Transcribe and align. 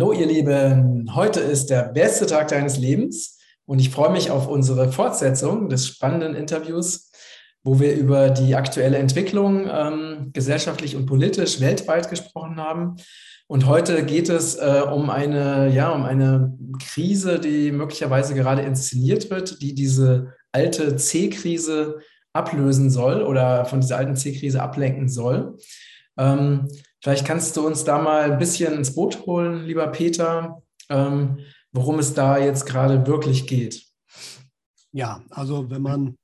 Hallo 0.00 0.14
ihr 0.14 0.24
Lieben, 0.24 1.14
heute 1.14 1.40
ist 1.40 1.68
der 1.68 1.82
beste 1.82 2.24
Tag 2.24 2.48
deines 2.48 2.78
Lebens 2.78 3.38
und 3.66 3.80
ich 3.80 3.90
freue 3.90 4.10
mich 4.10 4.30
auf 4.30 4.48
unsere 4.48 4.90
Fortsetzung 4.90 5.68
des 5.68 5.86
spannenden 5.88 6.34
Interviews, 6.34 7.12
wo 7.64 7.80
wir 7.80 7.94
über 7.94 8.30
die 8.30 8.54
aktuelle 8.54 8.96
Entwicklung 8.96 9.68
ähm, 9.70 10.30
gesellschaftlich 10.32 10.96
und 10.96 11.04
politisch 11.04 11.60
weltweit 11.60 12.08
gesprochen 12.08 12.56
haben. 12.56 12.96
Und 13.46 13.66
heute 13.66 14.02
geht 14.02 14.30
es 14.30 14.54
äh, 14.54 14.84
um 14.90 15.10
eine, 15.10 15.68
ja, 15.68 15.90
um 15.90 16.06
eine 16.06 16.56
Krise, 16.82 17.38
die 17.38 17.70
möglicherweise 17.70 18.32
gerade 18.32 18.62
inszeniert 18.62 19.28
wird, 19.28 19.60
die 19.60 19.74
diese 19.74 20.32
alte 20.50 20.96
C-Krise 20.96 21.98
ablösen 22.32 22.88
soll 22.88 23.20
oder 23.20 23.66
von 23.66 23.82
dieser 23.82 23.98
alten 23.98 24.16
C-Krise 24.16 24.62
ablenken 24.62 25.10
soll. 25.10 25.58
Ähm, 26.16 26.68
Vielleicht 27.02 27.26
kannst 27.26 27.56
du 27.56 27.66
uns 27.66 27.84
da 27.84 28.00
mal 28.00 28.32
ein 28.32 28.38
bisschen 28.38 28.74
ins 28.74 28.94
Boot 28.94 29.24
holen, 29.26 29.64
lieber 29.64 29.86
Peter, 29.88 30.62
ähm, 30.88 31.38
worum 31.72 31.98
es 31.98 32.14
da 32.14 32.38
jetzt 32.38 32.66
gerade 32.66 33.06
wirklich 33.06 33.46
geht. 33.46 33.86
Ja, 34.92 35.22
also 35.30 35.70
wenn 35.70 35.82
man 35.82 36.18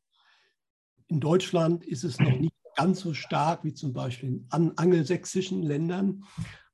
in 1.08 1.20
Deutschland 1.20 1.84
ist 1.84 2.04
es 2.04 2.18
noch 2.18 2.36
nicht 2.38 2.54
ganz 2.76 3.00
so 3.00 3.14
stark 3.14 3.64
wie 3.64 3.72
zum 3.72 3.92
Beispiel 3.92 4.28
in 4.28 4.46
angelsächsischen 4.50 5.62
Ländern. 5.62 6.24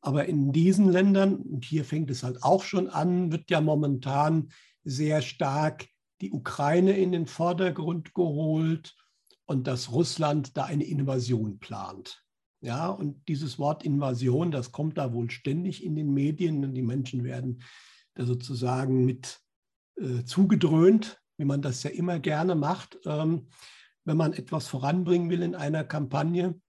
Aber 0.01 0.27
in 0.27 0.53
diesen 0.53 0.91
Ländern, 0.91 1.37
und 1.37 1.64
hier 1.64 1.84
fängt 1.84 2.11
es 2.11 2.25
halt 2.25 2.42
auch 2.42 2.64
schon 2.64 2.89
an, 2.89 3.30
wird 3.30 3.50
ja 3.50 3.61
momentan 3.61 4.50
sehr 4.83 5.23
stark 5.23 5.87
die 6.20 6.33
Ukraine 6.33 6.97
in 6.97 7.12
den 7.12 7.27
Vordergrund 7.27 8.14
geholt 8.14 8.97
und 9.47 9.67
dass 9.67 9.92
Russland 9.92 10.56
da 10.56 10.64
eine 10.64 10.84
Invasion 10.84 11.61
plant. 11.61 12.22
Ja, 12.62 12.91
und 12.91 13.27
dieses 13.27 13.58
Wort 13.58 13.84
Invasion, 13.84 14.52
das 14.52 14.70
kommt 14.70 14.96
da 14.96 15.12
wohl 15.12 15.30
ständig 15.32 15.84
in 15.84 15.96
den 15.96 16.14
Medien 16.14 16.64
und 16.64 16.74
die 16.74 16.82
Menschen 16.82 17.24
werden 17.24 17.60
da 18.14 18.24
sozusagen 18.24 19.05
mit 19.05 19.41
äh, 19.96 20.24
zugedröhnt, 20.24 21.20
wie 21.38 21.44
man 21.44 21.60
das 21.60 21.83
ja 21.83 21.90
immer 21.90 22.20
gerne 22.20 22.55
macht, 22.55 23.00
ähm, 23.05 23.48
wenn 24.05 24.16
man 24.16 24.33
etwas 24.33 24.68
voranbringen 24.68 25.28
will 25.28 25.42
in 25.42 25.56
einer 25.56 25.83
Kampagne. 25.83 26.60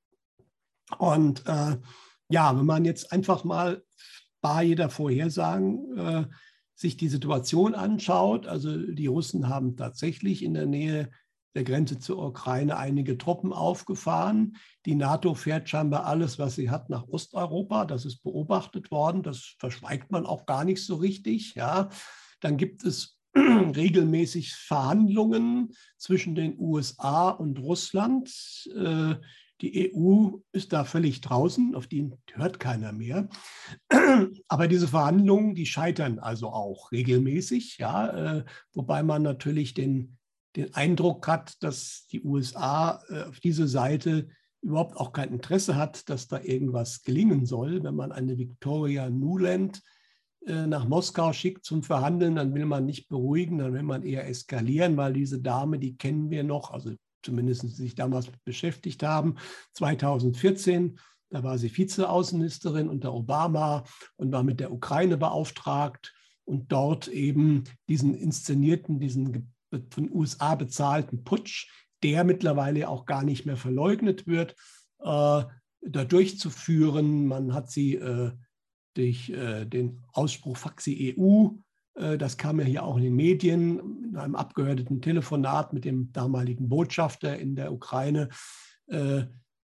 Und 0.98 1.46
äh, 1.46 1.78
ja, 2.28 2.58
wenn 2.58 2.66
man 2.66 2.86
jetzt 2.86 3.12
einfach 3.12 3.44
mal 3.44 3.84
bar 4.42 4.64
jeder 4.64 4.90
Vorhersagen 4.90 5.96
äh, 5.96 6.26
sich 6.74 6.98
die 6.98 7.08
Situation 7.08 7.76
anschaut, 7.76 8.48
also 8.48 8.76
die 8.78 9.08
Russen 9.08 9.48
haben 9.48 9.78
tatsächlich 9.78 10.44
in 10.44 10.56
der 10.56 10.66
Nähe 10.66 11.12
der 11.56 11.64
Grenze 11.64 12.00
zur 12.00 12.24
Ukraine 12.24 12.78
einige 12.78 13.18
Truppen 13.18 13.54
aufgefahren. 13.54 14.58
Die 14.86 14.96
NATO 14.96 15.36
fährt 15.36 15.70
scheinbar 15.70 16.06
alles, 16.06 16.40
was 16.40 16.56
sie 16.56 16.70
hat, 16.70 16.90
nach 16.90 17.08
Osteuropa. 17.08 17.86
Das 17.86 18.06
ist 18.06 18.24
beobachtet 18.24 18.92
worden. 18.92 19.24
Das 19.24 19.56
verschweigt 19.60 20.12
man 20.12 20.26
auch 20.26 20.46
gar 20.46 20.66
nicht 20.66 20.84
so 20.84 20.96
richtig. 20.96 21.56
Ja. 21.56 21.90
Dann 22.40 22.58
gibt 22.58 22.84
es 22.84 23.20
regelmäßig 23.36 24.54
Verhandlungen 24.54 25.74
zwischen 25.98 26.36
den 26.36 26.58
USA 26.60 27.30
und 27.30 27.60
Russland. 27.60 28.30
Äh, 28.76 29.16
die 29.62 29.94
EU 29.96 30.40
ist 30.52 30.74
da 30.74 30.84
völlig 30.84 31.22
draußen, 31.22 31.74
auf 31.74 31.88
die 31.88 32.12
hört 32.34 32.60
keiner 32.60 32.92
mehr. 32.92 33.30
Aber 34.48 34.68
diese 34.68 34.88
Verhandlungen, 34.90 35.56
die 35.56 35.66
scheitern 35.66 36.20
also 36.20 36.50
auch 36.50 36.92
regelmäßig, 36.92 37.78
ja, 37.78 38.40
äh, 38.40 38.46
wobei 38.74 39.04
man 39.04 39.22
natürlich 39.22 39.74
den 39.74 40.18
den 40.56 40.74
Eindruck 40.74 41.28
hat, 41.28 41.62
dass 41.64 42.08
die 42.12 42.22
USA 42.24 43.02
äh, 43.10 43.24
auf 43.24 43.40
diese 43.40 43.68
Seite 43.68 44.28
überhaupt 44.62 44.96
auch 44.98 45.12
kein 45.12 45.32
Interesse 45.32 45.76
hat, 45.76 46.10
dass 46.10 46.28
da 46.28 46.40
irgendwas 46.40 47.04
gelingen 47.04 47.46
soll. 47.46 47.84
Wenn 47.84 47.96
man 47.96 48.12
eine 48.12 48.38
Victoria 48.38 49.10
Nuland 49.10 49.82
äh, 50.46 50.68
nach 50.68 50.88
Moskau 50.88 51.34
schickt 51.34 51.66
zum 51.66 51.84
Verhandeln, 51.84 52.36
dann 52.36 52.54
will 52.54 52.66
man 52.66 52.86
nicht 52.86 53.10
beruhigen, 53.10 53.58
dann 53.58 53.74
will 53.74 53.84
man 53.84 54.04
eher 54.04 54.28
eskalieren, 54.28 54.96
weil 54.96 55.14
diese 55.14 55.42
Dame, 55.42 55.80
die 55.80 55.98
kennen 55.98 56.30
wir 56.30 56.44
noch, 56.44 56.72
also 56.72 56.94
zumindest 57.24 57.76
sich 57.76 57.96
damals 57.96 58.28
beschäftigt 58.46 59.04
haben, 59.04 59.36
2014. 59.74 61.00
Da 61.30 61.44
war 61.44 61.58
sie 61.58 61.76
Vizeaußenministerin 61.76 62.90
unter 62.90 63.14
Obama 63.14 63.86
und 64.18 64.32
war 64.32 64.44
mit 64.44 64.60
der 64.60 64.72
Ukraine 64.72 65.18
beauftragt 65.18 66.14
und 66.46 66.72
dort 66.72 67.08
eben 67.08 67.64
diesen 67.90 68.14
inszenierten, 68.14 69.00
diesen 69.00 69.53
von 69.90 70.12
USA 70.12 70.56
bezahlten 70.56 71.24
Putsch, 71.24 71.70
der 72.04 72.24
mittlerweile 72.24 72.90
auch 72.90 73.06
gar 73.06 73.24
nicht 73.24 73.46
mehr 73.46 73.58
verleugnet 73.58 74.28
wird, 74.28 74.56
äh, 75.00 75.44
da 75.86 76.06
durchzuführen. 76.06 77.28
Man 77.28 77.54
hat 77.54 77.72
sie 77.72 77.96
äh, 77.96 78.32
durch 78.96 79.30
äh, 79.30 79.66
den 79.66 80.04
Ausspruch 80.14 80.58
Faxi 80.58 81.16
EU, 81.18 81.50
äh, 81.96 82.18
das 82.18 82.38
kam 82.38 82.60
ja 82.60 82.66
hier 82.66 82.84
auch 82.84 82.98
in 82.98 83.04
den 83.04 83.16
Medien, 83.16 83.80
in 84.04 84.18
einem 84.18 84.36
abgehörten 84.36 85.02
Telefonat 85.02 85.74
mit 85.74 85.86
dem 85.86 86.12
damaligen 86.12 86.70
Botschafter 86.70 87.38
in 87.38 87.56
der 87.56 87.72
Ukraine, 87.72 88.30
äh, 88.88 89.24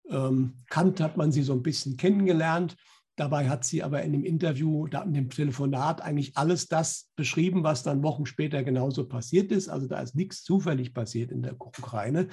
ähm, 0.09 0.55
Kant 0.69 1.01
hat 1.01 1.17
man 1.17 1.33
sie 1.33 1.43
so 1.43 1.53
ein 1.53 1.63
bisschen 1.63 1.97
kennengelernt. 1.97 2.77
Dabei 3.17 3.49
hat 3.49 3.65
sie 3.65 3.83
aber 3.83 4.03
in 4.03 4.13
dem 4.13 4.25
Interview, 4.25 4.87
in 4.87 5.15
dem 5.15 5.31
Telefonat 5.31 6.03
eigentlich 6.03 6.37
alles 6.37 6.69
das 6.69 7.11
beschrieben, 7.17 7.65
was 7.65 7.83
dann 7.83 8.03
Wochen 8.03 8.27
später 8.27 8.63
genauso 8.63 9.09
passiert 9.09 9.51
ist. 9.51 9.71
Also 9.71 9.87
da 9.87 10.01
ist 10.01 10.15
nichts 10.15 10.45
zufällig 10.45 10.93
passiert 10.93 11.33
in 11.33 11.43
der 11.43 11.55
Ukraine. 11.59 12.29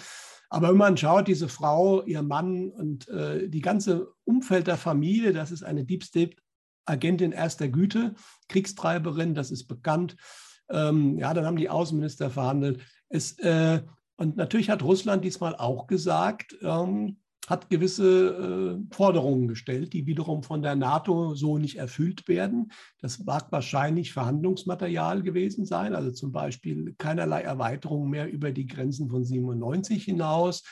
Aber 0.49 0.69
wenn 0.69 0.77
man 0.77 0.97
schaut, 0.97 1.29
diese 1.29 1.47
Frau, 1.47 2.03
ihr 2.03 2.21
Mann 2.21 2.69
und 2.69 3.07
äh, 3.07 3.47
die 3.47 3.61
ganze 3.61 4.09
Umfeld 4.25 4.67
der 4.67 4.77
Familie, 4.77 5.31
das 5.31 5.51
ist 5.51 5.63
eine 5.63 5.85
Deep 5.85 6.03
State 6.03 6.35
Agentin 6.85 7.31
erster 7.31 7.69
Güte, 7.69 8.13
Kriegstreiberin, 8.49 9.35
das 9.35 9.51
ist 9.51 9.67
bekannt. 9.67 10.17
Ähm, 10.69 11.17
ja, 11.17 11.33
dann 11.33 11.45
haben 11.45 11.55
die 11.55 11.69
Außenminister 11.69 12.29
verhandelt. 12.29 12.81
Es, 13.07 13.39
äh, 13.39 13.81
und 14.17 14.35
natürlich 14.35 14.69
hat 14.69 14.83
Russland 14.83 15.23
diesmal 15.23 15.55
auch 15.55 15.87
gesagt, 15.87 16.57
ähm, 16.61 17.17
hat 17.47 17.69
gewisse 17.69 18.79
äh, 18.79 18.95
Forderungen 18.95 19.47
gestellt, 19.47 19.93
die 19.93 20.05
wiederum 20.05 20.43
von 20.43 20.61
der 20.61 20.75
NATO 20.75 21.35
so 21.35 21.57
nicht 21.57 21.77
erfüllt 21.77 22.27
werden. 22.27 22.71
Das 23.01 23.19
mag 23.19 23.51
wahrscheinlich 23.51 24.13
Verhandlungsmaterial 24.13 25.21
gewesen 25.23 25.65
sein, 25.65 25.93
also 25.93 26.11
zum 26.11 26.31
Beispiel 26.31 26.95
keinerlei 26.97 27.41
Erweiterung 27.41 28.09
mehr 28.09 28.31
über 28.31 28.51
die 28.51 28.65
Grenzen 28.65 29.09
von 29.09 29.25
97 29.25 30.03
hinaus. 30.05 30.63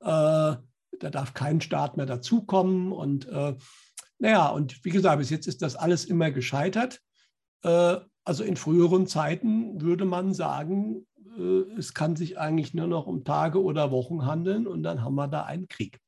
Äh, 0.00 0.56
da 0.98 1.10
darf 1.10 1.34
kein 1.34 1.60
Staat 1.60 1.96
mehr 1.96 2.06
dazukommen. 2.06 2.90
Und 2.90 3.28
äh, 3.28 3.54
naja, 4.18 4.48
und 4.48 4.84
wie 4.84 4.90
gesagt, 4.90 5.18
bis 5.18 5.30
jetzt 5.30 5.46
ist 5.46 5.62
das 5.62 5.76
alles 5.76 6.04
immer 6.04 6.32
gescheitert. 6.32 7.00
Äh, 7.62 7.98
also 8.24 8.42
in 8.42 8.56
früheren 8.56 9.06
Zeiten 9.06 9.80
würde 9.80 10.04
man 10.04 10.34
sagen, 10.34 11.06
äh, 11.38 11.78
es 11.78 11.94
kann 11.94 12.16
sich 12.16 12.38
eigentlich 12.38 12.74
nur 12.74 12.88
noch 12.88 13.06
um 13.06 13.22
Tage 13.22 13.62
oder 13.62 13.92
Wochen 13.92 14.26
handeln 14.26 14.66
und 14.66 14.82
dann 14.82 15.04
haben 15.04 15.14
wir 15.14 15.28
da 15.28 15.44
einen 15.44 15.68
Krieg. 15.68 16.00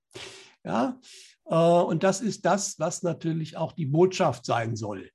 Ja? 0.65 1.01
Äh, 1.47 1.55
und 1.55 2.03
das 2.03 2.21
ist 2.21 2.45
das, 2.45 2.79
was 2.79 3.03
natürlich 3.03 3.57
auch 3.57 3.73
die 3.73 3.87
Botschaft 3.87 4.45
sein 4.45 4.77
soll. 4.77 5.11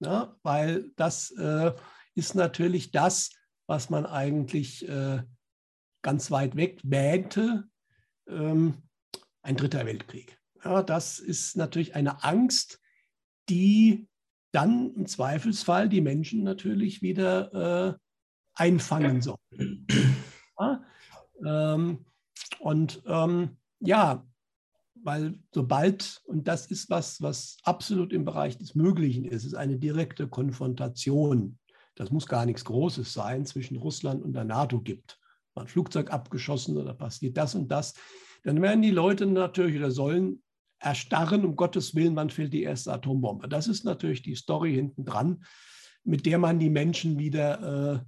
Ja? 0.00 0.36
Weil 0.42 0.90
das 0.96 1.30
äh, 1.32 1.72
ist 2.14 2.34
natürlich 2.34 2.90
das, 2.90 3.30
was 3.66 3.90
man 3.90 4.06
eigentlich 4.06 4.88
äh, 4.88 5.22
ganz 6.02 6.30
weit 6.30 6.56
weg 6.56 6.80
wähnte, 6.82 7.64
ähm, 8.28 8.82
ein 9.42 9.56
dritter 9.56 9.86
Weltkrieg. 9.86 10.38
Ja, 10.64 10.82
das 10.82 11.18
ist 11.18 11.56
natürlich 11.56 11.94
eine 11.94 12.22
Angst, 12.22 12.80
die 13.48 14.08
dann 14.52 14.94
im 14.94 15.06
Zweifelsfall 15.06 15.88
die 15.88 16.00
Menschen 16.00 16.44
natürlich 16.44 17.02
wieder 17.02 17.94
äh, 17.94 17.98
einfangen 18.54 19.22
soll. 19.22 19.38
Ja? 20.58 20.84
Ähm, 21.44 22.04
und 22.60 23.02
ähm, 23.06 23.56
ja, 23.82 24.26
weil 25.02 25.38
sobald, 25.52 26.20
und 26.24 26.46
das 26.46 26.66
ist 26.66 26.88
was, 26.88 27.20
was 27.20 27.56
absolut 27.64 28.12
im 28.12 28.24
Bereich 28.24 28.56
des 28.56 28.74
Möglichen 28.74 29.24
ist, 29.24 29.44
ist 29.44 29.54
eine 29.54 29.78
direkte 29.78 30.28
Konfrontation. 30.28 31.58
Das 31.96 32.10
muss 32.10 32.26
gar 32.26 32.46
nichts 32.46 32.64
Großes 32.64 33.12
sein, 33.12 33.44
zwischen 33.44 33.76
Russland 33.76 34.22
und 34.22 34.32
der 34.32 34.44
NATO 34.44 34.80
gibt. 34.80 35.18
Mal 35.54 35.62
ein 35.62 35.68
Flugzeug 35.68 36.12
abgeschossen 36.12 36.76
oder 36.76 36.94
passiert 36.94 37.36
das 37.36 37.54
und 37.54 37.68
das. 37.68 37.94
Dann 38.44 38.62
werden 38.62 38.82
die 38.82 38.90
Leute 38.90 39.26
natürlich 39.26 39.76
oder 39.76 39.90
sollen 39.90 40.42
erstarren, 40.78 41.44
um 41.44 41.56
Gottes 41.56 41.94
Willen, 41.94 42.16
wann 42.16 42.30
fällt 42.30 42.52
die 42.52 42.62
erste 42.62 42.92
Atombombe. 42.92 43.48
Das 43.48 43.68
ist 43.68 43.84
natürlich 43.84 44.22
die 44.22 44.34
Story 44.34 44.74
hinten 44.74 45.04
dran, 45.04 45.44
mit 46.04 46.26
der 46.26 46.38
man 46.38 46.58
die 46.58 46.70
Menschen 46.70 47.18
wieder 47.18 47.94
äh, 47.94 48.00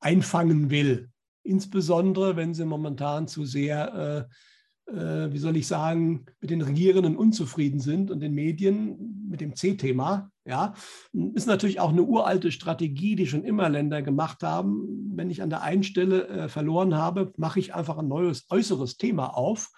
einfangen 0.00 0.70
will. 0.70 1.10
Insbesondere, 1.42 2.36
wenn 2.36 2.54
sie 2.54 2.64
momentan 2.64 3.28
zu 3.28 3.44
sehr 3.44 4.28
äh, 4.28 4.34
äh, 4.86 5.32
wie 5.32 5.38
soll 5.38 5.56
ich 5.56 5.66
sagen, 5.66 6.26
mit 6.40 6.50
den 6.50 6.62
Regierenden 6.62 7.16
unzufrieden 7.16 7.80
sind 7.80 8.10
und 8.10 8.20
den 8.20 8.34
Medien 8.34 9.26
mit 9.28 9.40
dem 9.40 9.54
C-Thema. 9.54 10.30
Ja, 10.44 10.74
ist 11.34 11.48
natürlich 11.48 11.80
auch 11.80 11.90
eine 11.90 12.04
uralte 12.04 12.52
Strategie, 12.52 13.16
die 13.16 13.26
schon 13.26 13.44
immer 13.44 13.68
Länder 13.68 14.00
gemacht 14.02 14.42
haben. 14.42 15.12
Wenn 15.16 15.28
ich 15.28 15.42
an 15.42 15.50
der 15.50 15.62
einen 15.62 15.82
Stelle 15.82 16.28
äh, 16.28 16.48
verloren 16.48 16.94
habe, 16.94 17.32
mache 17.36 17.58
ich 17.58 17.74
einfach 17.74 17.98
ein 17.98 18.06
neues 18.08 18.46
äußeres 18.48 18.96
Thema 18.96 19.36
auf, 19.36 19.72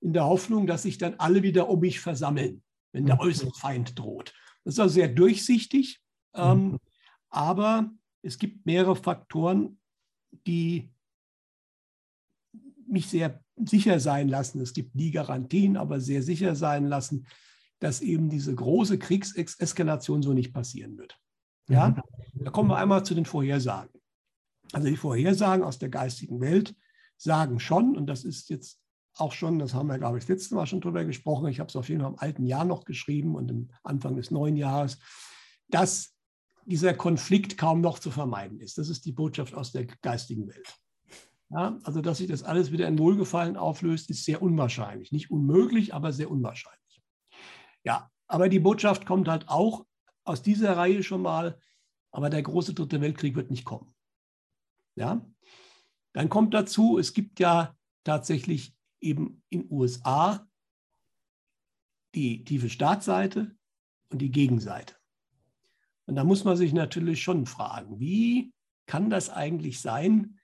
in 0.00 0.12
der 0.12 0.26
Hoffnung, 0.26 0.66
dass 0.66 0.82
sich 0.82 0.98
dann 0.98 1.14
alle 1.18 1.42
wieder 1.42 1.68
um 1.68 1.80
mich 1.80 1.98
versammeln, 2.00 2.62
wenn 2.92 3.06
der 3.06 3.16
mhm. 3.16 3.22
äußere 3.22 3.52
Feind 3.54 3.98
droht. 3.98 4.32
Das 4.64 4.74
ist 4.74 4.80
also 4.80 4.94
sehr 4.94 5.08
durchsichtig 5.08 6.02
Ähm, 6.34 6.72
mhm. 6.72 6.78
Aber 7.30 7.90
es 8.22 8.38
gibt 8.38 8.66
mehrere 8.66 8.96
Faktoren, 8.96 9.78
die 10.46 10.92
mich 12.86 13.08
sehr 13.08 13.41
sicher 13.56 14.00
sein 14.00 14.28
lassen. 14.28 14.60
Es 14.60 14.72
gibt 14.72 14.94
nie 14.94 15.10
Garantien, 15.10 15.76
aber 15.76 16.00
sehr 16.00 16.22
sicher 16.22 16.54
sein 16.54 16.86
lassen, 16.86 17.26
dass 17.78 18.00
eben 18.00 18.28
diese 18.28 18.54
große 18.54 18.98
Kriegseskalation 18.98 20.22
so 20.22 20.32
nicht 20.32 20.52
passieren 20.52 20.96
wird. 20.98 21.18
Ja, 21.68 21.90
mhm. 21.90 22.44
da 22.44 22.50
kommen 22.50 22.70
wir 22.70 22.76
einmal 22.76 23.04
zu 23.04 23.14
den 23.14 23.24
Vorhersagen. 23.24 24.00
Also 24.72 24.88
die 24.88 24.96
Vorhersagen 24.96 25.64
aus 25.64 25.78
der 25.78 25.88
geistigen 25.88 26.40
Welt 26.40 26.74
sagen 27.16 27.60
schon, 27.60 27.96
und 27.96 28.06
das 28.06 28.24
ist 28.24 28.48
jetzt 28.50 28.80
auch 29.14 29.32
schon, 29.32 29.58
das 29.58 29.74
haben 29.74 29.88
wir, 29.88 29.98
glaube 29.98 30.18
ich, 30.18 30.24
das 30.24 30.30
letzte 30.30 30.54
Mal 30.54 30.66
schon 30.66 30.80
drüber 30.80 31.04
gesprochen, 31.04 31.48
ich 31.48 31.60
habe 31.60 31.68
es 31.68 31.76
auf 31.76 31.88
jeden 31.88 32.00
Fall 32.00 32.10
im 32.10 32.18
alten 32.18 32.46
Jahr 32.46 32.64
noch 32.64 32.84
geschrieben 32.84 33.34
und 33.34 33.50
im 33.50 33.70
Anfang 33.82 34.16
des 34.16 34.30
neuen 34.30 34.56
Jahres, 34.56 34.98
dass 35.68 36.14
dieser 36.64 36.94
Konflikt 36.94 37.58
kaum 37.58 37.80
noch 37.80 37.98
zu 37.98 38.10
vermeiden 38.10 38.60
ist. 38.60 38.78
Das 38.78 38.88
ist 38.88 39.04
die 39.04 39.12
Botschaft 39.12 39.54
aus 39.54 39.72
der 39.72 39.86
geistigen 39.86 40.48
Welt. 40.48 40.74
Ja, 41.52 41.78
also, 41.82 42.00
dass 42.00 42.18
sich 42.18 42.28
das 42.28 42.42
alles 42.42 42.72
wieder 42.72 42.88
in 42.88 42.98
Wohlgefallen 42.98 43.58
auflöst, 43.58 44.08
ist 44.08 44.24
sehr 44.24 44.40
unwahrscheinlich. 44.40 45.12
Nicht 45.12 45.30
unmöglich, 45.30 45.92
aber 45.92 46.12
sehr 46.12 46.30
unwahrscheinlich. 46.30 47.02
Ja, 47.84 48.10
aber 48.26 48.48
die 48.48 48.60
Botschaft 48.60 49.04
kommt 49.04 49.28
halt 49.28 49.48
auch 49.48 49.84
aus 50.24 50.42
dieser 50.42 50.78
Reihe 50.78 51.02
schon 51.02 51.20
mal, 51.20 51.58
aber 52.10 52.30
der 52.30 52.42
große 52.42 52.72
dritte 52.72 53.02
Weltkrieg 53.02 53.34
wird 53.34 53.50
nicht 53.50 53.66
kommen. 53.66 53.94
Ja? 54.96 55.26
Dann 56.14 56.30
kommt 56.30 56.54
dazu, 56.54 56.98
es 56.98 57.12
gibt 57.12 57.38
ja 57.38 57.76
tatsächlich 58.04 58.74
eben 59.00 59.42
in 59.50 59.70
USA 59.70 60.46
die 62.14 62.44
tiefe 62.44 62.70
Staatsseite 62.70 63.54
und 64.08 64.20
die 64.20 64.30
Gegenseite. 64.30 64.94
Und 66.06 66.16
da 66.16 66.24
muss 66.24 66.44
man 66.44 66.56
sich 66.56 66.72
natürlich 66.72 67.22
schon 67.22 67.44
fragen, 67.44 68.00
wie 68.00 68.54
kann 68.86 69.10
das 69.10 69.28
eigentlich 69.28 69.80
sein? 69.80 70.38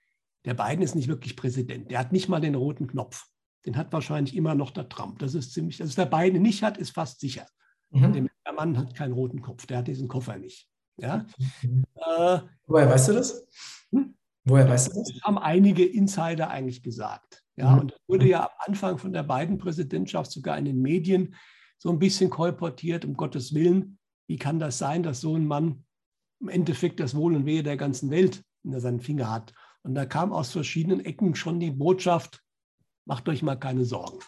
Der 0.45 0.53
Biden 0.53 0.81
ist 0.81 0.95
nicht 0.95 1.07
wirklich 1.07 1.35
Präsident. 1.35 1.91
Der 1.91 1.99
hat 1.99 2.11
nicht 2.11 2.29
mal 2.29 2.39
den 2.39 2.55
roten 2.55 2.87
Knopf. 2.87 3.25
Den 3.65 3.75
hat 3.75 3.91
wahrscheinlich 3.91 4.35
immer 4.35 4.55
noch 4.55 4.71
der 4.71 4.87
Trump. 4.87 5.19
Das 5.19 5.33
ist 5.33 5.53
ziemlich, 5.53 5.77
dass 5.77 5.95
der 5.95 6.05
Biden 6.05 6.41
nicht 6.41 6.63
hat, 6.63 6.77
ist 6.77 6.91
fast 6.91 7.19
sicher. 7.19 7.45
Mhm. 7.91 8.29
Der 8.45 8.53
Mann 8.53 8.77
hat 8.77 8.95
keinen 8.95 9.13
roten 9.13 9.41
Kopf. 9.41 9.65
Der 9.65 9.79
hat 9.79 9.87
diesen 9.87 10.07
Koffer 10.07 10.37
nicht. 10.37 10.69
Ja? 10.97 11.25
Mhm. 11.61 11.83
Äh, 11.95 12.39
Woher 12.67 12.89
weißt 12.89 13.09
du 13.09 13.13
das? 13.13 13.47
Hm? 13.91 14.15
Woher 14.45 14.69
weißt 14.69 14.87
du 14.87 14.99
das? 14.99 15.11
Das 15.13 15.21
haben 15.23 15.37
einige 15.37 15.85
Insider 15.85 16.49
eigentlich 16.49 16.83
gesagt. 16.83 17.43
Ja, 17.57 17.71
mhm. 17.71 17.79
und 17.79 17.91
das 17.91 17.99
wurde 18.07 18.27
ja 18.27 18.43
am 18.43 18.49
Anfang 18.67 18.97
von 18.97 19.11
der 19.11 19.23
beiden 19.23 19.57
Präsidentschaft 19.57 20.31
sogar 20.31 20.57
in 20.57 20.65
den 20.65 20.81
Medien 20.81 21.35
so 21.77 21.89
ein 21.89 21.99
bisschen 21.99 22.29
kolportiert, 22.29 23.05
um 23.05 23.15
Gottes 23.15 23.53
Willen. 23.53 23.97
Wie 24.27 24.37
kann 24.37 24.59
das 24.59 24.77
sein, 24.77 25.03
dass 25.03 25.21
so 25.21 25.35
ein 25.35 25.45
Mann 25.45 25.85
im 26.39 26.49
Endeffekt 26.49 26.99
das 26.99 27.15
Wohl 27.15 27.35
und 27.35 27.45
Wehe 27.45 27.63
der 27.63 27.77
ganzen 27.77 28.11
Welt 28.11 28.43
in 28.63 28.79
seinen 28.79 28.99
Finger 28.99 29.31
hat? 29.31 29.53
Und 29.83 29.95
da 29.95 30.05
kam 30.05 30.33
aus 30.33 30.51
verschiedenen 30.51 31.03
Ecken 31.03 31.35
schon 31.35 31.59
die 31.59 31.71
Botschaft, 31.71 32.43
macht 33.05 33.27
euch 33.29 33.41
mal 33.41 33.55
keine 33.55 33.85
Sorgen. 33.85 34.19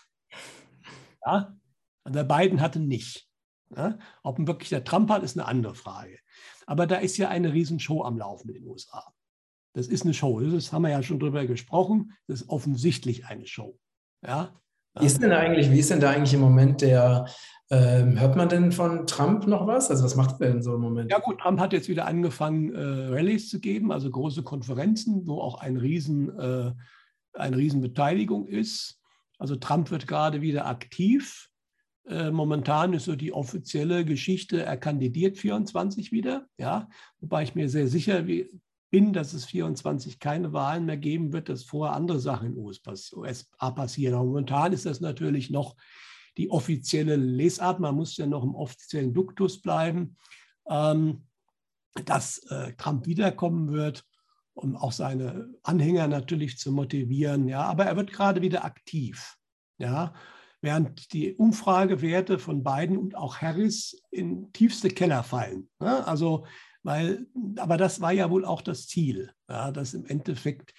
Ja? 1.25 1.55
Und 2.03 2.15
der 2.15 2.23
Biden 2.23 2.61
hatte 2.61 2.79
nicht. 2.79 3.27
Ja? 3.75 3.99
Ob 4.23 4.39
ihn 4.39 4.47
wirklich 4.47 4.69
der 4.69 4.83
Trump 4.83 5.09
hat, 5.09 5.23
ist 5.23 5.37
eine 5.37 5.47
andere 5.47 5.75
Frage. 5.75 6.17
Aber 6.65 6.87
da 6.87 6.97
ist 6.97 7.17
ja 7.17 7.29
eine 7.29 7.53
Riesenshow 7.53 8.03
am 8.03 8.17
Laufen 8.17 8.49
in 8.49 8.55
den 8.55 8.67
USA. 8.67 9.13
Das 9.73 9.87
ist 9.87 10.03
eine 10.03 10.13
Show. 10.13 10.39
Das 10.39 10.73
haben 10.73 10.81
wir 10.81 10.89
ja 10.89 11.03
schon 11.03 11.19
drüber 11.19 11.45
gesprochen. 11.45 12.13
Das 12.27 12.41
ist 12.41 12.49
offensichtlich 12.49 13.25
eine 13.25 13.47
Show. 13.47 13.79
Ja? 14.25 14.59
Wie 14.99 15.05
ist 15.05 15.21
denn 15.21 15.31
eigentlich, 15.31 15.71
wie 15.71 15.79
ist 15.79 15.89
denn 15.89 15.99
da 15.99 16.09
eigentlich 16.09 16.33
im 16.33 16.41
Moment 16.41 16.81
der, 16.81 17.25
ähm, 17.69 18.19
hört 18.19 18.35
man 18.35 18.49
denn 18.49 18.71
von 18.73 19.07
Trump 19.07 19.47
noch 19.47 19.65
was? 19.65 19.89
Also 19.89 20.03
was 20.03 20.15
macht 20.15 20.41
er 20.41 20.49
denn 20.49 20.61
so 20.61 20.75
im 20.75 20.81
Moment? 20.81 21.09
Ja 21.09 21.19
gut, 21.19 21.39
Trump 21.39 21.59
hat 21.59 21.71
jetzt 21.71 21.87
wieder 21.87 22.05
angefangen, 22.05 22.73
äh, 22.75 23.07
Rallyes 23.07 23.49
zu 23.49 23.61
geben, 23.61 23.91
also 23.91 24.09
große 24.09 24.43
Konferenzen, 24.43 25.25
wo 25.25 25.39
auch 25.39 25.61
ein 25.61 25.77
Riesen, 25.77 26.37
äh, 26.37 26.73
eine 27.33 27.57
Riesenbeteiligung 27.57 28.47
ist. 28.47 28.99
Also 29.37 29.55
Trump 29.55 29.89
wird 29.91 30.07
gerade 30.07 30.41
wieder 30.41 30.65
aktiv. 30.67 31.49
Äh, 32.05 32.31
momentan 32.31 32.93
ist 32.93 33.05
so 33.05 33.15
die 33.15 33.31
offizielle 33.31 34.03
Geschichte, 34.03 34.63
er 34.63 34.75
kandidiert 34.75 35.37
24 35.37 36.11
wieder, 36.11 36.47
ja, 36.57 36.89
wobei 37.19 37.43
ich 37.43 37.55
mir 37.55 37.69
sehr 37.69 37.87
sicher 37.87 38.25
bin, 38.91 39.13
dass 39.13 39.33
es 39.33 39.45
24 39.45 40.19
keine 40.19 40.53
Wahlen 40.53 40.85
mehr 40.85 40.97
geben 40.97 41.33
wird, 41.33 41.49
dass 41.49 41.63
vorher 41.63 41.95
andere 41.95 42.19
Sachen 42.19 42.47
in 42.47 42.57
USA 42.57 43.71
passieren. 43.71 44.13
Aber 44.13 44.25
momentan 44.25 44.73
ist 44.73 44.85
das 44.85 44.99
natürlich 44.99 45.49
noch 45.49 45.75
die 46.37 46.51
offizielle 46.51 47.15
Lesart. 47.15 47.79
Man 47.79 47.95
muss 47.95 48.17
ja 48.17 48.27
noch 48.27 48.43
im 48.43 48.53
offiziellen 48.53 49.13
Duktus 49.13 49.61
bleiben, 49.61 50.17
ähm, 50.69 51.23
dass 52.05 52.39
äh, 52.49 52.73
Trump 52.73 53.05
wiederkommen 53.05 53.71
wird, 53.71 54.05
um 54.53 54.75
auch 54.75 54.91
seine 54.91 55.49
Anhänger 55.63 56.07
natürlich 56.07 56.57
zu 56.57 56.71
motivieren. 56.71 57.47
Ja, 57.47 57.63
aber 57.63 57.85
er 57.85 57.95
wird 57.95 58.11
gerade 58.11 58.41
wieder 58.41 58.65
aktiv. 58.65 59.37
Ja, 59.77 60.13
während 60.61 61.13
die 61.13 61.33
Umfragewerte 61.33 62.39
von 62.39 62.63
Biden 62.63 62.97
und 62.97 63.15
auch 63.15 63.37
Harris 63.37 64.01
in 64.11 64.51
tiefste 64.53 64.89
Keller 64.89 65.23
fallen. 65.23 65.69
Ja, 65.81 66.01
also 66.01 66.45
weil, 66.83 67.27
aber 67.57 67.77
das 67.77 68.01
war 68.01 68.11
ja 68.11 68.29
wohl 68.29 68.45
auch 68.45 68.61
das 68.61 68.87
Ziel, 68.87 69.31
ja, 69.47 69.71
dass 69.71 69.93
im 69.93 70.05
Endeffekt 70.05 70.73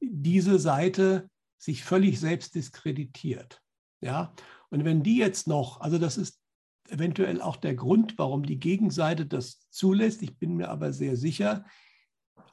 diese 0.00 0.58
Seite 0.58 1.28
sich 1.58 1.84
völlig 1.84 2.20
selbst 2.20 2.54
diskreditiert. 2.54 3.62
Ja? 4.00 4.34
Und 4.70 4.84
wenn 4.84 5.02
die 5.02 5.18
jetzt 5.18 5.46
noch, 5.48 5.80
also 5.80 5.98
das 5.98 6.16
ist 6.16 6.40
eventuell 6.88 7.40
auch 7.40 7.56
der 7.56 7.74
Grund, 7.74 8.18
warum 8.18 8.44
die 8.44 8.58
Gegenseite 8.58 9.26
das 9.26 9.68
zulässt, 9.70 10.22
ich 10.22 10.38
bin 10.38 10.56
mir 10.56 10.70
aber 10.70 10.92
sehr 10.92 11.16
sicher, 11.16 11.64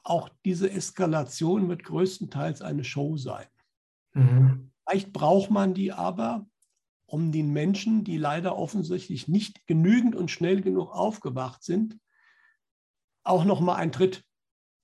auch 0.04 0.28
diese 0.44 0.70
Eskalation 0.70 1.68
wird 1.68 1.84
größtenteils 1.84 2.62
eine 2.62 2.84
Show 2.84 3.16
sein. 3.16 3.46
Mhm. 4.14 4.72
Vielleicht 4.86 5.12
braucht 5.12 5.50
man 5.50 5.74
die 5.74 5.92
aber, 5.92 6.46
um 7.06 7.32
den 7.32 7.52
Menschen, 7.52 8.04
die 8.04 8.18
leider 8.18 8.56
offensichtlich 8.56 9.28
nicht 9.28 9.66
genügend 9.66 10.14
und 10.14 10.30
schnell 10.30 10.60
genug 10.60 10.90
aufgewacht 10.92 11.62
sind, 11.62 11.98
auch 13.28 13.44
noch 13.44 13.60
mal 13.60 13.76
einen 13.76 13.92
Tritt 13.92 14.24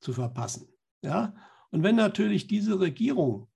zu 0.00 0.12
verpassen. 0.12 0.68
Ja? 1.02 1.34
Und 1.70 1.82
wenn 1.82 1.96
natürlich 1.96 2.46
diese 2.46 2.78
Regierung 2.80 3.48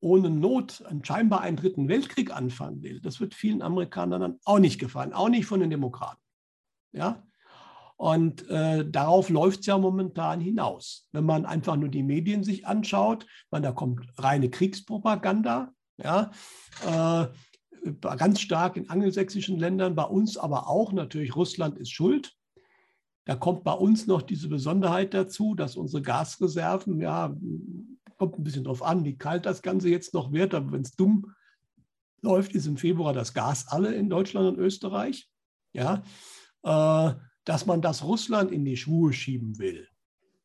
ohne 0.00 0.30
Not 0.30 0.84
scheinbar 1.02 1.42
einen 1.42 1.56
dritten 1.56 1.88
Weltkrieg 1.88 2.34
anfangen 2.34 2.82
will, 2.82 3.00
das 3.00 3.20
wird 3.20 3.34
vielen 3.34 3.62
Amerikanern 3.62 4.20
dann 4.20 4.38
auch 4.44 4.58
nicht 4.58 4.80
gefallen, 4.80 5.12
auch 5.12 5.28
nicht 5.28 5.46
von 5.46 5.60
den 5.60 5.70
Demokraten. 5.70 6.20
Ja? 6.92 7.22
Und 7.96 8.48
äh, 8.48 8.84
darauf 8.90 9.28
läuft 9.28 9.60
es 9.60 9.66
ja 9.66 9.78
momentan 9.78 10.40
hinaus. 10.40 11.06
Wenn 11.12 11.24
man 11.24 11.46
einfach 11.46 11.76
nur 11.76 11.88
die 11.88 12.02
Medien 12.02 12.42
sich 12.42 12.66
anschaut, 12.66 13.26
man, 13.50 13.62
da 13.62 13.70
kommt 13.70 14.00
reine 14.18 14.50
Kriegspropaganda, 14.50 15.72
ja, 15.98 16.32
äh, 16.84 17.28
ganz 18.00 18.40
stark 18.40 18.76
in 18.76 18.90
angelsächsischen 18.90 19.56
Ländern, 19.58 19.94
bei 19.94 20.04
uns 20.04 20.36
aber 20.36 20.68
auch 20.68 20.92
natürlich, 20.92 21.36
Russland 21.36 21.78
ist 21.78 21.92
schuld. 21.92 22.34
Da 23.24 23.36
kommt 23.36 23.64
bei 23.64 23.72
uns 23.72 24.06
noch 24.06 24.22
diese 24.22 24.48
Besonderheit 24.48 25.14
dazu, 25.14 25.54
dass 25.54 25.76
unsere 25.76 26.02
Gasreserven, 26.02 27.00
ja, 27.00 27.34
kommt 28.18 28.38
ein 28.38 28.44
bisschen 28.44 28.64
drauf 28.64 28.82
an, 28.82 29.04
wie 29.04 29.16
kalt 29.16 29.46
das 29.46 29.62
Ganze 29.62 29.88
jetzt 29.88 30.14
noch 30.14 30.32
wird, 30.32 30.54
aber 30.54 30.72
wenn 30.72 30.82
es 30.82 30.96
dumm 30.96 31.32
läuft, 32.20 32.54
ist 32.54 32.66
im 32.66 32.76
Februar 32.76 33.12
das 33.12 33.34
Gas 33.34 33.68
alle 33.68 33.94
in 33.94 34.08
Deutschland 34.08 34.48
und 34.48 34.58
Österreich. 34.58 35.28
Ja, 35.72 36.02
äh, 36.62 37.14
dass 37.44 37.66
man 37.66 37.82
das 37.82 38.04
Russland 38.04 38.52
in 38.52 38.64
die 38.64 38.76
Schuhe 38.76 39.12
schieben 39.12 39.58
will. 39.58 39.88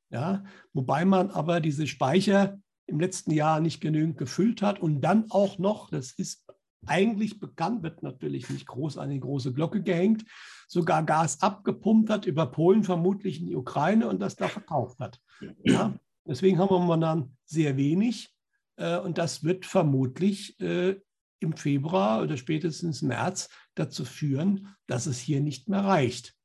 Ja, 0.10 0.44
wobei 0.74 1.06
man 1.06 1.32
aber 1.32 1.60
diese 1.60 1.86
Speicher 1.86 2.60
im 2.88 3.00
letzten 3.00 3.32
Jahr 3.32 3.60
nicht 3.60 3.82
genügend 3.82 4.18
gefüllt 4.18 4.62
hat 4.62 4.80
und 4.80 5.02
dann 5.02 5.30
auch 5.30 5.60
noch, 5.60 5.90
das 5.90 6.14
ist 6.14 6.47
eigentlich 6.86 7.40
bekannt, 7.40 7.84
wird 7.84 8.04
natürlich 8.04 8.50
nicht 8.50 8.68
groß 8.68 8.98
an 8.98 9.10
die 9.10 9.20
große 9.20 9.54
Glocke 9.54 9.82
gehängt, 9.82 10.26
sogar 10.68 11.04
Gas 11.04 11.42
abgepumpt 11.42 12.10
hat, 12.10 12.26
über 12.26 12.46
Polen 12.48 12.84
vermutlich 12.84 13.40
in 13.40 13.48
die 13.48 13.56
Ukraine 13.56 14.08
und 14.08 14.20
das 14.20 14.36
da 14.36 14.48
verkauft 14.48 15.00
hat. 15.00 15.20
Ja? 15.64 15.98
Deswegen 16.26 16.60
haben 16.60 16.70
wir 16.70 16.80
momentan 16.80 17.36
sehr 17.46 17.78
wenig 17.78 18.34
äh, 18.76 18.98
und 18.98 19.18
das 19.18 19.44
wird 19.44 19.66
vermutlich 19.66 20.60
äh, 20.60 21.00
im 21.40 21.56
Februar 21.56 22.22
oder 22.22 22.38
spätestens 22.38 23.02
März 23.02 23.50
dazu 23.76 24.06
führen, 24.06 24.76
dass 24.88 25.06
es 25.06 25.20
hier 25.20 25.42
nicht 25.42 25.70
mehr 25.70 25.84
reicht. 25.84 26.36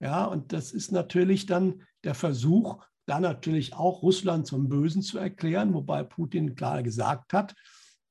Ja, 0.00 0.24
und 0.24 0.52
das 0.52 0.72
ist 0.72 0.90
natürlich 0.90 1.46
dann 1.46 1.82
der 2.04 2.14
Versuch, 2.14 2.84
da 3.06 3.20
natürlich 3.20 3.74
auch 3.74 4.02
Russland 4.02 4.46
zum 4.46 4.68
Bösen 4.68 5.02
zu 5.02 5.18
erklären, 5.18 5.74
wobei 5.74 6.02
Putin 6.02 6.54
klar 6.54 6.82
gesagt 6.82 7.32
hat, 7.32 7.54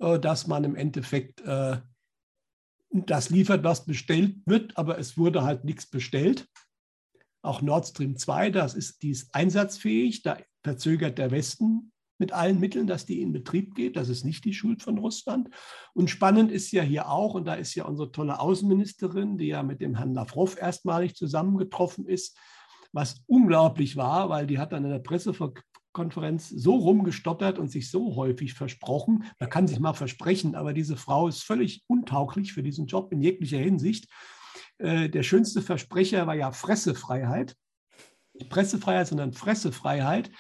dass 0.02 0.48
man 0.48 0.64
im 0.64 0.76
Endeffekt 0.76 1.42
äh, 1.42 1.78
das 2.92 3.30
liefert, 3.30 3.64
was 3.64 3.86
bestellt 3.86 4.36
wird, 4.46 4.76
aber 4.78 4.98
es 4.98 5.18
wurde 5.18 5.44
halt 5.44 5.64
nichts 5.64 5.86
bestellt. 5.86 6.48
Auch 7.42 7.62
Nord 7.62 7.88
Stream 7.88 8.18
2, 8.18 8.50
das 8.52 8.74
ist, 8.74 9.02
die 9.02 9.12
ist 9.12 9.34
einsatzfähig, 9.34 10.24
da 10.24 10.38
verzögert 10.64 11.18
der 11.18 11.32
Westen 11.32 11.92
mit 12.18 12.34
allen 12.34 12.60
Mitteln, 12.60 12.86
dass 12.86 13.06
die 13.06 13.22
in 13.22 13.34
Betrieb 13.34 13.74
geht. 13.74 13.96
Das 13.96 14.10
ist 14.10 14.24
nicht 14.24 14.46
die 14.46 14.54
Schuld 14.54 14.84
von 14.84 15.00
Russland. 15.00 15.50
Und 15.94 16.10
spannend 16.10 16.52
ist 16.52 16.72
ja 16.72 16.84
hier 16.84 17.10
auch, 17.10 17.34
und 17.34 17.46
da 17.46 17.56
ist 17.56 17.74
ja 17.74 17.86
unsere 17.86 18.12
tolle 18.12 18.40
Außenministerin, 18.40 19.38
die 19.38 19.48
ja 19.48 19.64
mit 19.64 19.82
dem 19.82 19.96
Herrn 19.96 20.14
Lavrov 20.14 20.56
erstmalig 20.62 21.16
zusammengetroffen 21.16 22.06
ist, 22.06 22.38
was 22.92 23.24
unglaublich 23.26 23.98
war, 23.98 24.30
weil 24.30 24.46
die 24.46 24.60
hat 24.60 24.72
dann 24.72 24.84
in 24.84 24.92
der 24.92 25.00
Pressekonferenz 25.92 26.50
so 26.50 26.76
rumgestottert 26.76 27.60
und 27.60 27.70
sich 27.70 27.90
so 27.90 28.16
häufig 28.16 28.54
versprochen. 28.54 29.26
Man 29.40 29.50
kann 29.50 29.68
sich 29.68 29.80
mal 29.80 29.94
versprechen, 29.94 30.56
aber 30.56 30.74
diese 30.74 30.98
Frau 30.98 31.28
ist 31.28 31.44
völlig 31.44 31.84
untauglich 31.88 32.54
für 32.54 32.64
diesen 32.64 32.88
Job 32.88 33.12
in 33.12 33.22
jeglicher 33.22 33.60
Hinsicht. 33.60 34.10
Äh, 34.78 35.10
der 35.10 35.24
schönste 35.24 35.62
Versprecher 35.62 36.28
war 36.28 36.36
ja 36.36 36.52
Fressefreiheit. 36.52 37.56
Nicht 38.34 38.50
Pressefreiheit, 38.50 39.08
sondern 39.08 39.34
Fressefreiheit. 39.34 40.32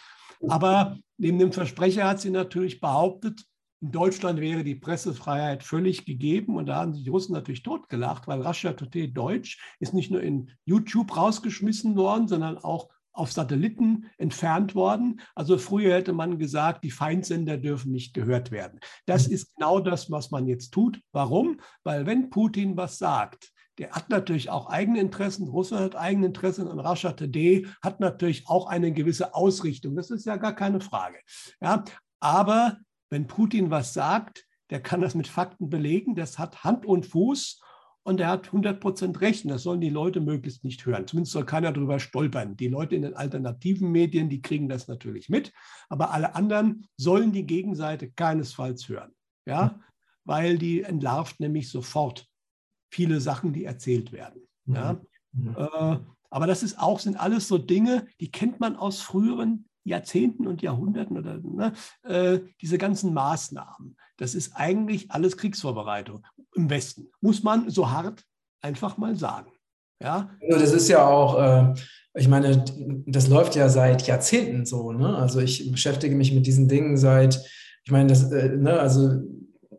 Aber 0.47 0.97
neben 1.17 1.37
dem 1.37 1.51
Versprecher 1.51 2.07
hat 2.07 2.21
sie 2.21 2.31
natürlich 2.31 2.79
behauptet, 2.79 3.43
in 3.83 3.91
Deutschland 3.91 4.39
wäre 4.39 4.63
die 4.63 4.75
Pressefreiheit 4.75 5.63
völlig 5.63 6.05
gegeben 6.05 6.55
und 6.55 6.67
da 6.67 6.75
haben 6.75 6.93
sich 6.93 7.03
die 7.03 7.09
Russen 7.09 7.33
natürlich 7.33 7.63
totgelacht, 7.63 8.27
weil 8.27 8.41
Russia 8.41 8.73
Today 8.73 9.11
Deutsch 9.11 9.59
ist 9.79 9.95
nicht 9.95 10.11
nur 10.11 10.21
in 10.21 10.51
YouTube 10.65 11.15
rausgeschmissen 11.17 11.95
worden, 11.95 12.27
sondern 12.27 12.59
auch 12.59 12.89
auf 13.13 13.31
Satelliten 13.31 14.09
entfernt 14.17 14.75
worden. 14.75 15.21
Also 15.35 15.57
früher 15.57 15.95
hätte 15.95 16.13
man 16.13 16.39
gesagt, 16.39 16.83
die 16.83 16.91
Feindsender 16.91 17.57
dürfen 17.57 17.91
nicht 17.91 18.13
gehört 18.13 18.51
werden. 18.51 18.79
Das 19.05 19.27
mhm. 19.27 19.33
ist 19.33 19.55
genau 19.55 19.79
das, 19.79 20.09
was 20.11 20.31
man 20.31 20.47
jetzt 20.47 20.71
tut. 20.71 21.01
Warum? 21.11 21.59
Weil 21.83 22.05
wenn 22.05 22.29
Putin 22.29 22.77
was 22.77 22.97
sagt, 22.97 23.51
der 23.77 23.91
hat 23.91 24.09
natürlich 24.09 24.49
auch 24.49 24.67
eigene 24.67 24.99
Interessen, 24.99 25.47
Russland 25.47 25.83
hat 25.83 25.95
eigene 25.95 26.27
Interessen 26.27 26.67
und 26.67 26.79
Russia 26.79 27.13
Today 27.13 27.67
hat 27.81 27.99
natürlich 27.99 28.47
auch 28.47 28.67
eine 28.67 28.91
gewisse 28.91 29.33
Ausrichtung. 29.33 29.95
Das 29.95 30.11
ist 30.11 30.25
ja 30.25 30.35
gar 30.35 30.53
keine 30.53 30.81
Frage. 30.81 31.17
Ja, 31.61 31.83
aber 32.19 32.77
wenn 33.09 33.27
Putin 33.27 33.71
was 33.71 33.93
sagt, 33.93 34.45
der 34.69 34.81
kann 34.81 35.01
das 35.01 35.15
mit 35.15 35.27
Fakten 35.27 35.69
belegen, 35.69 36.15
das 36.15 36.39
hat 36.39 36.63
Hand 36.63 36.85
und 36.85 37.05
Fuß 37.05 37.59
und 38.03 38.19
er 38.19 38.27
hat 38.27 38.47
100 38.47 38.79
Prozent 38.79 39.21
recht. 39.21 39.45
Und 39.45 39.51
das 39.51 39.63
sollen 39.63 39.81
die 39.81 39.89
Leute 39.89 40.21
möglichst 40.21 40.63
nicht 40.63 40.85
hören. 40.85 41.07
Zumindest 41.07 41.33
soll 41.33 41.45
keiner 41.45 41.71
darüber 41.71 41.99
stolpern. 41.99 42.57
Die 42.57 42.67
Leute 42.67 42.95
in 42.95 43.03
den 43.03 43.15
alternativen 43.15 43.91
Medien, 43.91 44.29
die 44.29 44.41
kriegen 44.41 44.69
das 44.69 44.87
natürlich 44.87 45.29
mit, 45.29 45.53
aber 45.89 46.11
alle 46.11 46.35
anderen 46.35 46.87
sollen 46.97 47.31
die 47.31 47.45
Gegenseite 47.45 48.09
keinesfalls 48.11 48.89
hören. 48.89 49.11
Ja, 49.45 49.79
weil 50.23 50.57
die 50.57 50.83
entlarvt 50.83 51.39
nämlich 51.39 51.69
sofort 51.69 52.27
viele 52.91 53.19
Sachen, 53.21 53.53
die 53.53 53.65
erzählt 53.65 54.11
werden. 54.11 54.41
Ja. 54.65 55.01
Mhm. 55.31 55.55
Äh, 55.57 55.97
aber 56.29 56.47
das 56.47 56.63
ist 56.63 56.79
auch, 56.79 56.99
sind 56.99 57.17
alles 57.17 57.47
so 57.47 57.57
Dinge, 57.57 58.07
die 58.19 58.31
kennt 58.31 58.59
man 58.59 58.75
aus 58.75 59.01
früheren 59.01 59.67
Jahrzehnten 59.83 60.47
und 60.47 60.61
Jahrhunderten 60.61 61.17
oder 61.17 61.39
ne, 61.39 61.73
äh, 62.03 62.39
diese 62.61 62.77
ganzen 62.77 63.13
Maßnahmen. 63.13 63.97
Das 64.17 64.35
ist 64.35 64.55
eigentlich 64.55 65.11
alles 65.11 65.37
Kriegsvorbereitung 65.37 66.23
im 66.61 66.69
Westen. 66.69 67.09
Muss 67.19 67.43
man 67.43 67.69
so 67.69 67.89
hart 67.89 68.23
einfach 68.61 68.97
mal 68.97 69.15
sagen. 69.15 69.51
Ja? 70.01 70.29
Also 70.49 70.59
das 70.59 70.73
ist 70.73 70.87
ja 70.87 71.05
auch, 71.05 71.39
äh, 71.39 71.73
ich 72.15 72.27
meine, 72.27 72.63
das 73.05 73.27
läuft 73.27 73.55
ja 73.55 73.69
seit 73.69 74.07
Jahrzehnten 74.07 74.65
so. 74.65 74.91
Ne? 74.91 75.15
Also 75.15 75.39
ich 75.39 75.71
beschäftige 75.71 76.15
mich 76.15 76.33
mit 76.33 76.45
diesen 76.45 76.67
Dingen 76.67 76.97
seit, 76.97 77.41
ich 77.83 77.91
meine, 77.91 78.07
das, 78.07 78.31
äh, 78.31 78.49
ne, 78.49 78.79
also 78.79 79.09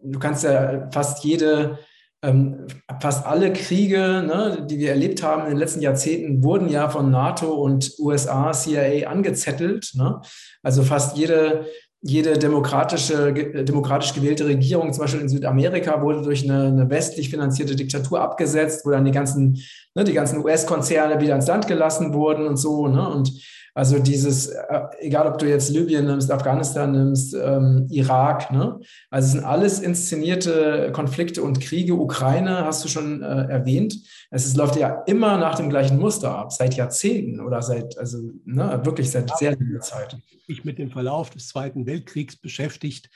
du 0.02 0.18
kannst 0.18 0.44
ja 0.44 0.90
fast 0.90 1.24
jede 1.24 1.78
ähm, 2.24 2.66
fast 3.00 3.26
alle 3.26 3.52
Kriege, 3.52 4.22
ne, 4.24 4.64
die 4.68 4.78
wir 4.78 4.90
erlebt 4.90 5.22
haben 5.22 5.42
in 5.42 5.50
den 5.50 5.58
letzten 5.58 5.80
Jahrzehnten, 5.80 6.42
wurden 6.44 6.68
ja 6.68 6.88
von 6.88 7.10
NATO 7.10 7.52
und 7.52 7.92
USA, 7.98 8.52
CIA 8.52 9.08
angezettelt. 9.08 9.90
Ne? 9.94 10.20
Also 10.62 10.84
fast 10.84 11.16
jede, 11.16 11.66
jede 12.04 12.36
demokratische, 12.36 13.32
demokratisch 13.32 14.12
gewählte 14.12 14.44
Regierung, 14.44 14.92
zum 14.92 15.02
Beispiel 15.02 15.20
in 15.20 15.28
Südamerika, 15.28 16.02
wurde 16.02 16.22
durch 16.22 16.42
eine, 16.42 16.64
eine 16.64 16.90
westlich 16.90 17.30
finanzierte 17.30 17.76
Diktatur 17.76 18.20
abgesetzt, 18.20 18.84
wo 18.84 18.90
dann 18.90 19.04
die 19.04 19.12
ganzen, 19.12 19.62
ne, 19.94 20.02
die 20.02 20.12
ganzen 20.12 20.44
US-Konzerne 20.44 21.20
wieder 21.20 21.36
ins 21.36 21.46
Land 21.46 21.68
gelassen 21.68 22.12
wurden 22.12 22.44
und 22.46 22.56
so. 22.56 22.88
Ne? 22.88 23.08
Und 23.08 23.32
also 23.74 23.98
dieses, 23.98 24.48
äh, 24.48 24.80
egal 25.00 25.26
ob 25.26 25.38
du 25.38 25.48
jetzt 25.48 25.70
Libyen 25.70 26.04
nimmst, 26.04 26.30
Afghanistan 26.30 26.92
nimmst, 26.92 27.34
ähm, 27.34 27.86
Irak, 27.90 28.50
ne? 28.50 28.78
Also 29.10 29.26
es 29.26 29.32
sind 29.32 29.44
alles 29.44 29.80
inszenierte 29.80 30.90
Konflikte 30.92 31.42
und 31.42 31.60
Kriege. 31.60 31.94
Ukraine 31.94 32.66
hast 32.66 32.84
du 32.84 32.88
schon 32.88 33.22
äh, 33.22 33.46
erwähnt. 33.48 33.96
Es 34.30 34.44
ist, 34.44 34.56
läuft 34.56 34.76
ja 34.76 35.02
immer 35.06 35.38
nach 35.38 35.54
dem 35.54 35.70
gleichen 35.70 35.98
Muster 35.98 36.36
ab, 36.36 36.52
seit 36.52 36.74
Jahrzehnten 36.74 37.40
oder 37.40 37.62
seit, 37.62 37.96
also 37.96 38.18
ne, 38.44 38.80
wirklich 38.84 39.10
seit 39.10 39.34
sehr 39.38 39.56
langer 39.56 39.80
Zeit. 39.80 40.18
Ich 40.46 40.64
mit 40.64 40.78
dem 40.78 40.90
Verlauf 40.90 41.30
des 41.30 41.48
Zweiten 41.48 41.86
Weltkriegs 41.86 42.36
beschäftigt. 42.36 43.08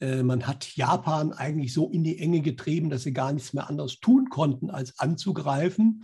Äh, 0.00 0.22
man 0.22 0.46
hat 0.46 0.76
Japan 0.76 1.32
eigentlich 1.32 1.72
so 1.72 1.88
in 1.88 2.04
die 2.04 2.18
Enge 2.18 2.42
getrieben, 2.42 2.90
dass 2.90 3.04
sie 3.04 3.14
gar 3.14 3.32
nichts 3.32 3.54
mehr 3.54 3.70
anderes 3.70 4.00
tun 4.00 4.28
konnten, 4.28 4.68
als 4.68 4.98
anzugreifen. 4.98 6.02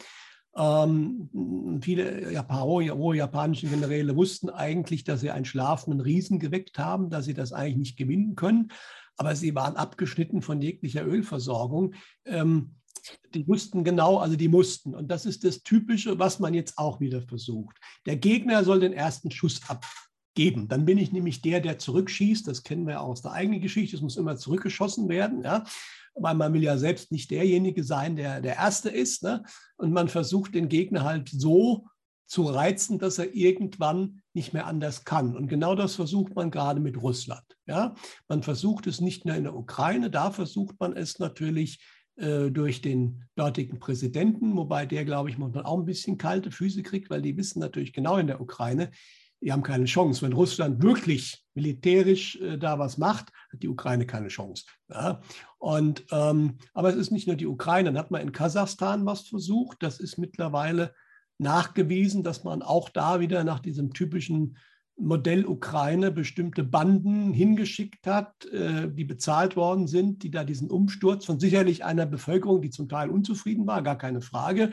Ähm, 0.60 1.80
viele 1.82 2.30
Japan, 2.32 2.82
japanische 3.14 3.66
Generäle 3.66 4.14
wussten 4.14 4.50
eigentlich, 4.50 5.04
dass 5.04 5.20
sie 5.20 5.30
einen 5.30 5.46
schlafenden 5.46 6.00
Riesen 6.00 6.38
geweckt 6.38 6.78
haben, 6.78 7.08
dass 7.08 7.24
sie 7.24 7.32
das 7.32 7.54
eigentlich 7.54 7.78
nicht 7.78 7.96
gewinnen 7.96 8.34
können, 8.34 8.70
aber 9.16 9.34
sie 9.34 9.54
waren 9.54 9.76
abgeschnitten 9.76 10.42
von 10.42 10.60
jeglicher 10.60 11.06
Ölversorgung. 11.06 11.94
Ähm, 12.26 12.74
die 13.34 13.48
wussten 13.48 13.84
genau, 13.84 14.18
also 14.18 14.36
die 14.36 14.48
mussten. 14.48 14.94
Und 14.94 15.08
das 15.08 15.24
ist 15.24 15.44
das 15.44 15.62
Typische, 15.62 16.18
was 16.18 16.38
man 16.40 16.52
jetzt 16.52 16.76
auch 16.76 17.00
wieder 17.00 17.22
versucht. 17.22 17.78
Der 18.04 18.16
Gegner 18.16 18.62
soll 18.62 18.80
den 18.80 18.92
ersten 18.92 19.30
Schuss 19.30 19.60
abgeben. 20.30 20.68
Dann 20.68 20.84
bin 20.84 20.98
ich 20.98 21.12
nämlich 21.12 21.42
der, 21.42 21.60
der 21.60 21.78
zurückschießt. 21.78 22.46
Das 22.46 22.62
kennen 22.62 22.86
wir 22.86 23.00
aus 23.00 23.22
der 23.22 23.32
eigenen 23.32 23.60
Geschichte. 23.60 23.96
Es 23.96 24.02
muss 24.02 24.16
immer 24.16 24.36
zurückgeschossen 24.36 25.08
werden. 25.08 25.42
Ja 25.42 25.64
weil 26.14 26.34
man 26.34 26.52
will 26.52 26.62
ja 26.62 26.76
selbst 26.76 27.12
nicht 27.12 27.30
derjenige 27.30 27.84
sein, 27.84 28.16
der 28.16 28.40
der 28.40 28.56
Erste 28.56 28.90
ist. 28.90 29.22
Ne? 29.22 29.44
Und 29.76 29.92
man 29.92 30.08
versucht 30.08 30.54
den 30.54 30.68
Gegner 30.68 31.04
halt 31.04 31.28
so 31.28 31.86
zu 32.26 32.42
reizen, 32.44 32.98
dass 32.98 33.18
er 33.18 33.34
irgendwann 33.34 34.20
nicht 34.34 34.52
mehr 34.52 34.66
anders 34.66 35.04
kann. 35.04 35.36
Und 35.36 35.48
genau 35.48 35.74
das 35.74 35.94
versucht 35.96 36.34
man 36.34 36.50
gerade 36.50 36.80
mit 36.80 37.00
Russland. 37.00 37.44
Ja? 37.66 37.94
Man 38.28 38.42
versucht 38.42 38.86
es 38.86 39.00
nicht 39.00 39.24
nur 39.24 39.34
in 39.34 39.44
der 39.44 39.56
Ukraine, 39.56 40.10
da 40.10 40.30
versucht 40.30 40.78
man 40.78 40.96
es 40.96 41.18
natürlich 41.18 41.80
äh, 42.16 42.50
durch 42.50 42.82
den 42.82 43.24
dortigen 43.34 43.78
Präsidenten, 43.80 44.56
wobei 44.56 44.86
der, 44.86 45.04
glaube 45.04 45.30
ich, 45.30 45.38
manchmal 45.38 45.64
auch 45.64 45.78
ein 45.78 45.86
bisschen 45.86 46.18
kalte 46.18 46.50
Füße 46.50 46.82
kriegt, 46.82 47.10
weil 47.10 47.22
die 47.22 47.36
wissen 47.36 47.60
natürlich 47.60 47.92
genau 47.92 48.16
in 48.18 48.26
der 48.26 48.40
Ukraine, 48.40 48.90
die 49.40 49.52
haben 49.52 49.62
keine 49.62 49.86
Chance. 49.86 50.22
Wenn 50.22 50.32
Russland 50.32 50.82
wirklich 50.82 51.44
militärisch 51.54 52.36
äh, 52.40 52.58
da 52.58 52.78
was 52.78 52.98
macht, 52.98 53.32
hat 53.52 53.62
die 53.62 53.68
Ukraine 53.68 54.06
keine 54.06 54.28
Chance. 54.28 54.64
Ja? 54.88 55.20
Und, 55.58 56.04
ähm, 56.10 56.58
aber 56.74 56.90
es 56.90 56.96
ist 56.96 57.10
nicht 57.10 57.26
nur 57.26 57.36
die 57.36 57.46
Ukraine. 57.46 57.90
Dann 57.90 57.98
hat 57.98 58.10
man 58.10 58.22
in 58.22 58.32
Kasachstan 58.32 59.06
was 59.06 59.28
versucht. 59.28 59.82
Das 59.82 60.00
ist 60.00 60.18
mittlerweile 60.18 60.94
nachgewiesen, 61.38 62.22
dass 62.22 62.44
man 62.44 62.62
auch 62.62 62.90
da 62.90 63.20
wieder 63.20 63.44
nach 63.44 63.60
diesem 63.60 63.92
typischen 63.92 64.58
Modell 65.00 65.46
Ukraine 65.46 66.10
bestimmte 66.10 66.62
Banden 66.62 67.32
hingeschickt 67.32 68.06
hat, 68.06 68.44
äh, 68.46 68.88
die 68.88 69.04
bezahlt 69.04 69.56
worden 69.56 69.86
sind, 69.86 70.22
die 70.22 70.30
da 70.30 70.44
diesen 70.44 70.70
Umsturz 70.70 71.24
von 71.24 71.40
sicherlich 71.40 71.84
einer 71.84 72.06
Bevölkerung, 72.06 72.60
die 72.60 72.70
zum 72.70 72.88
Teil 72.88 73.10
unzufrieden 73.10 73.66
war, 73.66 73.82
gar 73.82 73.96
keine 73.96 74.20
Frage, 74.20 74.70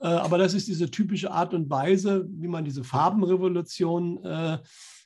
äh, 0.00 0.06
aber 0.06 0.38
das 0.38 0.54
ist 0.54 0.68
diese 0.68 0.90
typische 0.90 1.30
Art 1.30 1.54
und 1.54 1.70
Weise, 1.70 2.26
wie 2.30 2.48
man 2.48 2.64
diese 2.64 2.84
Farbenrevolution 2.84 4.24
äh, 4.24 4.58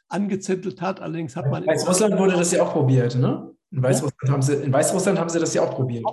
angezettelt 0.09 0.81
hat. 0.81 1.01
Allerdings 1.01 1.37
hat 1.37 1.51
man. 1.51 1.65
In 1.65 1.71
Weißrussland 1.71 2.19
wurde 2.19 2.35
das 2.35 2.53
ja 2.53 2.63
auch 2.63 2.73
probiert, 2.73 3.17
ne? 3.17 3.51
In 3.71 3.83
Weißrussland, 3.83 4.31
haben 4.31 4.43
sie, 4.43 4.55
in 4.55 4.73
Weißrussland 4.73 5.19
haben 5.19 5.29
sie 5.29 5.41
das 5.41 5.53
ja 5.53 5.63
auch 5.63 5.75
probiert. 5.75 6.05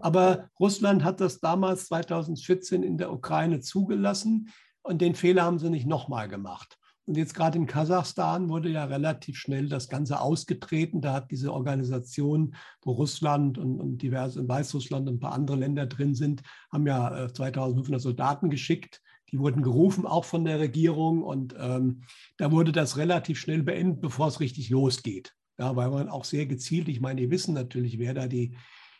Aber 0.00 0.50
Russland 0.60 1.02
hat 1.02 1.20
das 1.20 1.40
damals 1.40 1.86
2014 1.86 2.82
in 2.82 2.98
der 2.98 3.12
Ukraine 3.12 3.60
zugelassen 3.60 4.50
und 4.82 5.00
den 5.00 5.14
Fehler 5.14 5.44
haben 5.44 5.58
sie 5.58 5.70
nicht 5.70 5.86
nochmal 5.86 6.28
gemacht. 6.28 6.77
Und 7.08 7.16
jetzt 7.16 7.32
gerade 7.32 7.56
in 7.56 7.66
Kasachstan 7.66 8.50
wurde 8.50 8.68
ja 8.68 8.84
relativ 8.84 9.38
schnell 9.38 9.66
das 9.70 9.88
Ganze 9.88 10.20
ausgetreten. 10.20 11.00
Da 11.00 11.14
hat 11.14 11.30
diese 11.30 11.54
Organisation, 11.54 12.54
wo 12.82 12.92
Russland 12.92 13.56
und, 13.56 13.80
und 13.80 14.02
diverse, 14.02 14.46
Weißrussland 14.46 15.08
und 15.08 15.14
ein 15.14 15.18
paar 15.18 15.32
andere 15.32 15.56
Länder 15.56 15.86
drin 15.86 16.14
sind, 16.14 16.42
haben 16.70 16.86
ja 16.86 17.28
2500 17.32 17.98
äh, 17.98 18.02
Soldaten 18.02 18.50
geschickt. 18.50 19.00
Die 19.32 19.38
wurden 19.38 19.62
gerufen, 19.62 20.04
auch 20.04 20.26
von 20.26 20.44
der 20.44 20.60
Regierung. 20.60 21.22
Und 21.22 21.54
ähm, 21.58 22.02
da 22.36 22.52
wurde 22.52 22.72
das 22.72 22.98
relativ 22.98 23.38
schnell 23.38 23.62
beendet, 23.62 24.02
bevor 24.02 24.28
es 24.28 24.40
richtig 24.40 24.68
losgeht. 24.68 25.34
Ja, 25.58 25.76
weil 25.76 25.88
man 25.88 26.10
auch 26.10 26.26
sehr 26.26 26.44
gezielt, 26.44 26.88
ich 26.88 27.00
meine, 27.00 27.22
die 27.22 27.30
wissen 27.30 27.54
natürlich, 27.54 27.98
wer 27.98 28.12
da 28.12 28.26
die, 28.26 28.54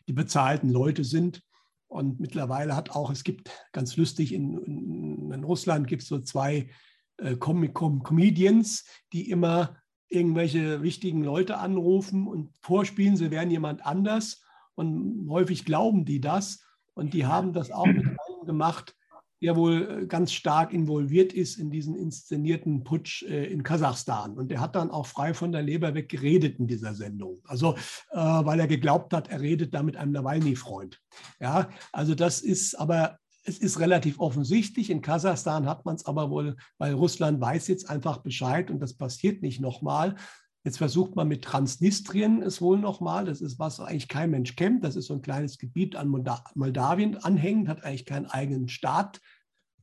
die 0.08 0.14
bezahlten 0.14 0.70
Leute 0.70 1.04
sind. 1.04 1.42
Und 1.88 2.20
mittlerweile 2.20 2.74
hat 2.74 2.88
auch, 2.88 3.10
es 3.10 3.22
gibt 3.22 3.50
ganz 3.72 3.98
lustig, 3.98 4.32
in, 4.32 4.56
in, 4.64 5.30
in 5.30 5.44
Russland 5.44 5.86
gibt 5.88 6.00
es 6.00 6.08
so 6.08 6.20
zwei 6.20 6.70
äh, 7.18 7.36
Com 7.36 7.72
Com 7.72 8.02
Comedians, 8.02 8.84
die 9.12 9.30
immer 9.30 9.76
irgendwelche 10.08 10.82
wichtigen 10.82 11.22
Leute 11.22 11.58
anrufen 11.58 12.26
und 12.26 12.50
vorspielen, 12.60 13.16
sie 13.16 13.30
wären 13.30 13.50
jemand 13.50 13.84
anders. 13.84 14.42
Und 14.74 15.28
häufig 15.28 15.64
glauben 15.64 16.04
die 16.04 16.20
das. 16.20 16.64
Und 16.94 17.14
die 17.14 17.26
haben 17.26 17.52
das 17.52 17.70
auch 17.70 17.86
mit 17.86 18.04
einem 18.06 18.16
gemacht, 18.46 18.96
der 19.40 19.56
wohl 19.56 20.02
äh, 20.02 20.06
ganz 20.06 20.32
stark 20.32 20.72
involviert 20.72 21.32
ist 21.32 21.58
in 21.58 21.70
diesen 21.70 21.94
inszenierten 21.94 22.82
Putsch 22.82 23.22
äh, 23.22 23.46
in 23.46 23.62
Kasachstan. 23.62 24.36
Und 24.36 24.50
der 24.50 24.60
hat 24.60 24.74
dann 24.74 24.90
auch 24.90 25.06
frei 25.06 25.34
von 25.34 25.52
der 25.52 25.62
Leber 25.62 25.94
weg 25.94 26.08
geredet 26.08 26.58
in 26.58 26.66
dieser 26.66 26.94
Sendung. 26.94 27.40
Also, 27.44 27.74
äh, 28.10 28.16
weil 28.18 28.58
er 28.58 28.66
geglaubt 28.66 29.12
hat, 29.12 29.28
er 29.28 29.40
redet 29.40 29.74
da 29.74 29.82
mit 29.82 29.96
einem 29.96 30.12
Nawalny-Freund. 30.12 31.00
Ja, 31.40 31.68
also 31.92 32.14
das 32.14 32.40
ist 32.40 32.74
aber 32.74 33.18
es 33.48 33.58
ist 33.58 33.80
relativ 33.80 34.20
offensichtlich. 34.20 34.90
In 34.90 35.00
Kasachstan 35.00 35.66
hat 35.66 35.84
man 35.86 35.96
es 35.96 36.04
aber 36.04 36.30
wohl, 36.30 36.56
weil 36.76 36.92
Russland 36.92 37.40
weiß 37.40 37.66
jetzt 37.68 37.88
einfach 37.88 38.18
Bescheid 38.18 38.70
und 38.70 38.80
das 38.80 38.94
passiert 38.94 39.42
nicht 39.42 39.60
nochmal. 39.60 40.16
Jetzt 40.64 40.78
versucht 40.78 41.16
man 41.16 41.28
mit 41.28 41.44
Transnistrien 41.44 42.42
es 42.42 42.60
wohl 42.60 42.78
nochmal. 42.78 43.24
Das 43.24 43.40
ist 43.40 43.58
was 43.58 43.80
eigentlich 43.80 44.08
kein 44.08 44.30
Mensch 44.30 44.54
kennt. 44.54 44.84
Das 44.84 44.96
ist 44.96 45.06
so 45.06 45.14
ein 45.14 45.22
kleines 45.22 45.56
Gebiet 45.56 45.96
an 45.96 46.08
Moldawien 46.08 47.16
anhängend, 47.16 47.68
hat 47.68 47.84
eigentlich 47.84 48.04
keinen 48.04 48.26
eigenen 48.26 48.68
Staat. 48.68 49.20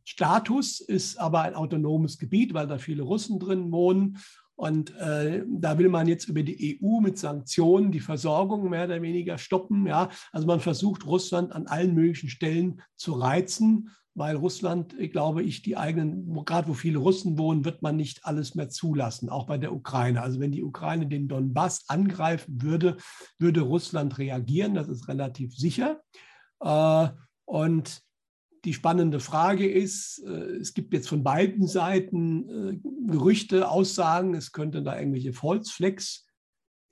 Status 0.04 0.80
ist 0.80 1.18
aber 1.20 1.42
ein 1.42 1.56
autonomes 1.56 2.20
Gebiet, 2.20 2.54
weil 2.54 2.68
da 2.68 2.78
viele 2.78 3.02
Russen 3.02 3.40
drin 3.40 3.72
wohnen. 3.72 4.20
Und 4.56 4.96
äh, 4.96 5.44
da 5.48 5.78
will 5.78 5.90
man 5.90 6.08
jetzt 6.08 6.30
über 6.30 6.42
die 6.42 6.80
EU 6.82 7.02
mit 7.02 7.18
Sanktionen 7.18 7.92
die 7.92 8.00
Versorgung 8.00 8.70
mehr 8.70 8.86
oder 8.86 9.02
weniger 9.02 9.38
stoppen. 9.38 9.86
Ja? 9.86 10.10
Also 10.32 10.48
man 10.48 10.62
versucht 10.62 11.06
Russland 11.06 11.52
an 11.52 11.68
allen 11.68 11.94
möglichen 11.94 12.30
Stellen 12.30 12.82
zu 12.96 13.14
reizen, 13.14 13.90
weil 14.14 14.38
Russland, 14.38 14.96
glaube 15.12 15.44
ich, 15.44 15.62
die 15.62 15.76
eigenen, 15.76 16.34
gerade 16.46 16.70
wo 16.70 16.74
viele 16.74 17.00
Russen 17.00 17.38
wohnen, 17.38 17.66
wird 17.66 17.82
man 17.82 17.98
nicht 17.98 18.26
alles 18.26 18.56
mehr 18.56 18.70
zulassen, 18.70 19.30
auch 19.30 19.46
bei 19.46 19.58
der 19.58 19.74
Ukraine. 19.74 20.22
Also 20.22 20.40
wenn 20.40 20.54
die 20.54 20.64
Ukraine 20.64 21.08
den 21.08 21.28
Donbass 21.28 21.84
angreifen 21.90 22.62
würde, 22.62 22.96
würde 23.38 23.60
Russland 23.60 24.18
reagieren, 24.18 24.74
das 24.74 24.88
ist 24.88 25.10
relativ 25.10 25.54
sicher. 25.54 26.00
Äh, 26.62 27.10
und 27.44 28.05
die 28.66 28.74
spannende 28.74 29.20
Frage 29.20 29.70
ist, 29.70 30.24
äh, 30.26 30.58
es 30.58 30.74
gibt 30.74 30.94
jetzt 30.94 31.08
von 31.08 31.24
beiden 31.24 31.68
Seiten 31.68 32.50
äh, 32.50 32.80
Gerüchte, 33.08 33.70
Aussagen, 33.70 34.34
es 34.34 34.52
könnten 34.52 34.84
da 34.84 34.98
irgendwelche 34.98 35.34
False 35.34 35.72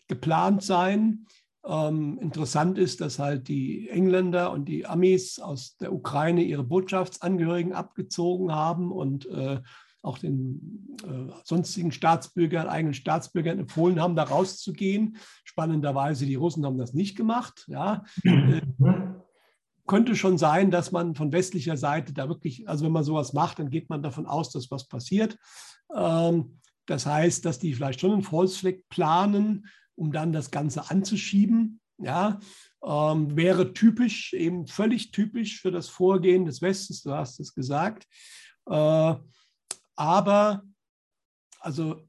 geplant 0.08 0.64
sein. 0.64 1.26
Ähm, 1.66 2.20
interessant 2.20 2.78
ist, 2.78 3.02
dass 3.02 3.20
halt 3.20 3.48
die 3.48 3.90
Engländer 3.90 4.52
und 4.52 4.66
die 4.66 4.86
Amis 4.86 5.40
aus 5.40 5.78
der 5.78 5.94
Ukraine 5.94 6.44
ihre 6.44 6.64
Botschaftsangehörigen 6.64 7.74
abgezogen 7.74 8.52
haben 8.52 8.92
und 8.92 9.26
äh, 9.28 9.62
auch 10.04 10.18
den 10.18 10.98
äh, 11.04 11.34
sonstigen 11.46 11.94
Staatsbürgern, 11.94 12.68
eigenen 12.68 12.94
Staatsbürgern 12.94 13.60
empfohlen 13.60 14.02
haben, 14.02 14.18
da 14.18 14.24
rauszugehen. 14.24 15.16
Spannenderweise, 15.46 16.26
die 16.26 16.36
Russen 16.36 16.66
haben 16.66 16.78
das 16.78 16.94
nicht 16.94 17.16
gemacht. 17.16 17.66
Ja. 17.68 18.04
Äh, 18.24 18.62
könnte 19.88 20.16
schon 20.16 20.38
sein, 20.38 20.72
dass 20.72 20.92
man 20.92 21.16
von 21.16 21.32
westlicher 21.32 21.78
Seite 21.78 22.14
da 22.14 22.30
wirklich, 22.30 22.68
also 22.68 22.86
wenn 22.86 22.92
man 22.92 23.04
sowas 23.04 23.34
macht, 23.34 23.60
dann 23.60 23.70
geht 23.70 23.90
man 23.90 24.02
davon 24.02 24.26
aus, 24.26 24.52
dass 24.52 24.72
was 24.72 24.88
passiert. 24.88 25.38
Ähm, 25.94 26.60
das 26.86 27.06
heißt, 27.06 27.46
dass 27.46 27.60
die 27.60 27.74
vielleicht 27.74 28.02
schon 28.02 28.12
einen 28.12 28.24
False 28.24 28.74
planen, 28.90 29.68
um 29.96 30.12
dann 30.12 30.34
das 30.34 30.52
Ganze 30.52 30.90
anzuschieben. 30.90 31.80
Ja, 32.00 32.40
ähm, 32.84 33.36
wäre 33.38 33.74
typisch, 33.74 34.34
eben 34.34 34.68
völlig 34.68 35.12
typisch 35.12 35.62
für 35.62 35.72
das 35.72 35.88
Vorgehen 35.88 36.46
des 36.46 36.62
Westens, 36.62 37.04
du 37.04 37.12
hast 37.12 37.40
es 37.40 37.54
gesagt. 37.54 38.08
Äh, 38.66 39.16
aber, 39.96 40.64
also, 41.60 42.02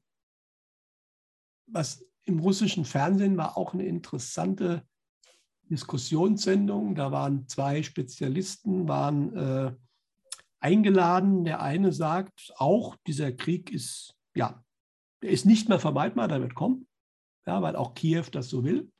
was 1.67 2.05
im 2.23 2.39
russischen 2.39 2.83
Fernsehen 2.83 3.37
war 3.37 3.57
auch 3.57 3.73
eine 3.73 3.85
interessante 3.85 4.83
Diskussionssendung. 5.69 6.95
Da 6.95 7.11
waren 7.11 7.47
zwei 7.47 7.83
Spezialisten, 7.83 8.87
waren 8.87 9.35
äh, 9.35 9.73
eingeladen. 10.59 11.45
Der 11.45 11.61
eine 11.61 11.91
sagt 11.91 12.53
auch, 12.57 12.95
dieser 13.07 13.31
Krieg 13.31 13.71
ist, 13.71 14.15
ja, 14.35 14.63
der 15.21 15.31
ist 15.31 15.45
nicht 15.45 15.69
mehr 15.69 15.79
vermeidbar, 15.79 16.27
der 16.27 16.41
wird 16.41 16.55
kommen, 16.55 16.87
ja, 17.45 17.61
weil 17.61 17.75
auch 17.75 17.93
Kiew 17.93 18.25
das 18.31 18.49
so 18.49 18.63
will. 18.63 18.91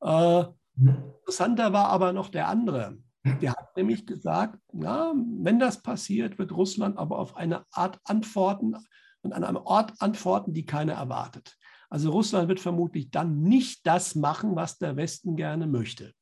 Äh, 0.00 0.44
interessanter 0.78 1.72
war 1.72 1.88
aber 1.88 2.12
noch 2.12 2.28
der 2.28 2.48
andere. 2.48 2.98
Der 3.40 3.52
hat 3.52 3.76
nämlich 3.76 4.06
gesagt, 4.06 4.60
na, 4.72 5.12
wenn 5.14 5.58
das 5.58 5.82
passiert, 5.82 6.38
wird 6.38 6.52
Russland 6.52 6.96
aber 6.96 7.18
auf 7.18 7.36
eine 7.36 7.64
Art 7.72 7.98
antworten 8.04 8.76
und 9.22 9.32
an 9.32 9.42
einem 9.42 9.56
Ort 9.56 9.94
antworten, 9.98 10.52
die 10.52 10.64
keiner 10.64 10.92
erwartet. 10.92 11.56
Also 11.90 12.10
Russland 12.10 12.48
wird 12.48 12.60
vermutlich 12.60 13.10
dann 13.10 13.42
nicht 13.42 13.86
das 13.86 14.14
machen, 14.14 14.56
was 14.56 14.78
der 14.78 14.96
Westen 14.96 15.36
gerne 15.36 15.66
möchte. 15.66 16.12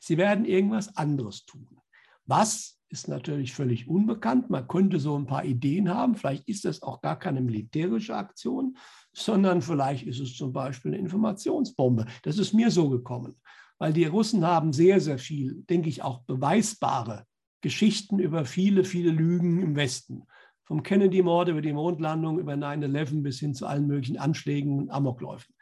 Sie 0.00 0.16
werden 0.16 0.44
irgendwas 0.44 0.96
anderes 0.96 1.44
tun. 1.44 1.80
Was 2.24 2.76
ist 2.88 3.08
natürlich 3.08 3.52
völlig 3.52 3.88
unbekannt. 3.88 4.50
Man 4.50 4.68
könnte 4.68 5.00
so 5.00 5.18
ein 5.18 5.26
paar 5.26 5.44
Ideen 5.44 5.88
haben. 5.88 6.14
Vielleicht 6.14 6.48
ist 6.48 6.64
das 6.64 6.82
auch 6.82 7.00
gar 7.00 7.18
keine 7.18 7.40
militärische 7.40 8.16
Aktion, 8.16 8.76
sondern 9.12 9.62
vielleicht 9.62 10.06
ist 10.06 10.20
es 10.20 10.36
zum 10.36 10.52
Beispiel 10.52 10.92
eine 10.92 11.00
Informationsbombe. 11.00 12.06
Das 12.22 12.38
ist 12.38 12.52
mir 12.52 12.70
so 12.70 12.88
gekommen, 12.88 13.36
weil 13.78 13.92
die 13.92 14.04
Russen 14.04 14.46
haben 14.46 14.72
sehr, 14.72 15.00
sehr 15.00 15.18
viel, 15.18 15.64
denke 15.68 15.88
ich, 15.88 16.02
auch 16.02 16.20
beweisbare 16.22 17.24
Geschichten 17.60 18.18
über 18.18 18.44
viele, 18.44 18.84
viele 18.84 19.10
Lügen 19.10 19.60
im 19.60 19.74
Westen 19.74 20.24
vom 20.66 20.82
Kennedy-Mord 20.82 21.48
über 21.48 21.62
die 21.62 21.72
Mondlandung, 21.72 22.38
über 22.38 22.54
9-11 22.54 23.22
bis 23.22 23.38
hin 23.38 23.54
zu 23.54 23.66
allen 23.66 23.86
möglichen 23.86 24.18
Anschlägen 24.18 24.78
und 24.78 24.90
Amokläufen. 24.90 25.54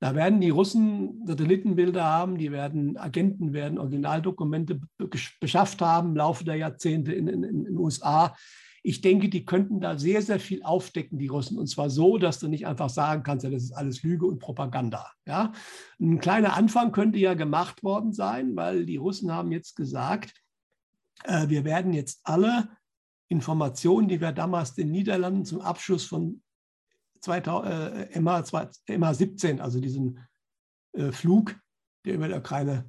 Da 0.00 0.14
werden 0.14 0.40
die 0.40 0.50
Russen 0.50 1.22
Satellitenbilder 1.24 2.04
haben, 2.04 2.36
die 2.36 2.52
werden 2.52 2.98
Agenten 2.98 3.54
werden 3.54 3.78
Originaldokumente 3.78 4.80
beschafft 5.40 5.80
haben 5.80 6.10
im 6.10 6.16
Laufe 6.16 6.44
der 6.44 6.56
Jahrzehnte 6.56 7.12
in 7.12 7.26
den 7.26 7.78
USA. 7.78 8.34
Ich 8.82 9.00
denke, 9.00 9.30
die 9.30 9.46
könnten 9.46 9.80
da 9.80 9.98
sehr, 9.98 10.20
sehr 10.20 10.38
viel 10.38 10.62
aufdecken, 10.62 11.18
die 11.18 11.28
Russen. 11.28 11.56
Und 11.56 11.68
zwar 11.68 11.88
so, 11.88 12.18
dass 12.18 12.38
du 12.38 12.48
nicht 12.48 12.66
einfach 12.66 12.90
sagen 12.90 13.22
kannst, 13.22 13.44
ja, 13.44 13.50
das 13.50 13.62
ist 13.62 13.72
alles 13.72 14.02
Lüge 14.02 14.26
und 14.26 14.40
Propaganda. 14.40 15.10
Ja? 15.26 15.52
Ein 15.98 16.18
kleiner 16.18 16.54
Anfang 16.54 16.92
könnte 16.92 17.18
ja 17.18 17.32
gemacht 17.32 17.82
worden 17.82 18.12
sein, 18.12 18.54
weil 18.56 18.84
die 18.84 18.98
Russen 18.98 19.32
haben 19.32 19.52
jetzt 19.52 19.74
gesagt, 19.74 20.34
äh, 21.22 21.48
wir 21.48 21.64
werden 21.64 21.94
jetzt 21.94 22.20
alle 22.24 22.68
Informationen, 23.28 24.08
die 24.08 24.20
wir 24.20 24.32
damals 24.32 24.74
den 24.74 24.90
Niederlanden 24.90 25.44
zum 25.44 25.60
Abschluss 25.60 26.04
von 26.04 26.42
2000, 27.20 28.14
äh, 28.14 28.20
MH, 28.20 28.40
MH17, 28.88 29.60
also 29.60 29.80
diesem 29.80 30.18
äh, 30.92 31.10
Flug, 31.10 31.56
der 32.04 32.14
über 32.14 32.28
der 32.28 32.38
Ukraine 32.38 32.88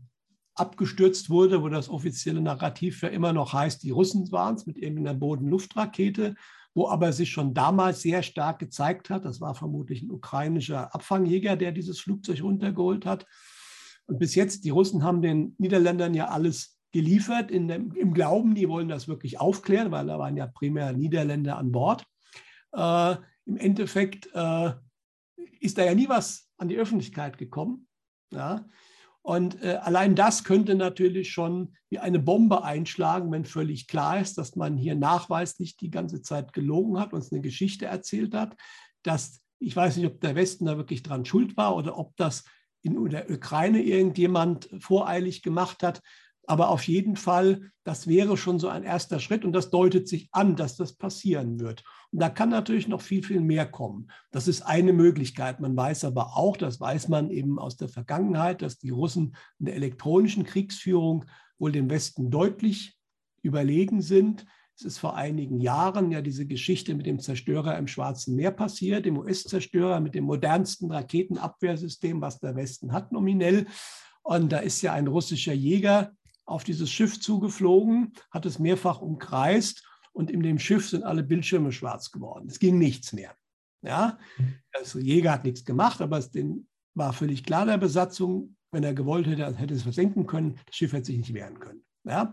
abgestürzt 0.56 1.30
wurde, 1.30 1.62
wo 1.62 1.69
das 1.69 1.89
offizielle 1.89 2.41
Narrativ 2.41 3.02
ja 3.02 3.10
immer 3.10 3.34
noch 3.34 3.54
heißt, 3.54 3.84
die 3.84 3.91
Russen 3.91 4.32
waren 4.32 4.56
es 4.56 4.65
mit 4.65 4.78
irgendeiner 4.78 5.13
Boden-Luft-Rakete, 5.13 6.36
wo 6.74 6.89
aber 6.89 7.13
sich 7.13 7.32
schon 7.32 7.54
damals 7.54 8.02
sehr 8.02 8.24
stark 8.24 8.60
gezeigt 8.60 9.10
hat, 9.10 9.26
das 9.26 9.41
war 9.41 9.56
vermutlich 9.56 10.02
ein 10.02 10.12
ukrainischer 10.12 10.93
Abfangjäger, 10.93 11.56
der 11.56 11.71
dieses 11.71 12.00
Flugzeug 12.00 12.41
runtergeholt 12.41 13.06
hat. 13.06 13.26
Und 14.08 14.19
bis 14.19 14.36
jetzt, 14.36 14.65
die 14.65 14.69
Russen 14.69 15.04
haben 15.04 15.21
den 15.21 15.56
Niederländern 15.58 16.13
ja 16.13 16.28
alles 16.28 16.74
geliefert 16.95 17.51
in 17.51 17.67
dem, 17.67 17.91
im 17.91 18.13
Glauben, 18.13 18.55
die 18.55 18.69
wollen 18.69 18.88
das 18.88 19.10
wirklich 19.10 19.38
aufklären, 19.38 19.91
weil 19.91 20.08
da 20.08 20.17
waren 20.17 20.38
ja 20.38 20.47
primär 20.47 20.93
Niederländer 20.93 21.58
an 21.58 21.73
Bord. 21.73 22.05
Äh, 22.71 23.17
Im 23.43 23.58
Endeffekt 23.58 24.29
äh, 24.34 24.71
ist 25.60 25.77
da 25.77 25.84
ja 25.84 25.93
nie 25.93 26.08
was 26.08 26.49
an 26.55 26.69
die 26.69 26.77
Öffentlichkeit 26.77 27.38
gekommen. 27.38 27.89
Ja? 28.31 28.65
Und 29.21 29.62
äh, 29.62 29.75
allein 29.81 30.15
das 30.15 30.45
könnte 30.45 30.73
natürlich 30.73 31.34
schon 31.34 31.75
wie 31.89 31.99
eine 31.99 32.19
Bombe 32.19 32.63
einschlagen, 32.63 33.29
wenn 33.29 33.43
völlig 33.43 33.89
klar 33.89 34.21
ist, 34.21 34.38
dass 34.38 34.55
man 34.55 34.77
hier 34.77 34.95
nachweislich 34.95 35.75
die 35.75 35.91
ganze 35.91 36.21
Zeit 36.21 36.53
gelogen 36.53 36.97
hat, 36.97 37.12
uns 37.12 37.29
eine 37.29 37.41
Geschichte 37.41 37.88
erzählt 37.88 38.34
hat, 38.34 38.55
dass 39.03 39.41
ich 39.60 39.75
weiß 39.75 39.97
nicht, 39.97 40.05
ob 40.05 40.21
der 40.21 40.36
Westen 40.36 40.65
da 40.65 40.77
wirklich 40.77 41.03
dran 41.03 41.25
schuld 41.25 41.58
war 41.58 41.75
oder 41.75 41.97
ob 41.97 42.15
das 42.15 42.45
in 42.84 43.03
der 43.10 43.29
Ukraine 43.29 43.81
irgendjemand 43.81 44.69
voreilig 44.79 45.41
gemacht 45.41 45.84
hat. 45.84 46.01
Aber 46.47 46.69
auf 46.69 46.84
jeden 46.88 47.15
Fall, 47.15 47.71
das 47.84 48.08
wäre 48.08 48.38
schon 48.38 48.60
so 48.60 48.67
ein 48.67 48.84
erster 48.84 49.19
Schritt 49.19 49.45
und 49.45 49.53
das 49.53 49.69
deutet 49.71 50.08
sich 50.08 50.29
an, 50.31 50.55
dass 50.55 50.75
das 50.75 50.93
passieren 50.93 51.60
wird. 51.60 51.84
Und 52.12 52.21
da 52.21 52.29
kann 52.29 52.49
natürlich 52.49 52.88
noch 52.88 53.01
viel, 53.01 53.23
viel 53.23 53.41
mehr 53.41 53.65
kommen. 53.65 54.12
Das 54.31 54.47
ist 54.47 54.62
eine 54.62 54.93
Möglichkeit. 54.93 55.60
Man 55.60 55.75
weiß 55.75 56.05
aber 56.05 56.38
auch, 56.38 56.58
das 56.58 56.79
weiß 56.79 57.08
man 57.08 57.31
eben 57.31 57.58
aus 57.58 57.77
der 57.77 57.89
Vergangenheit, 57.89 58.62
dass 58.62 58.77
die 58.77 58.91
Russen 58.91 59.36
in 59.60 59.65
der 59.65 59.75
elektronischen 59.75 60.43
Kriegsführung 60.43 61.25
wohl 61.58 61.71
dem 61.71 61.89
Westen 61.89 62.29
deutlich 62.29 62.97
überlegen 63.41 64.01
sind. 64.01 64.45
Es 64.77 64.84
ist 64.84 64.97
vor 64.97 65.15
einigen 65.15 65.62
Jahren 65.62 66.12
ja 66.12 66.21
diese 66.21 66.45
Geschichte 66.45 66.93
mit 66.95 67.05
dem 67.05 67.19
Zerstörer 67.19 67.77
im 67.77 67.88
Schwarzen 67.88 68.36
Meer 68.36 68.51
passiert, 68.51 69.05
dem 69.05 69.17
US-Zerstörer 69.17 70.01
mit 70.01 70.15
dem 70.15 70.25
modernsten 70.25 70.91
Raketenabwehrsystem, 70.91 72.19
was 72.21 72.39
der 72.39 72.55
Westen 72.55 72.91
hat 72.91 73.12
nominell. 73.13 73.67
Und 74.21 74.51
da 74.51 74.58
ist 74.58 74.81
ja 74.81 74.91
ein 74.91 75.08
russischer 75.08 75.53
Jäger 75.53 76.12
auf 76.45 76.63
dieses 76.63 76.91
Schiff 76.91 77.19
zugeflogen, 77.19 78.13
hat 78.31 78.45
es 78.45 78.60
mehrfach 78.60 79.01
umkreist 79.01 79.84
und 80.13 80.31
in 80.31 80.41
dem 80.41 80.60
Schiff 80.60 80.89
sind 80.89 81.03
alle 81.03 81.23
Bildschirme 81.23 81.71
schwarz 81.71 82.12
geworden. 82.12 82.47
Es 82.47 82.60
ging 82.60 82.77
nichts 82.77 83.13
mehr. 83.13 83.36
Ja, 83.81 84.17
also 84.73 84.99
Jäger 84.99 85.31
hat 85.31 85.43
nichts 85.43 85.63
gemacht, 85.63 86.01
aber 86.01 86.17
es 86.17 86.31
war 86.95 87.13
völlig 87.13 87.43
klar 87.43 87.65
der 87.65 87.77
Besatzung, 87.77 88.55
wenn 88.71 88.84
er 88.84 88.93
gewollt 88.93 89.27
hätte, 89.27 89.55
hätte 89.55 89.73
es 89.73 89.84
versenken 89.84 90.25
können, 90.25 90.60
das 90.65 90.75
Schiff 90.75 90.93
hätte 90.93 91.05
sich 91.05 91.17
nicht 91.17 91.34
wehren 91.34 91.60
können. 91.60 91.84
Ja, 92.03 92.31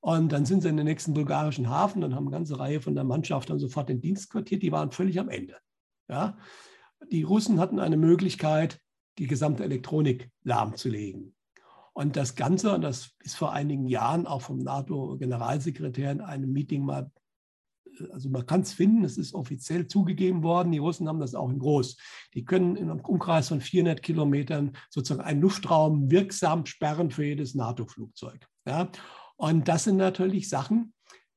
und 0.00 0.30
dann 0.32 0.46
sind 0.46 0.62
sie 0.62 0.68
in 0.68 0.76
den 0.76 0.86
nächsten 0.86 1.14
bulgarischen 1.14 1.68
Hafen 1.68 2.02
und 2.04 2.14
haben 2.14 2.26
eine 2.26 2.36
ganze 2.36 2.58
Reihe 2.58 2.80
von 2.80 2.94
der 2.94 3.04
Mannschaft 3.04 3.50
dann 3.50 3.58
sofort 3.58 3.88
den 3.88 4.00
Dienst 4.00 4.30
quartiert. 4.30 4.62
Die 4.62 4.72
waren 4.72 4.90
völlig 4.90 5.18
am 5.18 5.28
Ende. 5.28 5.56
Ja, 6.08 6.36
die 7.10 7.22
Russen 7.22 7.60
hatten 7.60 7.78
eine 7.78 7.96
Möglichkeit, 7.96 8.80
die 9.18 9.26
gesamte 9.26 9.64
Elektronik 9.64 10.30
lahmzulegen. 10.42 11.34
Und 11.92 12.16
das 12.16 12.34
Ganze, 12.34 12.74
und 12.74 12.82
das 12.82 13.10
ist 13.20 13.36
vor 13.36 13.52
einigen 13.52 13.86
Jahren 13.86 14.26
auch 14.26 14.42
vom 14.42 14.58
NATO-Generalsekretär 14.58 16.12
in 16.12 16.20
einem 16.20 16.52
Meeting 16.52 16.84
mal, 16.84 17.10
also 18.12 18.30
man 18.30 18.46
kann 18.46 18.60
es 18.60 18.72
finden, 18.72 19.04
es 19.04 19.18
ist 19.18 19.34
offiziell 19.34 19.86
zugegeben 19.86 20.42
worden, 20.42 20.72
die 20.72 20.78
Russen 20.78 21.08
haben 21.08 21.20
das 21.20 21.34
auch 21.34 21.50
in 21.50 21.58
groß. 21.58 21.96
Die 22.34 22.44
können 22.44 22.76
in 22.76 22.90
einem 22.90 23.00
Umkreis 23.00 23.48
von 23.48 23.60
400 23.60 24.02
Kilometern 24.02 24.72
sozusagen 24.88 25.26
einen 25.26 25.40
Luftraum 25.40 26.10
wirksam 26.10 26.64
sperren 26.66 27.10
für 27.10 27.24
jedes 27.24 27.54
NATO-Flugzeug. 27.54 28.46
Ja? 28.66 28.90
Und 29.36 29.68
das 29.68 29.84
sind 29.84 29.96
natürlich 29.96 30.48
Sachen, 30.48 30.94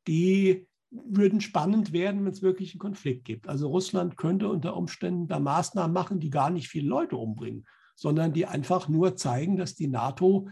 die 0.07 0.67
würden 0.91 1.41
spannend 1.41 1.91
werden, 1.91 2.23
wenn 2.23 2.31
es 2.31 2.41
wirklich 2.41 2.73
einen 2.73 2.79
Konflikt 2.79 3.25
gibt. 3.25 3.49
Also 3.49 3.67
Russland 3.67 4.15
könnte 4.15 4.47
unter 4.47 4.77
Umständen 4.77 5.27
da 5.27 5.39
Maßnahmen 5.39 5.93
machen, 5.93 6.19
die 6.19 6.29
gar 6.29 6.49
nicht 6.49 6.67
viele 6.67 6.87
Leute 6.87 7.17
umbringen, 7.17 7.65
sondern 7.95 8.33
die 8.33 8.45
einfach 8.45 8.87
nur 8.89 9.15
zeigen, 9.15 9.57
dass 9.57 9.75
die 9.75 9.87
NATO 9.87 10.49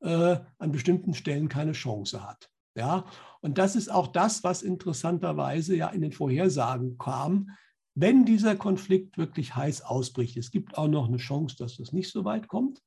äh, 0.00 0.36
an 0.58 0.72
bestimmten 0.72 1.14
Stellen 1.14 1.48
keine 1.48 1.72
Chance 1.72 2.26
hat. 2.26 2.50
Ja, 2.76 3.04
und 3.40 3.58
das 3.58 3.76
ist 3.76 3.90
auch 3.90 4.08
das, 4.08 4.42
was 4.42 4.62
interessanterweise 4.62 5.76
ja 5.76 5.88
in 5.88 6.00
den 6.00 6.12
Vorhersagen 6.12 6.98
kam. 6.98 7.50
Wenn 7.94 8.24
dieser 8.24 8.56
Konflikt 8.56 9.16
wirklich 9.16 9.54
heiß 9.54 9.82
ausbricht, 9.82 10.36
es 10.36 10.50
gibt 10.50 10.76
auch 10.76 10.88
noch 10.88 11.06
eine 11.06 11.18
Chance, 11.18 11.56
dass 11.56 11.76
das 11.76 11.92
nicht 11.92 12.10
so 12.10 12.24
weit 12.24 12.48
kommt. 12.48 12.82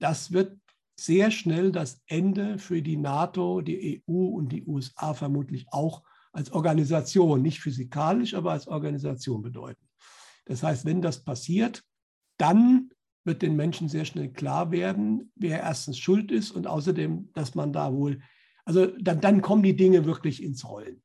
Das 0.00 0.32
wird 0.32 0.58
sehr 0.98 1.30
schnell 1.30 1.70
das 1.70 2.02
Ende 2.06 2.58
für 2.58 2.82
die 2.82 2.96
NATO, 2.96 3.60
die 3.60 4.02
EU 4.08 4.26
und 4.26 4.50
die 4.50 4.64
USA 4.64 5.14
vermutlich 5.14 5.66
auch 5.70 6.02
als 6.32 6.52
Organisation, 6.52 7.42
nicht 7.42 7.60
physikalisch, 7.60 8.34
aber 8.34 8.52
als 8.52 8.68
Organisation 8.68 9.42
bedeuten. 9.42 9.88
Das 10.44 10.62
heißt, 10.62 10.84
wenn 10.84 11.00
das 11.00 11.22
passiert, 11.22 11.82
dann 12.40 12.90
wird 13.24 13.42
den 13.42 13.56
Menschen 13.56 13.88
sehr 13.88 14.04
schnell 14.04 14.30
klar 14.30 14.70
werden, 14.70 15.30
wer 15.34 15.60
erstens 15.60 15.98
schuld 15.98 16.32
ist 16.32 16.50
und 16.50 16.66
außerdem, 16.66 17.30
dass 17.34 17.54
man 17.54 17.72
da 17.72 17.92
wohl, 17.92 18.20
also 18.64 18.86
dann, 18.98 19.20
dann 19.20 19.42
kommen 19.42 19.62
die 19.62 19.76
Dinge 19.76 20.06
wirklich 20.06 20.42
ins 20.42 20.66
Rollen. 20.66 21.02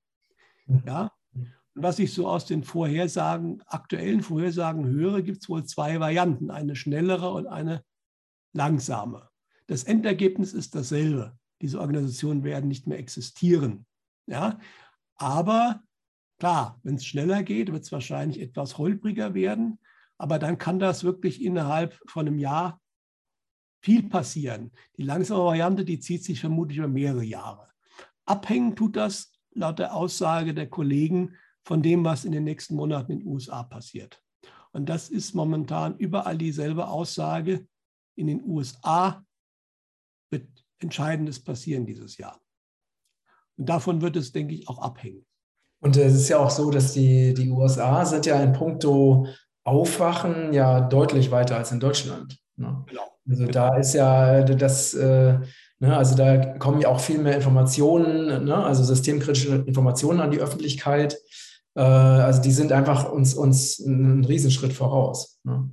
Ja? 0.86 1.12
Und 1.34 1.84
was 1.84 2.00
ich 2.00 2.14
so 2.14 2.28
aus 2.28 2.46
den 2.46 2.64
Vorhersagen, 2.64 3.62
aktuellen 3.66 4.22
Vorhersagen 4.22 4.86
höre, 4.86 5.22
gibt 5.22 5.42
es 5.42 5.50
wohl 5.50 5.66
zwei 5.66 6.00
Varianten, 6.00 6.50
eine 6.50 6.76
schnellere 6.76 7.32
und 7.32 7.48
eine 7.48 7.84
langsame. 8.54 9.30
Das 9.68 9.84
Endergebnis 9.84 10.54
ist 10.54 10.74
dasselbe. 10.74 11.38
Diese 11.62 11.82
Organisationen 11.82 12.44
werden 12.44 12.70
nicht 12.70 12.88
mehr 12.88 13.00
existieren. 13.00 13.86
Ja? 14.26 14.60
Aber 15.18 15.82
klar, 16.40 16.80
wenn 16.84 16.96
es 16.96 17.06
schneller 17.06 17.44
geht, 17.44 17.72
wird 17.74 17.84
es 17.84 17.92
wahrscheinlich 17.92 18.40
etwas 18.40 18.78
holpriger 18.78 19.34
werden. 19.34 19.80
Aber 20.18 20.40
dann 20.40 20.58
kann 20.58 20.80
das 20.80 21.04
wirklich 21.04 21.44
innerhalb 21.44 22.00
von 22.08 22.28
einem 22.28 22.40
Jahr 22.40 22.82
viel 23.82 24.10
passieren. 24.10 24.72
Die 24.98 25.04
langsame 25.04 25.44
Variante, 25.44 25.86
die 25.86 26.00
zieht 26.00 26.24
sich 26.24 26.40
vermutlich 26.40 26.80
über 26.80 26.88
mehrere 26.88 27.24
Jahre. 27.24 27.70
Abhängen 28.26 28.76
tut 28.76 28.96
das 28.96 29.32
laut 29.52 29.80
der 29.80 29.94
Aussage 29.94 30.54
der 30.54 30.70
Kollegen 30.70 31.36
von 31.64 31.82
dem, 31.82 32.04
was 32.04 32.26
in 32.26 32.32
den 32.32 32.44
nächsten 32.44 32.76
Monaten 32.76 33.12
in 33.12 33.20
den 33.20 33.28
USA 33.28 33.64
passiert. 33.64 34.22
Und 34.72 34.88
das 34.88 35.10
ist 35.10 35.34
momentan 35.34 35.98
überall 35.98 36.38
dieselbe 36.38 36.88
Aussage. 36.88 37.68
In 38.16 38.28
den 38.28 38.44
USA 38.44 39.24
wird 40.30 40.48
Entscheidendes 40.80 41.42
passieren 41.42 41.86
dieses 41.86 42.18
Jahr. 42.18 42.42
Und 43.58 43.70
davon 43.70 44.02
wird 44.02 44.16
es, 44.18 44.32
denke 44.32 44.54
ich, 44.54 44.68
auch 44.68 44.80
abhängen. 44.80 45.26
Und 45.80 45.96
es 45.98 46.14
ist 46.14 46.30
ja 46.30 46.40
auch 46.40 46.50
so, 46.50 46.72
dass 46.72 46.94
die, 46.94 47.34
die 47.34 47.50
USA 47.50 48.06
sind 48.06 48.26
ja 48.26 48.42
in 48.42 48.54
puncto 48.54 49.28
Aufwachen 49.66 50.54
ja 50.54 50.80
deutlich 50.80 51.32
weiter 51.32 51.58
als 51.58 51.72
in 51.72 51.80
Deutschland. 51.80 52.38
Ne? 52.56 52.86
Genau. 52.88 53.02
Also 53.28 53.48
da 53.48 53.76
ist 53.76 53.94
ja 53.94 54.44
das, 54.44 54.94
äh, 54.94 55.40
ne, 55.80 55.98
also 55.98 56.16
da 56.16 56.58
kommen 56.58 56.80
ja 56.80 56.90
auch 56.90 57.00
viel 57.00 57.18
mehr 57.18 57.36
Informationen, 57.36 58.46
ne, 58.46 58.56
also 58.56 58.84
systemkritische 58.84 59.56
Informationen 59.66 60.20
an 60.20 60.30
die 60.30 60.40
Öffentlichkeit. 60.40 61.18
Äh, 61.74 61.82
also 61.82 62.42
die 62.42 62.52
sind 62.52 62.72
einfach 62.72 63.12
uns, 63.12 63.34
uns 63.34 63.84
einen 63.84 64.24
Riesenschritt 64.24 64.74
voraus. 64.74 65.40
Ne? 65.44 65.72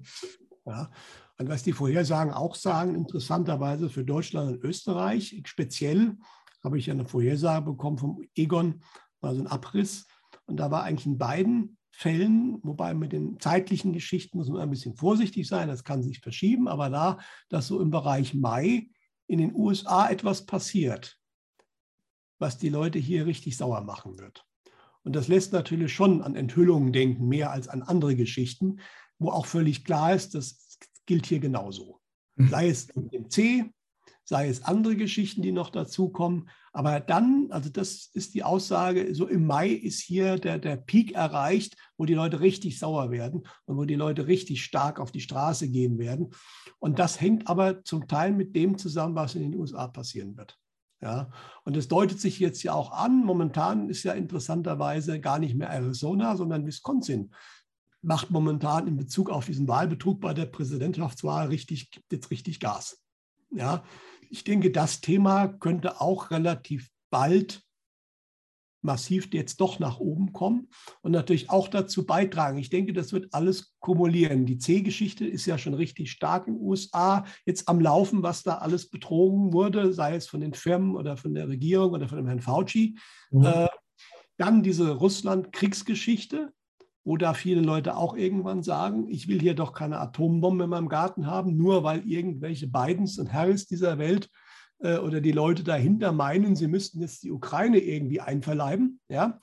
Ja, 0.64 0.90
und 1.38 1.48
was 1.48 1.62
die 1.62 1.72
Vorhersagen 1.72 2.32
auch 2.32 2.54
sagen, 2.54 2.94
interessanterweise 2.94 3.90
für 3.90 4.04
Deutschland 4.04 4.52
und 4.52 4.64
Österreich, 4.64 5.42
speziell 5.44 6.16
habe 6.64 6.78
ich 6.78 6.86
ja 6.86 6.94
eine 6.94 7.04
Vorhersage 7.04 7.66
bekommen 7.66 7.98
vom 7.98 8.22
Egon, 8.34 8.82
also 9.20 9.40
ein 9.40 9.46
Abriss. 9.46 10.06
Und 10.46 10.56
da 10.58 10.70
war 10.70 10.84
eigentlich 10.84 11.06
in 11.06 11.18
beiden 11.18 11.76
Fällen, 11.92 12.58
wobei 12.62 12.94
mit 12.94 13.12
den 13.12 13.38
zeitlichen 13.38 13.92
Geschichten 13.92 14.38
muss 14.38 14.48
man 14.48 14.62
ein 14.62 14.70
bisschen 14.70 14.96
vorsichtig 14.96 15.46
sein, 15.46 15.68
das 15.68 15.84
kann 15.84 16.02
sich 16.02 16.20
verschieben, 16.20 16.66
aber 16.66 16.90
da, 16.90 17.18
dass 17.48 17.66
so 17.66 17.80
im 17.80 17.90
Bereich 17.90 18.34
Mai 18.34 18.88
in 19.26 19.38
den 19.38 19.54
USA 19.54 20.08
etwas 20.08 20.46
passiert, 20.46 21.20
was 22.38 22.58
die 22.58 22.70
Leute 22.70 22.98
hier 22.98 23.26
richtig 23.26 23.56
sauer 23.56 23.82
machen 23.82 24.18
wird. 24.18 24.46
Und 25.04 25.14
das 25.14 25.28
lässt 25.28 25.52
natürlich 25.52 25.92
schon 25.92 26.22
an 26.22 26.34
Enthüllungen 26.34 26.92
denken, 26.92 27.28
mehr 27.28 27.50
als 27.50 27.68
an 27.68 27.82
andere 27.82 28.16
Geschichten, 28.16 28.80
wo 29.18 29.30
auch 29.30 29.46
völlig 29.46 29.84
klar 29.84 30.14
ist, 30.14 30.34
dass 30.34 30.78
gilt 31.06 31.26
hier 31.26 31.40
genauso. 31.40 32.00
Mhm. 32.36 32.48
Sei 32.48 32.68
es 32.68 32.88
im 32.90 33.30
C, 33.30 33.70
sei 34.24 34.48
es 34.48 34.62
andere 34.62 34.96
Geschichten, 34.96 35.42
die 35.42 35.52
noch 35.52 35.70
dazukommen. 35.70 36.48
Aber 36.72 37.00
dann, 37.00 37.48
also 37.50 37.70
das 37.70 38.10
ist 38.14 38.34
die 38.34 38.44
Aussage, 38.44 39.14
so 39.14 39.26
im 39.26 39.46
Mai 39.46 39.68
ist 39.68 40.00
hier 40.00 40.38
der, 40.38 40.58
der 40.58 40.76
Peak 40.76 41.12
erreicht, 41.12 41.76
wo 41.96 42.04
die 42.04 42.14
Leute 42.14 42.40
richtig 42.40 42.78
sauer 42.78 43.10
werden 43.10 43.42
und 43.66 43.76
wo 43.76 43.84
die 43.84 43.94
Leute 43.94 44.26
richtig 44.26 44.64
stark 44.64 45.00
auf 45.00 45.12
die 45.12 45.20
Straße 45.20 45.68
gehen 45.68 45.98
werden. 45.98 46.30
Und 46.78 46.98
das 46.98 47.20
hängt 47.20 47.48
aber 47.48 47.84
zum 47.84 48.08
Teil 48.08 48.32
mit 48.32 48.56
dem 48.56 48.78
zusammen, 48.78 49.14
was 49.14 49.34
in 49.34 49.42
den 49.42 49.54
USA 49.54 49.88
passieren 49.88 50.36
wird. 50.36 50.58
Ja, 51.02 51.30
und 51.64 51.76
es 51.76 51.88
deutet 51.88 52.20
sich 52.20 52.38
jetzt 52.38 52.62
ja 52.62 52.74
auch 52.74 52.92
an. 52.92 53.24
Momentan 53.24 53.88
ist 53.88 54.04
ja 54.04 54.12
interessanterweise 54.12 55.20
gar 55.20 55.40
nicht 55.40 55.56
mehr 55.56 55.68
Arizona, 55.68 56.36
sondern 56.36 56.64
Wisconsin 56.64 57.34
macht 58.02 58.30
momentan 58.30 58.86
in 58.86 58.96
Bezug 58.96 59.28
auf 59.28 59.46
diesen 59.46 59.66
Wahlbetrug 59.68 60.20
bei 60.20 60.32
der 60.32 60.46
Präsidentschaftswahl 60.46 61.48
richtig, 61.48 61.90
gibt 61.90 62.12
jetzt 62.12 62.30
richtig 62.30 62.60
Gas. 62.60 63.01
Ja, 63.54 63.84
ich 64.30 64.44
denke, 64.44 64.70
das 64.70 65.00
Thema 65.00 65.48
könnte 65.48 66.00
auch 66.00 66.30
relativ 66.30 66.90
bald 67.10 67.62
massiv 68.82 69.32
jetzt 69.32 69.60
doch 69.60 69.78
nach 69.78 69.98
oben 69.98 70.32
kommen 70.32 70.68
und 71.02 71.12
natürlich 71.12 71.50
auch 71.50 71.68
dazu 71.68 72.04
beitragen. 72.04 72.58
Ich 72.58 72.68
denke, 72.68 72.92
das 72.92 73.12
wird 73.12 73.32
alles 73.32 73.74
kumulieren. 73.78 74.44
Die 74.44 74.58
C-Geschichte 74.58 75.24
ist 75.26 75.46
ja 75.46 75.56
schon 75.56 75.74
richtig 75.74 76.10
stark 76.10 76.48
in 76.48 76.54
den 76.54 76.62
USA 76.62 77.24
jetzt 77.46 77.68
am 77.68 77.80
Laufen, 77.80 78.22
was 78.22 78.42
da 78.42 78.58
alles 78.58 78.90
betrogen 78.90 79.52
wurde, 79.52 79.92
sei 79.92 80.16
es 80.16 80.26
von 80.26 80.40
den 80.40 80.54
Firmen 80.54 80.96
oder 80.96 81.16
von 81.16 81.34
der 81.34 81.48
Regierung 81.48 81.92
oder 81.92 82.08
von 82.08 82.18
dem 82.18 82.26
Herrn 82.26 82.40
Fauci. 82.40 82.98
Mhm. 83.30 83.44
Äh, 83.44 83.68
dann 84.36 84.62
diese 84.62 84.90
Russland-Kriegsgeschichte, 84.90 86.52
da 87.16 87.34
viele 87.34 87.60
Leute 87.60 87.96
auch 87.96 88.16
irgendwann 88.16 88.62
sagen, 88.62 89.08
ich 89.08 89.28
will 89.28 89.40
hier 89.40 89.54
doch 89.54 89.72
keine 89.72 89.98
Atombombe 89.98 90.64
in 90.64 90.70
meinem 90.70 90.88
Garten 90.88 91.26
haben, 91.26 91.56
nur 91.56 91.82
weil 91.82 92.08
irgendwelche 92.08 92.68
Bidens 92.68 93.18
und 93.18 93.32
Harris 93.32 93.66
dieser 93.66 93.98
Welt 93.98 94.30
äh, 94.78 94.98
oder 94.98 95.20
die 95.20 95.32
Leute 95.32 95.64
dahinter 95.64 96.12
meinen, 96.12 96.54
sie 96.54 96.68
müssten 96.68 97.00
jetzt 97.00 97.24
die 97.24 97.32
Ukraine 97.32 97.78
irgendwie 97.78 98.20
einverleiben. 98.20 99.00
Ja? 99.08 99.40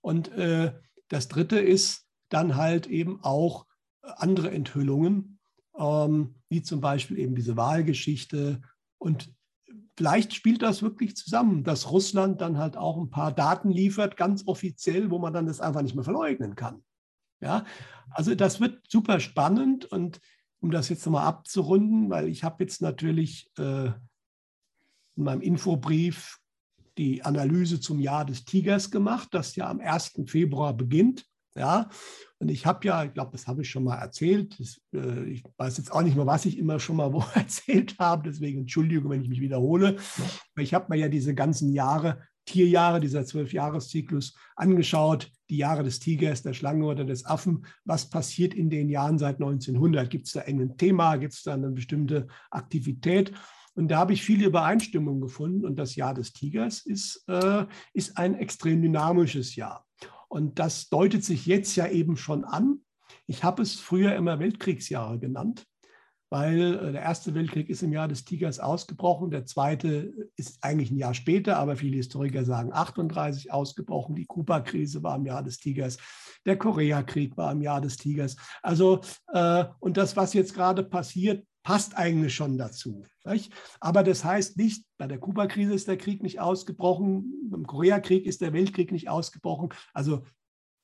Und 0.00 0.30
äh, 0.32 0.72
das 1.08 1.28
Dritte 1.28 1.58
ist 1.58 2.06
dann 2.28 2.56
halt 2.56 2.86
eben 2.86 3.22
auch 3.22 3.66
andere 4.02 4.50
Enthüllungen, 4.50 5.38
ähm, 5.76 6.36
wie 6.48 6.62
zum 6.62 6.80
Beispiel 6.80 7.18
eben 7.18 7.34
diese 7.34 7.56
Wahlgeschichte. 7.56 8.62
Und 8.98 9.34
vielleicht 9.96 10.34
spielt 10.34 10.62
das 10.62 10.82
wirklich 10.82 11.16
zusammen, 11.16 11.64
dass 11.64 11.90
Russland 11.90 12.40
dann 12.40 12.58
halt 12.58 12.76
auch 12.76 12.96
ein 12.96 13.10
paar 13.10 13.32
Daten 13.32 13.70
liefert, 13.70 14.16
ganz 14.16 14.46
offiziell, 14.46 15.10
wo 15.10 15.18
man 15.18 15.32
dann 15.32 15.46
das 15.46 15.60
einfach 15.60 15.82
nicht 15.82 15.94
mehr 15.94 16.04
verleugnen 16.04 16.54
kann. 16.54 16.82
Ja, 17.40 17.64
also 18.10 18.34
das 18.34 18.60
wird 18.60 18.80
super 18.88 19.20
spannend 19.20 19.86
und 19.86 20.20
um 20.60 20.70
das 20.70 20.88
jetzt 20.88 21.06
nochmal 21.06 21.26
abzurunden, 21.26 22.10
weil 22.10 22.28
ich 22.28 22.44
habe 22.44 22.62
jetzt 22.62 22.82
natürlich 22.82 23.50
äh, 23.58 23.86
in 25.16 25.24
meinem 25.24 25.40
Infobrief 25.40 26.38
die 26.98 27.22
Analyse 27.22 27.80
zum 27.80 27.98
Jahr 27.98 28.24
des 28.24 28.44
Tigers 28.44 28.90
gemacht, 28.90 29.28
das 29.32 29.56
ja 29.56 29.68
am 29.70 29.80
1. 29.80 30.22
Februar 30.26 30.74
beginnt. 30.74 31.24
Ja, 31.56 31.88
und 32.38 32.48
ich 32.48 32.64
habe 32.64 32.86
ja, 32.86 33.04
ich 33.04 33.12
glaube, 33.12 33.32
das 33.32 33.48
habe 33.48 33.62
ich 33.62 33.70
schon 33.70 33.82
mal 33.82 33.96
erzählt. 33.96 34.58
Das, 34.60 34.80
äh, 34.94 35.24
ich 35.24 35.42
weiß 35.56 35.78
jetzt 35.78 35.90
auch 35.90 36.02
nicht 36.02 36.14
mehr, 36.14 36.26
was 36.26 36.46
ich 36.46 36.56
immer 36.56 36.78
schon 36.78 36.96
mal 36.96 37.12
wo 37.12 37.24
erzählt 37.34 37.98
habe, 37.98 38.28
deswegen 38.30 38.60
Entschuldigung, 38.60 39.10
wenn 39.10 39.22
ich 39.22 39.28
mich 39.28 39.40
wiederhole. 39.40 39.96
Aber 40.54 40.62
ich 40.62 40.74
habe 40.74 40.86
mir 40.90 40.96
ja 40.96 41.08
diese 41.08 41.34
ganzen 41.34 41.72
Jahre 41.72 42.22
Tierjahre, 42.50 43.00
dieser 43.00 43.24
Zwölfjahreszyklus, 43.24 44.34
angeschaut, 44.56 45.30
die 45.48 45.56
Jahre 45.56 45.84
des 45.84 46.00
Tigers, 46.00 46.42
der 46.42 46.52
Schlange 46.52 46.84
oder 46.84 47.04
des 47.04 47.24
Affen. 47.24 47.64
Was 47.84 48.10
passiert 48.10 48.54
in 48.54 48.70
den 48.70 48.88
Jahren 48.88 49.18
seit 49.18 49.36
1900? 49.36 50.10
Gibt 50.10 50.26
es 50.26 50.32
da 50.32 50.40
ein 50.40 50.76
Thema? 50.76 51.16
Gibt 51.16 51.34
es 51.34 51.42
da 51.42 51.54
eine 51.54 51.70
bestimmte 51.70 52.26
Aktivität? 52.50 53.32
Und 53.74 53.88
da 53.88 53.98
habe 53.98 54.12
ich 54.12 54.22
viele 54.22 54.46
Übereinstimmungen 54.46 55.20
gefunden. 55.20 55.64
Und 55.64 55.76
das 55.76 55.94
Jahr 55.94 56.14
des 56.14 56.32
Tigers 56.32 56.84
ist, 56.84 57.24
äh, 57.28 57.66
ist 57.94 58.18
ein 58.18 58.34
extrem 58.34 58.82
dynamisches 58.82 59.54
Jahr. 59.54 59.86
Und 60.28 60.58
das 60.58 60.88
deutet 60.88 61.24
sich 61.24 61.46
jetzt 61.46 61.76
ja 61.76 61.86
eben 61.86 62.16
schon 62.16 62.44
an. 62.44 62.80
Ich 63.26 63.44
habe 63.44 63.62
es 63.62 63.74
früher 63.74 64.16
immer 64.16 64.40
Weltkriegsjahre 64.40 65.18
genannt, 65.18 65.66
weil 66.30 66.76
äh, 66.76 66.92
der 66.92 67.02
Erste 67.02 67.34
Weltkrieg 67.34 67.68
ist 67.68 67.82
im 67.82 67.92
Jahr 67.92 68.08
des 68.08 68.24
Tigers 68.24 68.60
ausgebrochen, 68.60 69.30
der 69.30 69.44
Zweite 69.44 70.12
ist 70.36 70.62
eigentlich 70.62 70.90
ein 70.90 70.96
Jahr 70.96 71.14
später, 71.14 71.58
aber 71.58 71.76
viele 71.76 71.96
Historiker 71.96 72.44
sagen 72.44 72.72
38 72.72 73.52
ausgebrochen. 73.52 74.14
Die 74.14 74.26
Kuba-Krise 74.26 75.02
war 75.02 75.16
im 75.16 75.26
Jahr 75.26 75.42
des 75.42 75.58
Tigers, 75.58 75.98
der 76.46 76.56
Koreakrieg 76.56 77.36
war 77.36 77.52
im 77.52 77.62
Jahr 77.62 77.80
des 77.80 77.96
Tigers. 77.96 78.36
Also, 78.62 79.00
äh, 79.32 79.64
und 79.80 79.96
das, 79.96 80.16
was 80.16 80.32
jetzt 80.32 80.54
gerade 80.54 80.84
passiert, 80.84 81.44
passt 81.62 81.96
eigentlich 81.96 82.34
schon 82.34 82.56
dazu. 82.56 83.04
Nicht? 83.24 83.52
Aber 83.80 84.02
das 84.02 84.24
heißt 84.24 84.56
nicht, 84.56 84.86
bei 84.98 85.06
der 85.06 85.18
Kuba-Krise 85.18 85.74
ist 85.74 85.88
der 85.88 85.98
Krieg 85.98 86.22
nicht 86.22 86.40
ausgebrochen, 86.40 87.50
beim 87.50 87.66
Koreakrieg 87.66 88.24
ist 88.24 88.40
der 88.40 88.52
Weltkrieg 88.52 88.92
nicht 88.92 89.08
ausgebrochen. 89.08 89.70
Also 89.92 90.24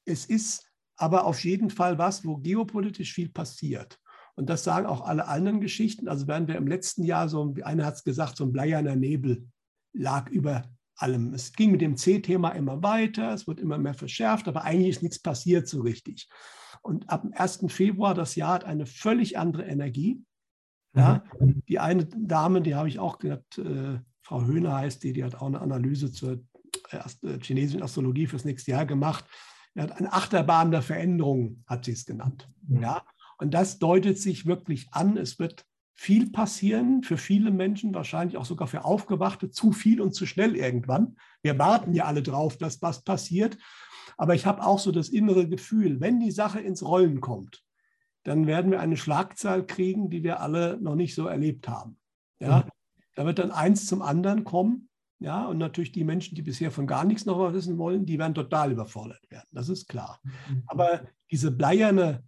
es 0.04 0.26
ist 0.26 0.70
aber 0.96 1.24
auf 1.24 1.44
jeden 1.44 1.70
Fall 1.70 1.98
was, 1.98 2.24
wo 2.24 2.37
geopolitisch 2.37 3.12
viel 3.12 3.28
passiert. 3.28 3.98
Und 4.37 4.51
das 4.51 4.64
sagen 4.64 4.87
auch 4.87 5.01
alle 5.01 5.27
anderen 5.27 5.61
Geschichten. 5.61 6.09
Also 6.09 6.29
während 6.29 6.49
wir 6.49 6.57
im 6.57 6.66
letzten 6.66 7.03
Jahr 7.03 7.29
so, 7.29 7.55
einer 7.64 7.87
hat 7.87 7.94
es 7.94 8.05
gesagt, 8.05 8.37
so 8.37 8.44
ein 8.44 8.53
bleierner 8.53 8.94
Nebel 8.94 9.49
lag 9.92 10.29
über 10.29 10.64
allem. 10.94 11.35
Es 11.35 11.53
ging 11.53 11.72
mit 11.72 11.81
dem 11.81 11.96
C-Thema 11.96 12.51
immer 12.51 12.83
weiter, 12.83 13.33
es 13.33 13.46
wird 13.46 13.61
immer 13.61 13.79
mehr 13.79 13.94
verschärft, 13.94 14.46
aber 14.49 14.64
eigentlich 14.64 14.90
ist 14.90 15.03
nichts 15.03 15.18
passiert 15.18 15.68
so 15.68 15.81
richtig. 15.83 16.29
Und 16.83 17.09
ab 17.11 17.22
dem 17.22 17.33
1. 17.35 17.64
Februar 17.68 18.14
das 18.14 18.37
Jahr 18.37 18.55
hat 18.55 18.64
eine 18.64 18.87
völlig 18.87 19.38
andere 19.38 19.64
Energie. 19.64 20.22
Ja, 20.94 21.25
mhm. 21.40 21.62
die 21.68 21.79
eine 21.79 22.07
Dame, 22.07 22.62
die 22.62 22.75
habe 22.75 22.88
ich 22.88 22.99
auch 22.99 23.18
gesagt, 23.18 23.59
äh, 23.59 23.99
Frau 24.22 24.44
Höhner 24.44 24.75
heißt 24.75 25.03
die, 25.03 25.12
die 25.12 25.25
hat 25.25 25.35
auch 25.35 25.46
eine 25.46 25.61
Analyse 25.61 26.11
zur 26.11 26.42
äh, 26.90 26.96
äh 26.96 27.38
chinesischen 27.40 27.83
Astrologie 27.83 28.27
fürs 28.27 28.44
nächste 28.44 28.70
Jahr 28.70 28.87
gemacht. 28.87 29.25
Er 29.75 29.85
hat 29.85 29.92
eine 29.92 30.12
Achterbahn 30.12 30.70
der 30.70 30.81
Veränderung, 30.81 31.62
hat 31.66 31.85
sie 31.85 31.92
es 31.92 32.07
genannt. 32.07 32.49
Mhm. 32.66 32.81
Ja, 32.81 33.03
und 33.38 33.55
das 33.55 33.79
deutet 33.79 34.18
sich 34.18 34.46
wirklich 34.46 34.88
an. 34.92 35.16
Es 35.16 35.38
wird 35.38 35.66
viel 35.94 36.31
passieren 36.31 37.03
für 37.03 37.16
viele 37.16 37.51
Menschen, 37.51 37.94
wahrscheinlich 37.94 38.37
auch 38.37 38.44
sogar 38.44 38.68
für 38.68 38.85
Aufgewachte, 38.85 39.51
zu 39.51 39.72
viel 39.72 40.01
und 40.01 40.14
zu 40.14 40.27
schnell 40.27 40.55
irgendwann. 40.55 41.16
Wir 41.42 41.59
warten 41.59 41.94
ja 41.94 42.05
alle 42.05 42.22
drauf, 42.22 42.59
dass 42.59 42.83
was 42.83 43.03
passiert. 43.03 43.57
Aber 44.18 44.35
ich 44.35 44.46
habe 44.46 44.64
auch 44.64 44.79
so 44.79 44.92
das 44.92 45.09
innere 45.09 45.49
Gefühl, 45.49 46.01
wenn 46.01 46.20
die 46.20 46.31
Sache 46.31 46.61
ins 46.61 46.83
Rollen 46.83 47.20
kommt, 47.20 47.62
dann 48.25 48.46
werden 48.46 48.70
wir 48.70 48.81
eine 48.81 48.96
Schlagzahl 48.96 49.64
kriegen, 49.66 50.11
die 50.11 50.22
wir 50.22 50.40
alle 50.40 50.79
noch 50.81 50.96
nicht 50.96 51.14
so 51.14 51.27
erlebt 51.27 51.68
haben. 51.68 51.99
Ja, 52.40 52.61
mhm. 52.61 52.70
da 53.14 53.25
wird 53.25 53.38
dann 53.38 53.51
eins 53.51 53.87
zum 53.87 54.03
anderen 54.03 54.44
kommen. 54.44 54.88
Ja, 55.18 55.46
und 55.46 55.57
natürlich 55.57 55.92
die 55.92 56.05
Menschen, 56.05 56.35
die 56.35 56.42
bisher 56.42 56.70
von 56.70 56.87
gar 56.87 57.05
nichts 57.05 57.25
noch 57.25 57.38
was 57.38 57.55
wissen 57.55 57.79
wollen, 57.79 58.05
die 58.05 58.18
werden 58.18 58.35
total 58.35 58.72
überfordert 58.72 59.31
werden. 59.31 59.49
Das 59.53 59.70
ist 59.70 59.88
klar. 59.88 60.20
Mhm. 60.25 60.62
Aber 60.66 61.07
diese 61.31 61.51
bleierne, 61.51 62.22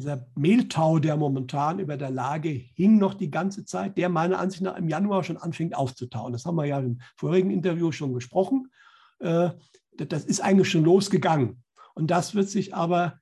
dieser 0.00 0.26
Mehltau, 0.34 0.98
der 0.98 1.16
momentan 1.16 1.78
über 1.78 1.96
der 1.96 2.10
Lage 2.10 2.48
hing 2.48 2.98
noch 2.98 3.14
die 3.14 3.30
ganze 3.30 3.64
Zeit, 3.64 3.98
der 3.98 4.08
meiner 4.08 4.38
Ansicht 4.38 4.62
nach 4.62 4.76
im 4.76 4.88
Januar 4.88 5.22
schon 5.24 5.36
anfängt 5.36 5.76
aufzutauen. 5.76 6.32
Das 6.32 6.44
haben 6.44 6.56
wir 6.56 6.64
ja 6.64 6.78
im 6.80 7.00
vorigen 7.16 7.50
Interview 7.50 7.92
schon 7.92 8.14
gesprochen. 8.14 8.70
Äh, 9.18 9.50
das 9.92 10.24
ist 10.24 10.40
eigentlich 10.40 10.70
schon 10.70 10.84
losgegangen. 10.84 11.62
Und 11.94 12.10
das 12.10 12.34
wird 12.34 12.48
sich 12.48 12.74
aber 12.74 13.20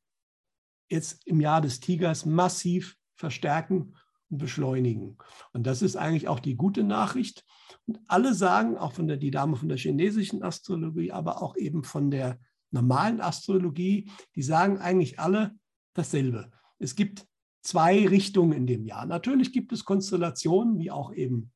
jetzt 0.89 1.27
im 1.27 1.41
Jahr 1.41 1.61
des 1.61 1.81
Tigers 1.81 2.25
massiv 2.25 2.97
verstärken 3.17 3.97
und 4.31 4.39
beschleunigen. 4.39 5.19
Und 5.53 5.67
das 5.67 5.83
ist 5.83 5.97
eigentlich 5.97 6.29
auch 6.29 6.41
die 6.41 6.55
gute 6.55 6.85
Nachricht. 6.85 7.45
Und 7.87 7.99
alle 8.07 8.35
sagen, 8.35 8.77
auch 8.77 8.93
von 8.93 9.09
der, 9.09 9.17
die 9.17 9.31
Dame 9.31 9.57
von 9.57 9.69
der 9.69 9.79
chinesischen 9.79 10.43
Astrologie, 10.43 11.11
aber 11.11 11.43
auch 11.43 11.57
eben 11.57 11.83
von 11.83 12.11
der 12.11 12.39
normalen 12.71 13.21
Astrologie, 13.21 14.11
die 14.37 14.43
sagen 14.43 14.79
eigentlich 14.79 15.19
alle 15.19 15.57
dasselbe. 15.95 16.53
Es 16.79 16.95
gibt 16.95 17.27
zwei 17.63 18.07
Richtungen 18.07 18.53
in 18.53 18.67
dem 18.67 18.85
Jahr. 18.85 19.07
Natürlich 19.07 19.53
gibt 19.53 19.73
es 19.73 19.85
Konstellationen, 19.85 20.79
wie 20.79 20.91
auch 20.91 21.13
eben 21.13 21.53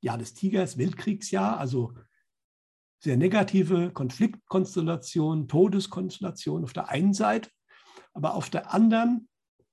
Jahr 0.00 0.18
des 0.18 0.34
Tigers, 0.34 0.78
Weltkriegsjahr, 0.78 1.58
also 1.58 1.92
sehr 3.00 3.16
negative 3.16 3.92
Konfliktkonstellationen, 3.92 5.48
Todeskonstellationen 5.48 6.64
auf 6.64 6.72
der 6.72 6.88
einen 6.88 7.12
Seite 7.12 7.50
aber 8.16 8.34
auf 8.34 8.48
der 8.48 8.72
anderen 8.72 9.28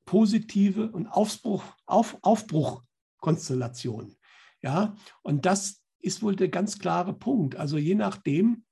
positive 0.05 0.91
und 0.91 1.07
Aufbruch, 1.07 1.63
Auf, 1.85 2.17
Aufbruchkonstellation. 2.21 4.17
Ja, 4.61 4.97
und 5.21 5.45
das 5.45 5.81
ist 5.99 6.21
wohl 6.21 6.35
der 6.35 6.49
ganz 6.49 6.77
klare 6.77 7.13
Punkt. 7.13 7.55
Also 7.55 7.77
je 7.77 7.95
nachdem, 7.95 8.65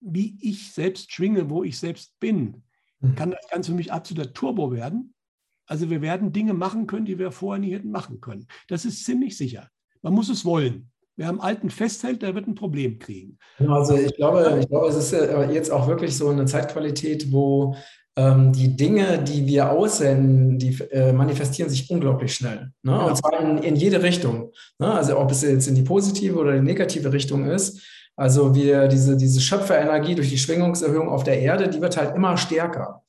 wie 0.00 0.36
ich 0.42 0.72
selbst 0.72 1.12
schwinge, 1.12 1.48
wo 1.48 1.64
ich 1.64 1.78
selbst 1.78 2.20
bin. 2.20 2.62
Kann 3.16 3.30
das 3.30 3.48
Ganze 3.50 3.70
für 3.70 3.76
mich 3.76 3.92
absoluter 3.92 4.32
Turbo 4.32 4.72
werden. 4.72 5.14
Also 5.66 5.90
wir 5.90 6.02
werden 6.02 6.32
Dinge 6.32 6.54
machen 6.54 6.86
können, 6.86 7.06
die 7.06 7.18
wir 7.18 7.32
vorher 7.32 7.60
nie 7.60 7.72
hätten 7.72 7.90
machen 7.90 8.20
können. 8.20 8.46
Das 8.68 8.84
ist 8.84 9.04
ziemlich 9.04 9.36
sicher. 9.36 9.68
Man 10.02 10.12
muss 10.12 10.28
es 10.28 10.44
wollen. 10.44 10.90
Wer 11.16 11.28
am 11.28 11.40
Alten 11.40 11.70
festhält, 11.70 12.22
der 12.22 12.34
wird 12.34 12.48
ein 12.48 12.54
Problem 12.54 12.98
kriegen. 12.98 13.38
Also 13.58 13.96
ich 13.96 14.14
glaube, 14.16 14.58
ich 14.60 14.68
glaube, 14.68 14.88
es 14.88 14.96
ist 14.96 15.12
jetzt 15.52 15.70
auch 15.70 15.86
wirklich 15.86 16.16
so 16.16 16.28
eine 16.30 16.46
Zeitqualität, 16.46 17.30
wo 17.30 17.76
ähm, 18.16 18.52
die 18.52 18.76
Dinge, 18.76 19.22
die 19.22 19.46
wir 19.46 19.70
aussenden, 19.70 20.58
die 20.58 20.78
äh, 20.90 21.12
manifestieren 21.12 21.70
sich 21.70 21.90
unglaublich 21.90 22.34
schnell. 22.34 22.72
Ne? 22.82 22.92
Ja. 22.92 23.04
Und 23.04 23.16
zwar 23.16 23.40
in, 23.40 23.58
in 23.58 23.76
jede 23.76 24.02
Richtung. 24.02 24.52
Ne? 24.78 24.92
Also 24.92 25.18
ob 25.18 25.30
es 25.30 25.42
jetzt 25.42 25.68
in 25.68 25.74
die 25.74 25.82
positive 25.82 26.36
oder 26.36 26.52
die 26.52 26.60
negative 26.60 27.12
Richtung 27.12 27.46
ist. 27.46 27.80
Also 28.16 28.54
wir, 28.54 28.88
diese, 28.88 29.16
diese 29.16 29.40
Schöpferenergie 29.40 30.14
durch 30.14 30.28
die 30.28 30.38
Schwingungserhöhung 30.38 31.08
auf 31.08 31.24
der 31.24 31.40
Erde, 31.40 31.68
die 31.68 31.80
wird 31.80 31.96
halt 31.96 32.14
immer 32.14 32.36
stärker. 32.36 33.02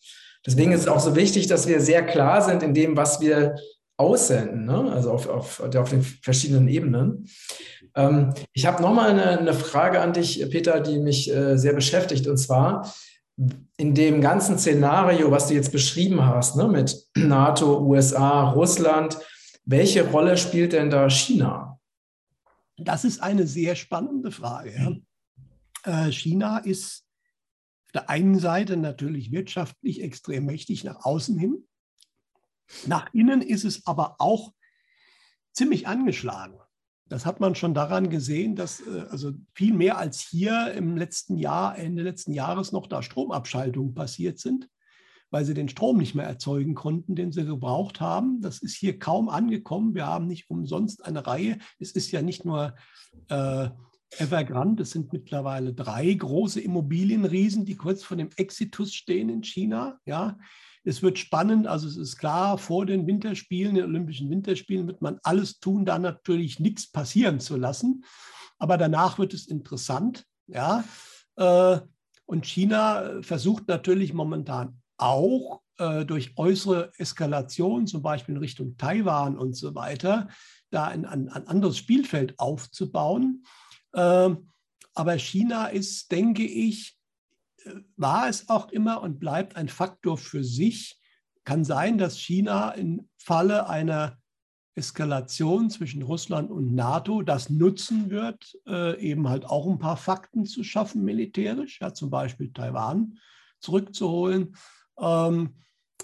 Deswegen 0.45 0.71
ist 0.71 0.81
es 0.81 0.87
auch 0.87 0.99
so 0.99 1.15
wichtig, 1.15 1.47
dass 1.47 1.67
wir 1.67 1.79
sehr 1.79 2.05
klar 2.05 2.41
sind 2.41 2.63
in 2.63 2.73
dem, 2.73 2.97
was 2.97 3.21
wir 3.21 3.55
aussenden, 3.97 4.65
ne? 4.65 4.91
also 4.91 5.11
auf, 5.11 5.29
auf, 5.29 5.59
auf 5.59 5.89
den 5.89 6.01
verschiedenen 6.01 6.67
Ebenen. 6.67 7.27
Ähm, 7.95 8.33
ich 8.53 8.65
habe 8.65 8.81
nochmal 8.81 9.11
eine, 9.11 9.39
eine 9.39 9.53
Frage 9.53 10.01
an 10.01 10.13
dich, 10.13 10.45
Peter, 10.49 10.79
die 10.79 10.99
mich 10.99 11.33
äh, 11.33 11.57
sehr 11.57 11.73
beschäftigt. 11.73 12.27
Und 12.27 12.37
zwar, 12.37 12.91
in 13.77 13.95
dem 13.95 14.21
ganzen 14.21 14.57
Szenario, 14.57 15.31
was 15.31 15.47
du 15.47 15.53
jetzt 15.53 15.71
beschrieben 15.71 16.25
hast, 16.25 16.55
ne, 16.55 16.67
mit 16.67 17.05
NATO, 17.15 17.81
USA, 17.81 18.51
Russland, 18.51 19.17
welche 19.65 20.09
Rolle 20.09 20.37
spielt 20.37 20.73
denn 20.73 20.89
da 20.89 21.09
China? 21.09 21.72
Das 22.77 23.03
ist 23.03 23.21
eine 23.21 23.47
sehr 23.47 23.75
spannende 23.75 24.31
Frage. 24.31 25.03
Ja. 25.85 26.05
Äh, 26.07 26.11
China 26.11 26.57
ist 26.59 27.05
auf 27.85 27.91
der 27.93 28.09
einen 28.09 28.39
Seite 28.39 28.77
natürlich 28.77 29.31
wirtschaftlich 29.31 30.01
extrem 30.01 30.45
mächtig 30.45 30.83
nach 30.83 31.05
außen 31.05 31.37
hin. 31.37 31.67
Nach 32.87 33.13
innen 33.13 33.41
ist 33.41 33.65
es 33.65 33.85
aber 33.85 34.15
auch 34.19 34.53
ziemlich 35.51 35.87
angeschlagen. 35.87 36.59
Das 37.05 37.25
hat 37.25 37.39
man 37.39 37.53
schon 37.53 37.73
daran 37.73 38.09
gesehen, 38.09 38.55
dass 38.55 38.79
äh, 38.87 39.05
also 39.09 39.33
viel 39.53 39.73
mehr 39.73 39.97
als 39.97 40.21
hier 40.21 40.73
im 40.73 40.97
letzten 40.97 41.37
Jahr, 41.37 41.77
Ende 41.77 42.01
letzten 42.01 42.33
Jahres 42.33 42.71
noch 42.71 42.87
da 42.87 43.03
Stromabschaltungen 43.03 43.93
passiert 43.93 44.39
sind, 44.39 44.69
weil 45.33 45.45
sie 45.45 45.55
den 45.55 45.67
Strom 45.67 45.97
nicht 45.97 46.13
mehr 46.13 46.27
erzeugen 46.27 46.75
konnten, 46.75 47.15
den 47.15 47.31
sie 47.31 47.43
gebraucht 47.43 47.99
haben. 47.99 48.39
Das 48.41 48.59
ist 48.59 48.75
hier 48.75 48.99
kaum 48.99 49.29
angekommen. 49.29 49.95
Wir 49.95 50.05
haben 50.05 50.27
nicht 50.27 50.47
umsonst 50.51 51.03
eine 51.03 51.25
Reihe. 51.25 51.57
Es 51.79 51.89
ist 51.89 52.11
ja 52.11 52.21
nicht 52.21 52.45
nur 52.45 52.75
äh, 53.29 53.69
Evergrande, 54.19 54.83
es 54.83 54.91
sind 54.91 55.11
mittlerweile 55.11 55.73
drei 55.73 56.13
große 56.13 56.61
Immobilienriesen, 56.61 57.65
die 57.65 57.75
kurz 57.75 58.03
vor 58.03 58.15
dem 58.15 58.29
Exitus 58.35 58.93
stehen 58.93 59.29
in 59.29 59.43
China. 59.43 59.97
Ja, 60.05 60.37
es 60.83 61.01
wird 61.01 61.17
spannend, 61.17 61.65
also 61.65 61.87
es 61.87 61.97
ist 61.97 62.17
klar, 62.17 62.59
vor 62.59 62.85
den 62.85 63.07
Winterspielen, 63.07 63.73
den 63.73 63.85
Olympischen 63.85 64.29
Winterspielen 64.29 64.85
wird 64.85 65.01
man 65.01 65.17
alles 65.23 65.59
tun, 65.59 65.83
da 65.83 65.97
natürlich 65.97 66.59
nichts 66.59 66.91
passieren 66.91 67.39
zu 67.39 67.57
lassen. 67.57 68.05
Aber 68.59 68.77
danach 68.77 69.17
wird 69.17 69.33
es 69.33 69.47
interessant. 69.47 70.25
Ja? 70.45 70.83
Äh, 71.37 71.79
und 72.27 72.45
China 72.45 73.23
versucht 73.23 73.67
natürlich 73.67 74.13
momentan 74.13 74.82
auch 75.03 75.61
äh, 75.77 76.05
durch 76.05 76.37
äußere 76.37 76.91
Eskalation, 76.97 77.87
zum 77.87 78.01
Beispiel 78.01 78.35
in 78.35 78.41
Richtung 78.41 78.77
Taiwan 78.77 79.37
und 79.37 79.55
so 79.55 79.75
weiter, 79.75 80.29
da 80.69 80.85
ein, 80.85 81.05
ein, 81.05 81.29
ein 81.29 81.47
anderes 81.47 81.77
Spielfeld 81.77 82.39
aufzubauen. 82.39 83.43
Ähm, 83.93 84.49
aber 84.95 85.17
China 85.17 85.67
ist, 85.67 86.11
denke 86.11 86.43
ich, 86.43 86.97
war 87.95 88.27
es 88.27 88.49
auch 88.49 88.69
immer 88.71 89.01
und 89.01 89.19
bleibt 89.19 89.55
ein 89.55 89.69
Faktor 89.69 90.17
für 90.17 90.43
sich. 90.43 90.99
Kann 91.43 91.65
sein, 91.65 91.97
dass 91.97 92.17
China 92.17 92.71
im 92.71 93.09
Falle 93.17 93.67
einer 93.67 94.17
Eskalation 94.75 95.69
zwischen 95.69 96.01
Russland 96.01 96.49
und 96.49 96.73
NATO 96.73 97.21
das 97.21 97.49
nutzen 97.49 98.09
wird, 98.09 98.57
äh, 98.65 98.99
eben 98.99 99.29
halt 99.29 99.45
auch 99.45 99.67
ein 99.67 99.77
paar 99.77 99.97
Fakten 99.97 100.45
zu 100.45 100.63
schaffen 100.63 101.03
militärisch, 101.03 101.79
ja, 101.79 101.93
zum 101.93 102.09
Beispiel 102.09 102.51
Taiwan 102.51 103.19
zurückzuholen. 103.59 104.55
Ähm, 104.99 105.55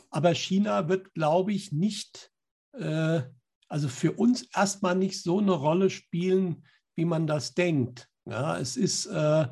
aber 0.10 0.34
China 0.34 0.90
wird, 0.90 1.14
glaube 1.14 1.54
ich, 1.54 1.72
nicht, 1.72 2.32
äh, 2.74 3.22
also 3.68 3.88
für 3.88 4.14
uns 4.14 4.48
erstmal 4.56 4.96
nicht 4.96 5.22
so 5.22 5.40
eine 5.40 5.52
Rolle 5.52 5.90
spielen, 5.90 6.66
wie 6.96 7.06
man 7.06 7.28
das 7.28 7.54
denkt. 7.54 8.10
Ja, 8.26 8.58
es 8.58 8.78
ist, 8.78 9.06
äh, 9.08 9.48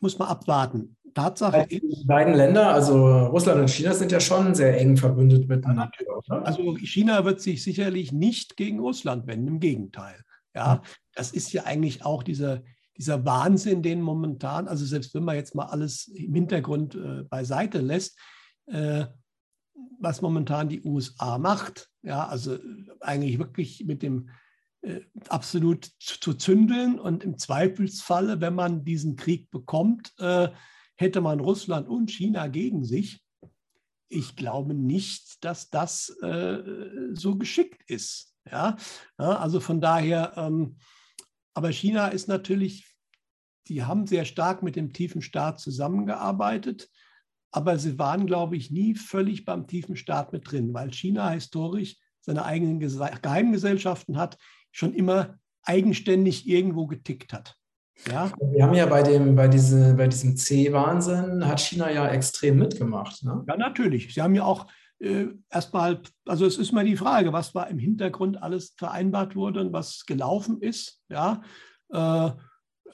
muss 0.00 0.18
man 0.18 0.28
abwarten. 0.28 0.96
Tatsache 1.14 1.62
ist. 1.62 1.70
Die 1.70 2.04
beiden 2.06 2.34
Länder, 2.34 2.68
also 2.68 3.26
Russland 3.26 3.60
und 3.60 3.70
China, 3.70 3.94
sind 3.94 4.12
ja 4.12 4.20
schon 4.20 4.54
sehr 4.54 4.78
eng 4.78 4.96
verbündet 4.96 5.48
miteinander. 5.48 5.90
Also 6.28 6.76
China 6.76 7.24
wird 7.24 7.40
sich 7.40 7.62
sicherlich 7.62 8.12
nicht 8.12 8.56
gegen 8.56 8.80
Russland 8.80 9.26
wenden, 9.26 9.48
im 9.48 9.60
Gegenteil. 9.60 10.22
Ja, 10.54 10.82
das 11.14 11.32
ist 11.32 11.52
ja 11.52 11.64
eigentlich 11.64 12.04
auch 12.04 12.22
dieser, 12.22 12.62
dieser 12.96 13.24
Wahnsinn, 13.24 13.82
den 13.82 14.00
momentan, 14.00 14.68
also 14.68 14.84
selbst 14.84 15.14
wenn 15.14 15.24
man 15.24 15.36
jetzt 15.36 15.54
mal 15.54 15.66
alles 15.66 16.08
im 16.08 16.34
Hintergrund 16.34 16.94
äh, 16.94 17.22
beiseite 17.24 17.80
lässt, 17.80 18.18
äh, 18.66 19.06
was 20.00 20.22
momentan 20.22 20.68
die 20.68 20.82
USA 20.82 21.38
macht, 21.38 21.90
ja, 22.02 22.26
also 22.26 22.58
eigentlich 23.00 23.38
wirklich 23.38 23.84
mit 23.84 24.02
dem 24.02 24.30
äh, 24.82 25.00
absolut 25.28 25.90
zu, 25.98 26.20
zu, 26.20 26.34
zündeln 26.34 26.98
und 26.98 27.24
im 27.24 27.38
Zweifelsfalle, 27.38 28.40
wenn 28.40 28.54
man 28.54 28.84
diesen 28.84 29.16
Krieg 29.16 29.50
bekommt, 29.50 30.12
äh, 30.18 30.48
hätte 30.96 31.20
man 31.20 31.40
Russland 31.40 31.88
und 31.88 32.10
China 32.10 32.46
gegen 32.46 32.84
sich. 32.84 33.22
Ich 34.08 34.36
glaube 34.36 34.74
nicht, 34.74 35.44
dass 35.44 35.70
das 35.70 36.10
äh, 36.22 36.62
so 37.12 37.36
geschickt 37.36 37.82
ist. 37.90 38.34
Ja? 38.50 38.76
ja 39.18 39.38
also 39.38 39.60
von 39.60 39.80
daher, 39.80 40.34
ähm, 40.36 40.76
aber 41.56 41.72
China 41.72 42.08
ist 42.08 42.28
natürlich, 42.28 42.86
die 43.68 43.82
haben 43.82 44.06
sehr 44.06 44.26
stark 44.26 44.62
mit 44.62 44.76
dem 44.76 44.92
tiefen 44.92 45.22
Staat 45.22 45.58
zusammengearbeitet, 45.58 46.90
aber 47.50 47.78
sie 47.78 47.98
waren, 47.98 48.26
glaube 48.26 48.58
ich, 48.58 48.70
nie 48.70 48.94
völlig 48.94 49.46
beim 49.46 49.66
tiefen 49.66 49.96
Staat 49.96 50.34
mit 50.34 50.50
drin, 50.50 50.74
weil 50.74 50.92
China 50.92 51.30
historisch 51.30 51.96
seine 52.20 52.44
eigenen 52.44 52.78
Geheimgesellschaften 52.78 54.18
hat, 54.18 54.36
schon 54.70 54.92
immer 54.92 55.38
eigenständig 55.62 56.46
irgendwo 56.46 56.86
getickt 56.86 57.32
hat. 57.32 57.56
Ja? 58.06 58.30
Wir 58.52 58.64
haben 58.64 58.74
ja 58.74 58.84
bei 58.84 59.02
dem, 59.02 59.34
bei, 59.34 59.48
diese, 59.48 59.94
bei 59.94 60.08
diesem 60.08 60.36
C-Wahnsinn, 60.36 61.46
hat 61.46 61.60
China 61.60 61.90
ja 61.90 62.06
extrem 62.08 62.58
mitgemacht. 62.58 63.24
Ne? 63.24 63.42
Ja, 63.48 63.56
natürlich. 63.56 64.12
Sie 64.12 64.20
haben 64.20 64.34
ja 64.34 64.44
auch 64.44 64.66
äh, 64.98 65.26
erstmal, 65.50 66.02
also 66.24 66.46
es 66.46 66.58
ist 66.58 66.72
mal 66.72 66.84
die 66.84 66.96
Frage, 66.96 67.32
was 67.32 67.54
war 67.54 67.68
im 67.68 67.78
Hintergrund 67.78 68.42
alles 68.42 68.74
vereinbart 68.76 69.36
wurde 69.36 69.60
und 69.60 69.72
was 69.72 70.06
gelaufen 70.06 70.60
ist. 70.60 71.00
Ja, 71.08 71.42
äh, 71.90 72.30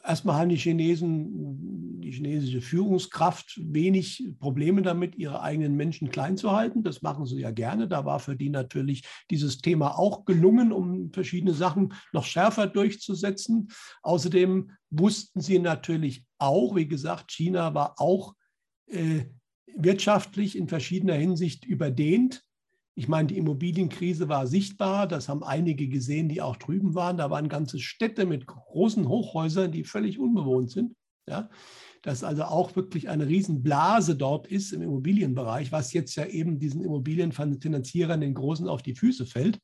erstmal 0.04 0.36
haben 0.36 0.48
die 0.48 0.56
Chinesen, 0.56 2.00
die 2.00 2.10
chinesische 2.10 2.60
Führungskraft 2.60 3.60
wenig 3.62 4.24
Probleme 4.40 4.82
damit, 4.82 5.16
ihre 5.16 5.42
eigenen 5.42 5.76
Menschen 5.76 6.10
klein 6.10 6.36
zu 6.36 6.52
halten. 6.52 6.82
Das 6.82 7.02
machen 7.02 7.26
sie 7.26 7.40
ja 7.40 7.50
gerne. 7.50 7.88
Da 7.88 8.04
war 8.04 8.18
für 8.18 8.36
die 8.36 8.50
natürlich 8.50 9.04
dieses 9.30 9.58
Thema 9.58 9.98
auch 9.98 10.24
gelungen, 10.24 10.72
um 10.72 11.12
verschiedene 11.12 11.54
Sachen 11.54 11.94
noch 12.12 12.24
schärfer 12.24 12.66
durchzusetzen. 12.66 13.68
Außerdem 14.02 14.72
wussten 14.90 15.40
sie 15.40 15.58
natürlich 15.58 16.26
auch, 16.38 16.74
wie 16.74 16.88
gesagt, 16.88 17.30
China 17.30 17.74
war 17.74 17.94
auch 17.98 18.34
äh, 18.86 19.26
wirtschaftlich 19.76 20.56
in 20.56 20.68
verschiedener 20.68 21.14
Hinsicht 21.14 21.64
überdehnt. 21.64 22.44
Ich 22.94 23.08
meine, 23.08 23.28
die 23.28 23.38
Immobilienkrise 23.38 24.28
war 24.28 24.46
sichtbar, 24.46 25.06
das 25.08 25.28
haben 25.28 25.42
einige 25.42 25.88
gesehen, 25.88 26.28
die 26.28 26.42
auch 26.42 26.56
drüben 26.56 26.94
waren. 26.94 27.16
Da 27.16 27.30
waren 27.30 27.48
ganze 27.48 27.78
Städte 27.78 28.26
mit 28.26 28.46
großen 28.46 29.08
Hochhäusern, 29.08 29.72
die 29.72 29.84
völlig 29.84 30.18
unbewohnt 30.18 30.70
sind. 30.70 30.94
Ja, 31.28 31.48
dass 32.02 32.24
also 32.24 32.44
auch 32.44 32.74
wirklich 32.74 33.08
eine 33.08 33.28
Riesenblase 33.28 34.16
dort 34.16 34.48
ist 34.48 34.72
im 34.72 34.82
Immobilienbereich, 34.82 35.70
was 35.70 35.92
jetzt 35.92 36.16
ja 36.16 36.26
eben 36.26 36.58
diesen 36.58 36.82
Immobilienfinanzierern 36.82 38.20
den 38.20 38.34
Großen 38.34 38.68
auf 38.68 38.82
die 38.82 38.96
Füße 38.96 39.24
fällt. 39.24 39.60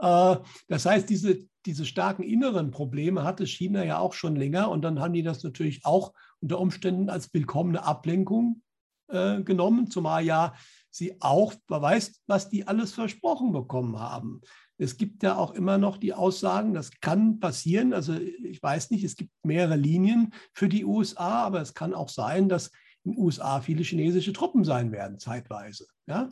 Äh, 0.00 0.36
das 0.66 0.86
heißt, 0.86 1.08
diese, 1.08 1.38
diese 1.66 1.86
starken 1.86 2.24
inneren 2.24 2.72
Probleme 2.72 3.22
hatte 3.22 3.46
China 3.46 3.84
ja 3.84 4.00
auch 4.00 4.12
schon 4.12 4.34
länger 4.34 4.70
und 4.70 4.82
dann 4.82 4.98
haben 4.98 5.12
die 5.12 5.22
das 5.22 5.44
natürlich 5.44 5.84
auch 5.84 6.12
unter 6.40 6.58
Umständen 6.58 7.10
als 7.10 7.32
willkommene 7.32 7.84
Ablenkung 7.84 8.62
äh, 9.08 9.42
genommen, 9.42 9.90
zumal 9.90 10.24
ja 10.24 10.54
sie 10.90 11.16
auch, 11.20 11.54
weiß, 11.68 12.22
was 12.26 12.48
die 12.48 12.66
alles 12.66 12.92
versprochen 12.92 13.52
bekommen 13.52 13.98
haben. 13.98 14.40
Es 14.78 14.96
gibt 14.96 15.22
ja 15.22 15.36
auch 15.36 15.54
immer 15.54 15.76
noch 15.76 15.96
die 15.96 16.14
Aussagen, 16.14 16.72
das 16.72 16.90
kann 17.00 17.40
passieren. 17.40 17.92
Also 17.92 18.14
ich 18.14 18.62
weiß 18.62 18.90
nicht, 18.90 19.04
es 19.04 19.16
gibt 19.16 19.32
mehrere 19.42 19.76
Linien 19.76 20.32
für 20.54 20.68
die 20.68 20.84
USA, 20.84 21.44
aber 21.44 21.60
es 21.60 21.74
kann 21.74 21.94
auch 21.94 22.08
sein, 22.08 22.48
dass 22.48 22.70
in 23.04 23.12
den 23.12 23.20
USA 23.20 23.60
viele 23.60 23.82
chinesische 23.82 24.32
Truppen 24.32 24.64
sein 24.64 24.92
werden, 24.92 25.18
zeitweise. 25.18 25.86
Ja? 26.06 26.30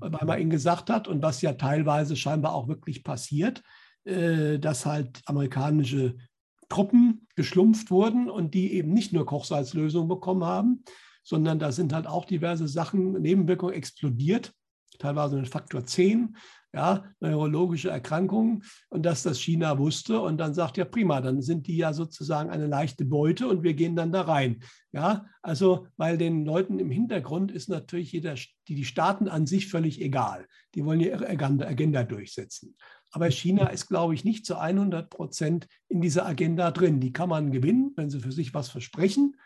Weil 0.00 0.26
man 0.26 0.40
ihnen 0.40 0.50
gesagt 0.50 0.90
hat, 0.90 1.06
und 1.06 1.22
was 1.22 1.40
ja 1.40 1.52
teilweise 1.54 2.16
scheinbar 2.16 2.54
auch 2.54 2.68
wirklich 2.68 3.04
passiert, 3.04 3.62
äh, 4.04 4.58
dass 4.58 4.86
halt 4.86 5.22
amerikanische 5.26 6.16
Truppen 6.68 7.26
geschlumpft 7.36 7.90
wurden 7.90 8.28
und 8.28 8.54
die 8.54 8.72
eben 8.72 8.92
nicht 8.92 9.12
nur 9.12 9.26
Kochsalzlösung 9.26 10.08
bekommen 10.08 10.44
haben, 10.44 10.84
sondern 11.24 11.58
da 11.58 11.72
sind 11.72 11.92
halt 11.92 12.06
auch 12.06 12.24
diverse 12.24 12.68
Sachen, 12.68 13.12
Nebenwirkungen 13.14 13.74
explodiert, 13.74 14.52
teilweise 14.98 15.36
mit 15.36 15.48
Faktor 15.48 15.84
10, 15.84 16.36
ja, 16.72 17.04
neurologische 17.20 17.88
Erkrankungen 17.88 18.64
und 18.90 19.06
dass 19.06 19.22
das 19.22 19.40
China 19.40 19.78
wusste 19.78 20.20
und 20.20 20.38
dann 20.38 20.54
sagt 20.54 20.76
ja 20.76 20.84
prima, 20.84 21.20
dann 21.20 21.40
sind 21.40 21.68
die 21.68 21.76
ja 21.76 21.92
sozusagen 21.92 22.50
eine 22.50 22.66
leichte 22.66 23.04
Beute 23.04 23.48
und 23.48 23.62
wir 23.62 23.74
gehen 23.74 23.94
dann 23.94 24.12
da 24.12 24.22
rein. 24.22 24.60
Ja, 24.92 25.26
also 25.40 25.86
weil 25.96 26.18
den 26.18 26.44
Leuten 26.44 26.80
im 26.80 26.90
Hintergrund 26.90 27.52
ist 27.52 27.68
natürlich 27.68 28.12
jeder, 28.12 28.34
die, 28.68 28.74
die 28.74 28.84
Staaten 28.84 29.28
an 29.28 29.46
sich 29.46 29.68
völlig 29.68 30.00
egal. 30.00 30.46
Die 30.74 30.84
wollen 30.84 31.00
ihre 31.00 31.28
Agenda 31.28 32.02
durchsetzen. 32.02 32.76
Aber 33.12 33.30
China 33.30 33.68
ist, 33.68 33.86
glaube 33.86 34.14
ich, 34.14 34.24
nicht 34.24 34.44
zu 34.44 34.58
100 34.58 35.08
Prozent 35.08 35.68
in 35.88 36.00
dieser 36.00 36.26
Agenda 36.26 36.72
drin. 36.72 36.98
Die 36.98 37.12
kann 37.12 37.28
man 37.28 37.52
gewinnen, 37.52 37.92
wenn 37.94 38.10
sie 38.10 38.18
für 38.18 38.32
sich 38.32 38.52
was 38.54 38.68
versprechen 38.68 39.36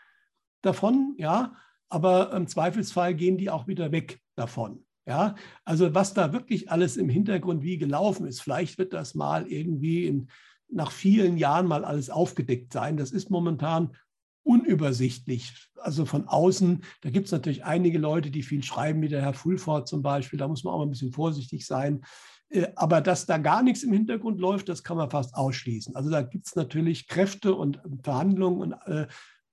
davon, 0.61 1.13
ja, 1.17 1.53
aber 1.89 2.31
im 2.33 2.47
Zweifelsfall 2.47 3.15
gehen 3.15 3.37
die 3.37 3.49
auch 3.49 3.67
wieder 3.67 3.91
weg 3.91 4.19
davon. 4.35 4.85
Ja, 5.05 5.35
also 5.65 5.95
was 5.95 6.13
da 6.13 6.33
wirklich 6.33 6.71
alles 6.71 6.95
im 6.95 7.09
Hintergrund 7.09 7.63
wie 7.63 7.79
gelaufen 7.79 8.27
ist, 8.27 8.41
vielleicht 8.41 8.77
wird 8.77 8.93
das 8.93 9.15
mal 9.15 9.47
irgendwie 9.47 10.05
in, 10.05 10.29
nach 10.69 10.91
vielen 10.91 11.37
Jahren 11.37 11.65
mal 11.65 11.83
alles 11.83 12.11
aufgedeckt 12.11 12.71
sein. 12.71 12.95
Das 12.95 13.11
ist 13.11 13.31
momentan 13.31 13.95
unübersichtlich. 14.43 15.69
Also 15.77 16.05
von 16.05 16.27
außen, 16.27 16.83
da 17.01 17.09
gibt 17.09 17.25
es 17.25 17.31
natürlich 17.31 17.65
einige 17.65 17.97
Leute, 17.97 18.29
die 18.29 18.43
viel 18.43 18.63
schreiben, 18.63 19.01
wie 19.01 19.07
der 19.07 19.21
Herr 19.21 19.33
Fulford 19.33 19.87
zum 19.87 20.03
Beispiel. 20.03 20.37
Da 20.37 20.47
muss 20.47 20.63
man 20.63 20.73
auch 20.73 20.77
mal 20.77 20.85
ein 20.85 20.91
bisschen 20.91 21.11
vorsichtig 21.11 21.65
sein. 21.65 22.01
Äh, 22.49 22.67
aber 22.75 23.01
dass 23.01 23.25
da 23.25 23.37
gar 23.37 23.63
nichts 23.63 23.83
im 23.83 23.93
Hintergrund 23.93 24.39
läuft, 24.39 24.69
das 24.69 24.83
kann 24.83 24.97
man 24.97 25.09
fast 25.09 25.35
ausschließen. 25.35 25.95
Also 25.95 26.09
da 26.09 26.21
gibt 26.21 26.47
es 26.47 26.55
natürlich 26.55 27.07
Kräfte 27.07 27.55
und 27.55 27.81
Verhandlungen 28.03 28.61
und 28.61 28.73
äh, 28.85 29.07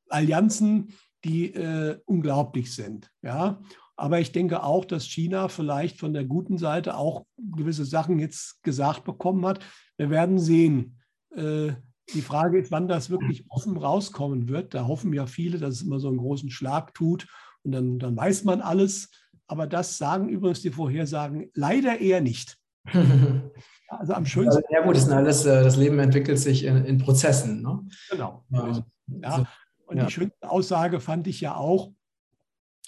Allianzen, 0.09 0.95
die 1.27 1.55
äh, 1.55 1.99
unglaublich 2.07 2.75
sind. 2.75 3.11
Ja? 3.23 3.61
Aber 3.97 4.21
ich 4.21 4.33
denke 4.33 4.63
auch, 4.63 4.85
dass 4.85 5.07
China 5.07 5.49
vielleicht 5.49 5.99
von 5.99 6.13
der 6.13 6.25
guten 6.25 6.59
Seite 6.59 6.97
auch 6.97 7.25
gewisse 7.39 7.85
Sachen 7.85 8.19
jetzt 8.19 8.63
gesagt 8.63 9.05
bekommen 9.05 9.45
hat. 9.47 9.61
Wir 9.97 10.11
werden 10.11 10.39
sehen. 10.39 11.01
Äh, 11.35 11.73
die 12.15 12.23
Frage 12.23 12.59
ist, 12.59 12.71
wann 12.71 12.87
das 12.87 13.11
wirklich 13.11 13.45
offen 13.49 13.77
rauskommen 13.77 14.49
wird. 14.49 14.75
Da 14.75 14.87
hoffen 14.87 15.13
ja 15.13 15.27
viele, 15.27 15.59
dass 15.59 15.75
es 15.75 15.83
immer 15.83 15.99
so 15.99 16.09
einen 16.09 16.19
großen 16.19 16.51
Schlag 16.51 16.95
tut 16.95 17.27
und 17.65 17.73
dann, 17.73 17.99
dann 17.99 18.17
weiß 18.17 18.45
man 18.45 18.61
alles. 18.61 19.11
Aber 19.49 19.67
das 19.67 19.99
sagen 19.99 20.29
übrigens 20.29 20.61
die 20.61 20.71
Vorhersagen 20.71 21.51
leider 21.55 22.01
eher 22.01 22.21
nicht. 22.21 22.59
Also 23.89 24.15
am 24.15 24.27
schönsten. 24.27 24.65
Ja, 24.71 24.85
gut, 24.85 24.97
das, 24.97 25.09
alles, 25.09 25.47
äh, 25.47 25.63
das 25.63 25.77
Leben 25.77 26.01
entwickelt 26.01 26.41
sich 26.41 26.65
in, 26.65 26.85
in 26.85 26.99
Prozessen. 26.99 27.63
Ne? 27.63 27.87
Genau. 28.11 28.45
Ja. 28.51 28.83
ja. 29.23 29.47
Und 29.87 29.99
ja. 29.99 30.07
die 30.07 30.13
schönste 30.13 30.51
Aussage 30.51 31.01
fand 31.01 31.27
ich 31.27 31.41
ja 31.41 31.57
auch, 31.57 31.93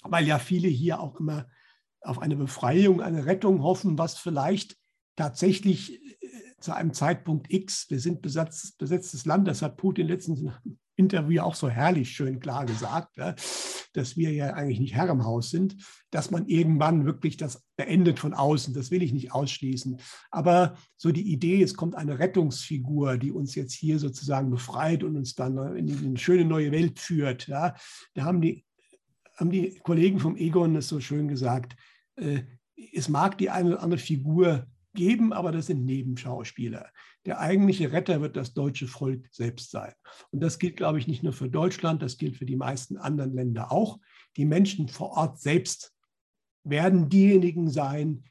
weil 0.03 0.27
ja 0.27 0.39
viele 0.39 0.67
hier 0.67 0.99
auch 0.99 1.19
immer 1.19 1.47
auf 2.01 2.19
eine 2.19 2.35
Befreiung, 2.35 3.01
eine 3.01 3.25
Rettung 3.25 3.63
hoffen, 3.63 3.97
was 3.97 4.17
vielleicht 4.17 4.77
tatsächlich 5.15 6.01
äh, 6.21 6.57
zu 6.59 6.73
einem 6.73 6.93
Zeitpunkt 6.93 7.51
X, 7.51 7.89
wir 7.89 7.99
sind 7.99 8.21
besetzt, 8.21 8.77
besetztes 8.77 9.25
Land, 9.25 9.47
das 9.47 9.61
hat 9.61 9.77
Putin 9.77 10.07
letztens 10.07 10.43
Interview 10.99 11.41
auch 11.41 11.55
so 11.55 11.69
herrlich 11.69 12.11
schön 12.11 12.39
klar 12.39 12.65
gesagt, 12.65 13.17
ja, 13.17 13.33
dass 13.93 14.17
wir 14.17 14.31
ja 14.31 14.53
eigentlich 14.53 14.79
nicht 14.79 14.93
Herr 14.93 15.09
im 15.09 15.23
Haus 15.23 15.49
sind, 15.49 15.77
dass 16.11 16.29
man 16.29 16.45
irgendwann 16.47 17.05
wirklich 17.05 17.37
das 17.37 17.63
beendet 17.77 18.19
von 18.19 18.33
außen. 18.33 18.73
Das 18.73 18.91
will 18.91 19.01
ich 19.01 19.13
nicht 19.13 19.31
ausschließen. 19.31 19.97
Aber 20.29 20.75
so 20.97 21.11
die 21.11 21.31
Idee, 21.31 21.63
es 21.63 21.75
kommt 21.75 21.95
eine 21.95 22.19
Rettungsfigur, 22.19 23.17
die 23.17 23.31
uns 23.31 23.55
jetzt 23.55 23.73
hier 23.73 23.97
sozusagen 23.97 24.51
befreit 24.51 25.03
und 25.03 25.15
uns 25.15 25.35
dann 25.35 25.57
in 25.75 26.05
eine 26.05 26.17
schöne 26.17 26.45
neue 26.45 26.71
Welt 26.71 26.99
führt. 26.99 27.49
Da 27.49 27.75
haben 28.17 28.41
die, 28.41 28.65
haben 29.37 29.51
die 29.51 29.79
Kollegen 29.79 30.19
vom 30.19 30.35
Egon 30.35 30.75
es 30.75 30.89
so 30.89 30.99
schön 30.99 31.27
gesagt. 31.27 31.75
Äh, 32.15 32.41
es 32.93 33.09
mag 33.09 33.37
die 33.37 33.49
eine 33.49 33.69
oder 33.69 33.83
andere 33.83 33.99
Figur 33.99 34.67
geben, 34.93 35.33
aber 35.33 35.51
das 35.51 35.67
sind 35.67 35.85
Nebenschauspieler. 35.85 36.89
Der 37.25 37.39
eigentliche 37.39 37.91
Retter 37.91 38.21
wird 38.21 38.35
das 38.35 38.53
deutsche 38.53 38.87
Volk 38.87 39.27
selbst 39.31 39.71
sein. 39.71 39.93
Und 40.31 40.41
das 40.41 40.59
gilt, 40.59 40.77
glaube 40.77 40.99
ich, 40.99 41.07
nicht 41.07 41.23
nur 41.23 41.33
für 41.33 41.49
Deutschland, 41.49 42.01
das 42.01 42.17
gilt 42.17 42.37
für 42.37 42.45
die 42.45 42.55
meisten 42.55 42.97
anderen 42.97 43.33
Länder 43.33 43.71
auch. 43.71 43.99
Die 44.37 44.45
Menschen 44.45 44.87
vor 44.87 45.11
Ort 45.11 45.39
selbst 45.39 45.93
werden 46.63 47.09
diejenigen 47.09 47.69
sein, 47.69 48.23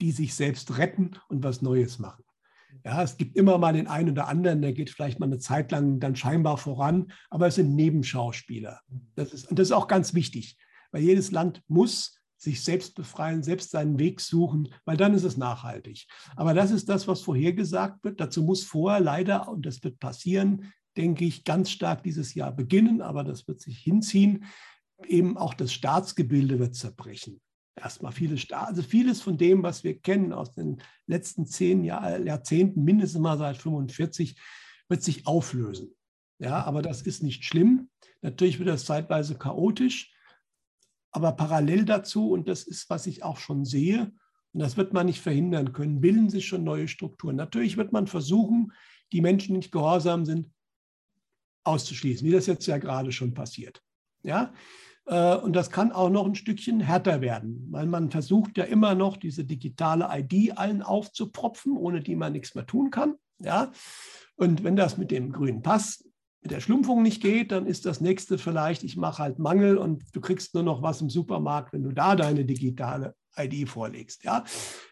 die 0.00 0.12
sich 0.12 0.34
selbst 0.34 0.78
retten 0.78 1.12
und 1.28 1.42
was 1.42 1.62
Neues 1.62 1.98
machen. 1.98 2.24
Ja, 2.84 3.02
es 3.02 3.16
gibt 3.16 3.36
immer 3.36 3.58
mal 3.58 3.72
den 3.72 3.86
einen 3.86 4.10
oder 4.10 4.28
anderen, 4.28 4.62
der 4.62 4.72
geht 4.72 4.90
vielleicht 4.90 5.18
mal 5.18 5.26
eine 5.26 5.38
Zeit 5.38 5.72
lang 5.72 5.98
dann 5.98 6.14
scheinbar 6.14 6.58
voran, 6.58 7.10
aber 7.30 7.46
es 7.48 7.56
sind 7.56 7.74
Nebenschauspieler. 7.74 8.80
Das 9.14 9.32
ist, 9.32 9.48
und 9.48 9.58
das 9.58 9.68
ist 9.68 9.72
auch 9.72 9.88
ganz 9.88 10.14
wichtig, 10.14 10.56
weil 10.92 11.02
jedes 11.02 11.30
Land 11.30 11.62
muss 11.68 12.20
sich 12.46 12.62
selbst 12.62 12.94
befreien, 12.94 13.42
selbst 13.42 13.70
seinen 13.70 13.98
Weg 13.98 14.20
suchen, 14.20 14.68
weil 14.84 14.96
dann 14.96 15.14
ist 15.14 15.24
es 15.24 15.36
nachhaltig. 15.36 16.06
Aber 16.36 16.54
das 16.54 16.70
ist 16.70 16.88
das, 16.88 17.06
was 17.08 17.20
vorhergesagt 17.20 18.04
wird. 18.04 18.20
Dazu 18.20 18.42
muss 18.42 18.62
vorher 18.64 19.00
leider, 19.00 19.48
und 19.48 19.66
das 19.66 19.82
wird 19.82 19.98
passieren, 19.98 20.72
denke 20.96 21.24
ich, 21.24 21.44
ganz 21.44 21.70
stark 21.70 22.04
dieses 22.04 22.34
Jahr 22.34 22.52
beginnen, 22.52 23.02
aber 23.02 23.24
das 23.24 23.46
wird 23.48 23.60
sich 23.60 23.78
hinziehen, 23.78 24.44
eben 25.06 25.36
auch 25.36 25.54
das 25.54 25.72
Staatsgebilde 25.72 26.58
wird 26.58 26.74
zerbrechen. 26.74 27.40
Erstmal 27.74 28.12
viele 28.12 28.38
Staat, 28.38 28.68
also 28.68 28.82
vieles 28.82 29.20
von 29.20 29.36
dem, 29.36 29.62
was 29.62 29.84
wir 29.84 29.98
kennen 29.98 30.32
aus 30.32 30.52
den 30.52 30.80
letzten 31.06 31.46
zehn 31.46 31.84
Jahr, 31.84 32.18
Jahrzehnten, 32.20 32.84
mindestens 32.84 33.20
mal 33.20 33.36
seit 33.36 33.58
45, 33.58 34.40
wird 34.88 35.02
sich 35.02 35.26
auflösen. 35.26 35.90
Ja, 36.38 36.64
aber 36.64 36.80
das 36.80 37.02
ist 37.02 37.22
nicht 37.22 37.44
schlimm. 37.44 37.90
Natürlich 38.22 38.58
wird 38.58 38.68
das 38.68 38.86
zeitweise 38.86 39.36
chaotisch, 39.36 40.15
aber 41.16 41.32
parallel 41.32 41.86
dazu, 41.86 42.30
und 42.30 42.46
das 42.46 42.64
ist, 42.64 42.90
was 42.90 43.06
ich 43.06 43.22
auch 43.22 43.38
schon 43.38 43.64
sehe, 43.64 44.12
und 44.52 44.60
das 44.60 44.76
wird 44.76 44.92
man 44.92 45.06
nicht 45.06 45.22
verhindern 45.22 45.72
können, 45.72 46.02
bilden 46.02 46.28
sich 46.28 46.46
schon 46.46 46.62
neue 46.62 46.88
Strukturen. 46.88 47.36
Natürlich 47.36 47.78
wird 47.78 47.90
man 47.90 48.06
versuchen, 48.06 48.70
die 49.12 49.22
Menschen, 49.22 49.54
die 49.54 49.58
nicht 49.60 49.72
gehorsam 49.72 50.26
sind, 50.26 50.52
auszuschließen, 51.64 52.26
wie 52.26 52.32
das 52.32 52.44
jetzt 52.44 52.66
ja 52.66 52.76
gerade 52.76 53.12
schon 53.12 53.32
passiert. 53.32 53.82
Ja? 54.22 54.52
Äh, 55.06 55.36
und 55.36 55.54
das 55.56 55.70
kann 55.70 55.90
auch 55.90 56.10
noch 56.10 56.26
ein 56.26 56.34
Stückchen 56.34 56.80
härter 56.80 57.22
werden, 57.22 57.66
weil 57.70 57.86
man 57.86 58.10
versucht 58.10 58.58
ja 58.58 58.64
immer 58.64 58.94
noch, 58.94 59.16
diese 59.16 59.46
digitale 59.46 60.06
ID 60.12 60.58
allen 60.58 60.82
aufzupropfen, 60.82 61.78
ohne 61.78 62.02
die 62.02 62.14
man 62.14 62.34
nichts 62.34 62.54
mehr 62.54 62.66
tun 62.66 62.90
kann. 62.90 63.14
Ja? 63.38 63.72
Und 64.34 64.64
wenn 64.64 64.76
das 64.76 64.98
mit 64.98 65.10
dem 65.10 65.32
grünen 65.32 65.62
Pass, 65.62 66.04
mit 66.46 66.52
der 66.52 66.60
Schlumpfung 66.60 67.02
nicht 67.02 67.20
geht, 67.20 67.50
dann 67.50 67.66
ist 67.66 67.86
das 67.86 68.00
nächste 68.00 68.38
vielleicht, 68.38 68.84
ich 68.84 68.96
mache 68.96 69.20
halt 69.20 69.40
Mangel 69.40 69.78
und 69.78 70.04
du 70.12 70.20
kriegst 70.20 70.54
nur 70.54 70.62
noch 70.62 70.80
was 70.80 71.00
im 71.00 71.10
Supermarkt, 71.10 71.72
wenn 71.72 71.82
du 71.82 71.90
da 71.90 72.14
deine 72.14 72.44
digitale 72.44 73.16
ID 73.36 73.68
vorlegst. 73.68 74.22
Ja? 74.22 74.44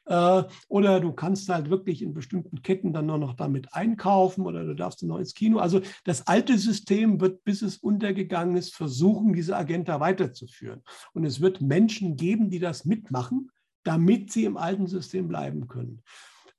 Äh, 0.07 0.42
oder 0.66 0.98
du 0.98 1.12
kannst 1.12 1.48
halt 1.48 1.70
wirklich 1.70 2.02
in 2.02 2.12
bestimmten 2.12 2.61
Ketten 2.62 2.92
dann 2.92 3.07
nur 3.07 3.18
noch 3.18 3.34
damit 3.34 3.72
einkaufen 3.72 4.44
oder 4.46 4.64
du 4.64 4.74
darfst 4.74 5.05
noch 5.05 5.18
ins 5.18 5.32
Kino. 5.32 5.59
Also 5.59 5.80
das 6.02 6.26
alte 6.26 6.59
System 6.59 7.20
wird, 7.20 7.44
bis 7.44 7.62
es 7.62 7.76
untergegangen 7.76 8.57
ist, 8.57 8.74
versuchen, 8.74 9.32
diese 9.32 9.57
Agenda 9.57 10.00
weiterzuführen. 10.00 10.82
Und 11.12 11.24
es 11.24 11.40
wird 11.40 11.61
Menschen 11.61 12.16
geben, 12.16 12.50
die 12.50 12.59
das 12.59 12.84
mitmachen, 12.84 13.48
damit 13.84 14.32
sie 14.32 14.44
im 14.44 14.57
alten 14.57 14.88
System 14.88 15.28
bleiben 15.28 15.68
können. 15.68 16.02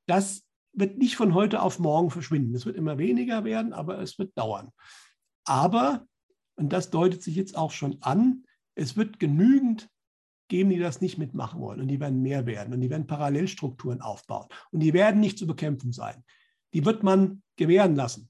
Das 0.06 0.45
wird 0.76 0.98
nicht 0.98 1.16
von 1.16 1.34
heute 1.34 1.62
auf 1.62 1.80
morgen 1.80 2.12
verschwinden. 2.12 2.54
Es 2.56 2.66
wird 2.66 2.76
immer 2.76 2.98
weniger 2.98 3.44
werden, 3.44 3.74
aber 3.74 4.00
es 4.00 4.20
wird 4.20 4.38
dauern. 4.38 4.72
Aber, 5.46 6.06
und 6.56 6.74
das 6.74 6.90
deutet 6.90 7.24
sich 7.24 7.36
jetzt 7.36 7.58
auch 7.58 7.72
schon 7.72 7.98
an, 8.02 8.44
es 8.76 8.98
wird 8.98 9.20
genügend 9.20 9.90
geben, 10.48 10.70
die 10.70 10.80
das 10.80 11.02
nicht 11.02 11.18
mitmachen 11.18 11.60
wollen. 11.62 11.82
Und 11.82 11.88
die 11.88 12.00
werden 12.00 12.22
mehr 12.22 12.46
werden. 12.46 12.74
Und 12.74 12.82
die 12.82 12.90
werden 12.90 13.08
Parallelstrukturen 13.08 14.02
aufbauen. 14.02 14.48
Und 14.72 14.82
die 14.82 14.94
werden 14.94 15.20
nicht 15.22 15.40
zu 15.40 15.48
bekämpfen 15.48 15.92
sein. 15.92 16.24
Die 16.74 16.86
wird 16.86 17.04
man 17.04 17.42
gewähren 17.56 17.96
lassen. 17.96 18.30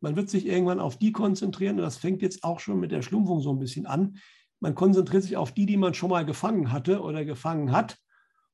Man 0.00 0.16
wird 0.16 0.30
sich 0.30 0.46
irgendwann 0.46 0.80
auf 0.80 0.98
die 0.98 1.12
konzentrieren. 1.12 1.76
Und 1.76 1.82
das 1.82 1.96
fängt 1.96 2.22
jetzt 2.22 2.44
auch 2.44 2.60
schon 2.60 2.80
mit 2.80 2.92
der 2.92 3.02
Schlumpfung 3.02 3.40
so 3.40 3.52
ein 3.52 3.58
bisschen 3.58 3.86
an. 3.86 4.18
Man 4.60 4.74
konzentriert 4.74 5.24
sich 5.24 5.36
auf 5.36 5.52
die, 5.52 5.66
die 5.66 5.76
man 5.76 5.94
schon 5.94 6.10
mal 6.10 6.24
gefangen 6.24 6.72
hatte 6.72 7.02
oder 7.02 7.24
gefangen 7.24 7.72
hat 7.72 7.98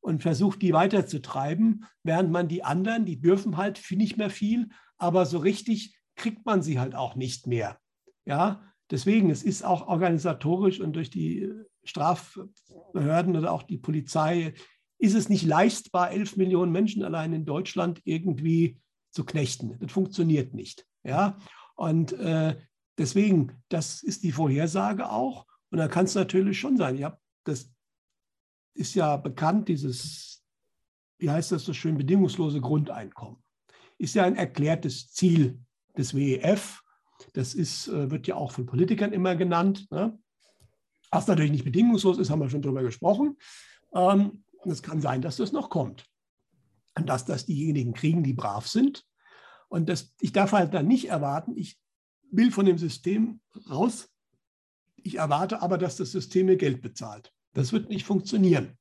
und 0.09 0.23
versucht, 0.23 0.63
die 0.63 0.73
weiterzutreiben, 0.73 1.85
während 2.03 2.31
man 2.31 2.49
die 2.49 2.65
anderen, 2.65 3.05
die 3.05 3.21
dürfen 3.21 3.59
halt 3.59 3.81
nicht 3.91 4.17
mehr 4.17 4.31
viel, 4.31 4.71
aber 4.97 5.27
so 5.27 5.37
richtig 5.37 5.99
kriegt 6.17 6.47
man 6.47 6.63
sie 6.63 6.81
halt 6.81 6.95
auch 6.95 7.15
nicht 7.15 7.47
mehr. 7.47 7.79
Ja, 8.25 8.63
deswegen, 8.91 9.29
es 9.29 9.43
ist 9.43 9.63
auch 9.63 9.87
organisatorisch 9.87 10.81
und 10.81 10.95
durch 10.97 11.11
die 11.11 11.53
Strafbehörden 11.85 13.37
oder 13.37 13.53
auch 13.53 13.63
die 13.63 13.77
Polizei, 13.77 14.55
ist 14.99 15.15
es 15.15 15.29
nicht 15.29 15.45
leistbar, 15.45 16.11
elf 16.11 16.37
Millionen 16.37 16.73
Menschen 16.73 17.05
allein 17.05 17.35
in 17.35 17.45
Deutschland 17.45 18.01
irgendwie 18.05 18.81
zu 19.11 19.25
knechten. 19.25 19.77
Das 19.79 19.93
funktioniert 19.93 20.55
nicht. 20.55 20.87
Ja? 21.05 21.37
Und 21.77 22.13
äh, 22.15 22.57
deswegen, 22.97 23.63
das 23.69 24.03
ist 24.03 24.25
die 24.25 24.33
Vorhersage 24.33 25.11
auch. 25.11 25.47
Und 25.71 25.79
da 25.79 25.87
kann 25.87 26.07
es 26.07 26.15
natürlich 26.15 26.59
schon 26.59 26.79
sein. 26.79 26.97
Ja, 26.97 27.19
das 27.45 27.71
ist 28.79 28.95
ja 28.95 29.17
bekannt, 29.17 29.69
dieses, 29.69 30.45
wie 31.19 31.31
heißt 31.31 31.53
das 31.53 31.65
so 31.65 31.73
schön, 31.73 31.99
bedingungslose 31.99 32.61
Grundeinkommen. 32.61 33.43
Ist 33.99 34.15
ja 34.15 34.25
ein 34.25 34.37
erklärtes 34.37 35.13
Ziel 35.13 35.59
des 35.97 36.15
WEF. 36.15 36.83
Das 37.33 37.55
ist, 37.55 37.89
äh, 37.89 38.11
wird 38.11 38.29
ja 38.29 38.37
auch 38.37 38.53
von 38.53 38.67
Politikern 38.67 39.13
immer 39.13 39.35
genannt. 39.35 39.89
Ne? 39.91 40.17
Was 41.11 41.27
natürlich 41.27 41.51
nicht 41.51 41.65
bedingungslos 41.65 42.19
ist, 42.19 42.31
haben 42.31 42.41
wir 42.41 42.51
schon 42.51 42.63
darüber 42.63 42.83
gesprochen. 42.83 43.37
Ähm, 43.93 44.45
es 44.65 44.83
kann 44.83 45.01
sein, 45.01 45.23
dass 45.23 45.37
das 45.37 45.51
noch 45.51 45.71
kommt. 45.71 46.05
Und 46.97 47.09
dass 47.09 47.25
das 47.25 47.47
diejenigen 47.47 47.95
kriegen, 47.95 48.23
die 48.23 48.33
brav 48.33 48.69
sind. 48.69 49.05
Und 49.69 49.89
das, 49.89 50.15
ich 50.21 50.33
darf 50.33 50.53
halt 50.53 50.73
dann 50.73 50.87
nicht 50.87 51.09
erwarten, 51.09 51.57
ich 51.57 51.81
will 52.31 52.53
von 52.53 52.67
dem 52.67 52.79
System 52.79 53.41
raus. 53.69 54.09
Ich 54.97 55.17
erwarte 55.17 55.63
aber, 55.63 55.79
dass 55.79 55.97
das 55.97 56.13
System 56.13 56.47
mir 56.47 56.57
Geld 56.57 56.81
bezahlt. 56.81 57.33
Das 57.59 57.73
wird 57.73 57.89
nicht 57.89 58.07
funktionieren. 58.07 58.79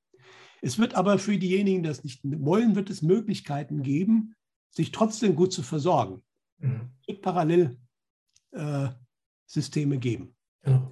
Es 0.62 0.78
wird 0.78 0.94
aber 0.94 1.18
für 1.18 1.40
diejenigen, 1.40 1.82
die 1.82 1.90
das 1.90 2.04
nicht 2.04 2.22
wollen, 2.24 2.76
wird 2.76 2.92
es 2.92 3.02
Möglichkeiten 3.02 3.82
geben, 3.82 4.36
sich 4.70 4.92
trotzdem 4.92 5.36
gut 5.36 5.52
zu 5.52 5.64
versorgen. 5.64 6.22
Mhm. 6.60 6.92
Es 7.02 7.08
wird 7.08 7.24
Parallelsysteme 7.24 9.96
äh, 9.96 9.98
geben. 9.98 10.36
Ja. 10.64 10.88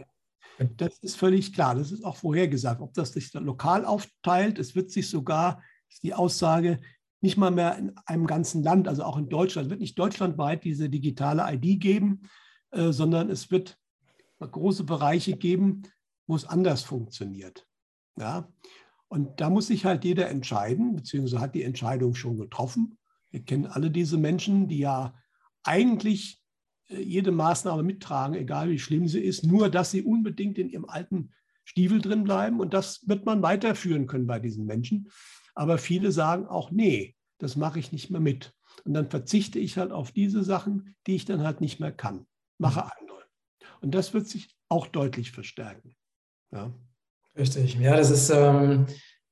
Das 0.78 0.98
ist 0.98 1.16
völlig 1.16 1.54
klar. 1.54 1.76
Das 1.76 1.92
ist 1.92 2.04
auch 2.04 2.16
vorhergesagt. 2.16 2.82
Ob 2.82 2.96
das 2.96 3.14
sich 3.14 3.32
lokal 3.34 3.86
aufteilt, 3.86 4.58
es 4.58 4.74
wird 4.74 4.90
sich 4.90 5.08
sogar, 5.08 5.62
ist 5.88 6.02
die 6.02 6.16
Aussage, 6.16 6.80
nicht 7.22 7.38
mal 7.38 7.52
mehr 7.52 7.78
in 7.78 7.96
einem 8.08 8.26
ganzen 8.26 8.64
Land, 8.64 8.88
also 8.88 9.04
auch 9.04 9.18
in 9.18 9.30
Deutschland, 9.30 9.70
wird 9.70 9.80
nicht 9.80 10.00
deutschlandweit 10.00 10.64
diese 10.64 10.90
digitale 10.90 11.46
ID 11.54 11.80
geben, 11.80 12.24
äh, 12.72 12.92
sondern 12.92 13.30
es 13.30 13.52
wird 13.52 13.78
große 14.40 14.86
Bereiche 14.86 15.38
geben, 15.38 15.84
wo 16.26 16.36
es 16.36 16.46
anders 16.46 16.82
funktioniert. 16.82 17.68
Ja? 18.18 18.52
Und 19.08 19.40
da 19.40 19.50
muss 19.50 19.68
sich 19.68 19.86
halt 19.86 20.04
jeder 20.04 20.30
entscheiden, 20.30 20.96
beziehungsweise 20.96 21.42
hat 21.42 21.56
die 21.56 21.64
Entscheidung 21.64 22.16
schon 22.16 22.38
getroffen. 22.38 22.98
Wir 23.32 23.44
kennen 23.44 23.66
alle 23.66 23.92
diese 23.92 24.18
Menschen, 24.18 24.68
die 24.68 24.80
ja 24.80 25.14
eigentlich 25.64 26.42
äh, 26.90 27.02
jede 27.02 27.32
Maßnahme 27.32 27.84
mittragen, 27.84 28.36
egal 28.36 28.70
wie 28.70 28.80
schlimm 28.80 29.08
sie 29.08 29.22
ist, 29.22 29.44
nur 29.44 29.70
dass 29.70 29.92
sie 29.92 30.04
unbedingt 30.04 30.58
in 30.58 30.70
ihrem 30.70 30.86
alten 30.86 31.32
Stiefel 31.64 32.02
drin 32.02 32.24
bleiben. 32.24 32.60
Und 32.60 32.74
das 32.74 33.08
wird 33.08 33.26
man 33.26 33.42
weiterführen 33.42 34.08
können 34.08 34.28
bei 34.28 34.40
diesen 34.40 34.66
Menschen. 34.66 35.10
Aber 35.54 35.78
viele 35.78 36.12
sagen 36.12 36.48
auch, 36.48 36.72
nee, 36.72 37.16
das 37.38 37.56
mache 37.56 37.80
ich 37.80 37.92
nicht 37.92 38.10
mehr 38.10 38.22
mit. 38.22 38.54
Und 38.84 38.94
dann 38.94 39.10
verzichte 39.10 39.60
ich 39.60 39.78
halt 39.78 39.92
auf 39.92 40.12
diese 40.12 40.44
Sachen, 40.44 40.96
die 41.08 41.16
ich 41.16 41.26
dann 41.26 41.44
halt 41.44 41.62
nicht 41.62 41.80
mehr 41.80 41.92
kann, 41.92 42.28
mache 42.58 42.82
mhm. 42.82 42.92
andere. 43.00 43.24
Und 43.82 43.96
das 43.96 44.14
wird 44.14 44.28
sich 44.28 44.56
auch 44.70 44.88
deutlich 44.88 45.32
verstärken. 45.32 45.96
Ja. 46.52 46.74
Richtig. 47.38 47.76
Ja, 47.76 47.98
das 47.98 48.12
ist 48.12 48.30
ähm, 48.30 48.86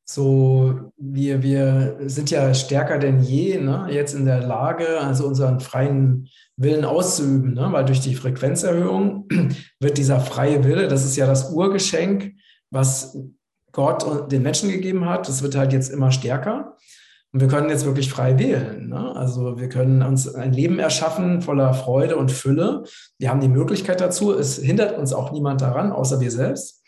so, 0.06 0.92
wir, 0.98 1.42
wir 1.42 1.98
sind 2.06 2.30
ja 2.30 2.54
stärker 2.54 3.00
denn 3.00 3.22
je 3.22 3.58
ne, 3.58 3.88
jetzt 3.90 4.14
in 4.14 4.26
der 4.26 4.42
Lage, 4.42 5.00
also 5.00 5.26
unseren 5.26 5.60
freien 5.62 6.28
Willen 6.58 6.84
auszuüben, 6.84 7.54
ne? 7.54 7.70
weil 7.72 7.86
durch 7.86 8.02
die 8.02 8.16
Frequenzerhöhung 8.16 9.28
wird 9.80 9.98
dieser 9.98 10.20
freie 10.20 10.64
Wille, 10.64 10.88
das 10.88 11.06
ist 11.06 11.16
ja 11.16 11.26
das 11.26 11.52
Urgeschenk, 11.52 12.34
was 12.70 13.18
Gott 13.72 14.32
den 14.32 14.44
Menschen 14.44 14.70
gegeben 14.70 15.06
hat, 15.06 15.28
das 15.28 15.42
wird 15.42 15.56
halt 15.56 15.74
jetzt 15.74 15.90
immer 15.90 16.12
stärker. 16.12 16.78
Und 17.32 17.40
wir 17.40 17.48
können 17.48 17.70
jetzt 17.70 17.86
wirklich 17.86 18.12
frei 18.12 18.38
wählen. 18.38 18.90
Ne? 18.90 19.16
Also 19.16 19.58
wir 19.58 19.68
können 19.68 20.04
uns 20.04 20.32
ein 20.36 20.54
Leben 20.54 20.78
erschaffen 20.78 21.42
voller 21.42 21.74
Freude 21.74 22.16
und 22.16 22.32
Fülle. 22.32 22.84
Wir 23.18 23.32
haben 23.32 23.40
die 23.40 23.48
Möglichkeit 23.48 24.02
dazu. 24.02 24.38
Es 24.38 24.58
hindert 24.58 24.96
uns 25.00 25.14
auch 25.14 25.32
niemand 25.32 25.62
daran, 25.62 25.92
außer 25.92 26.20
wir 26.20 26.30
selbst. 26.30 26.83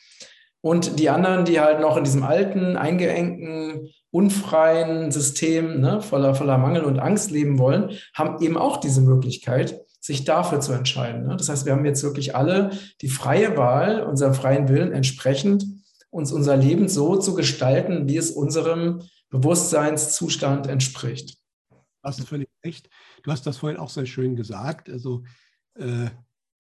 Und 0.66 0.98
die 0.98 1.12
anderen, 1.12 1.46
die 1.46 1.60
halt 1.60 1.80
noch 1.80 1.96
in 1.96 2.06
diesem 2.06 2.24
alten, 2.24 2.76
eingeengten, 2.76 3.88
unfreien 4.10 5.12
System 5.12 5.80
ne, 5.80 6.02
voller, 6.02 6.34
voller 6.34 6.58
Mangel 6.58 6.86
und 6.86 6.98
Angst 6.98 7.30
leben 7.30 7.60
wollen, 7.60 7.92
haben 8.16 8.42
eben 8.42 8.58
auch 8.58 8.78
diese 8.78 9.02
Möglichkeit, 9.02 9.80
sich 10.02 10.24
dafür 10.24 10.62
zu 10.62 10.74
entscheiden. 10.74 11.28
Ne? 11.28 11.38
Das 11.38 11.50
heißt, 11.50 11.68
wir 11.68 11.74
haben 11.74 11.86
jetzt 11.86 12.02
wirklich 12.02 12.36
alle 12.36 12.72
die 13.02 13.10
freie 13.10 13.56
Wahl, 13.56 14.02
unserem 14.02 14.34
freien 14.34 14.68
Willen 14.68 14.92
entsprechend, 14.92 15.68
uns 16.10 16.32
unser 16.32 16.58
Leben 16.58 16.90
so 16.90 17.16
zu 17.16 17.36
gestalten, 17.36 18.10
wie 18.10 18.18
es 18.18 18.32
unserem 18.32 19.04
Bewusstseinszustand 19.30 20.66
entspricht. 20.66 21.38
Hast 22.02 22.22
du 22.22 22.24
völlig 22.24 22.50
recht. 22.66 22.90
Du 23.22 23.32
hast 23.32 23.46
das 23.46 23.58
vorhin 23.58 23.78
auch 23.80 23.92
sehr 23.92 24.08
schön 24.08 24.36
gesagt. 24.36 24.90
Also 24.90 25.22
äh, 25.76 26.08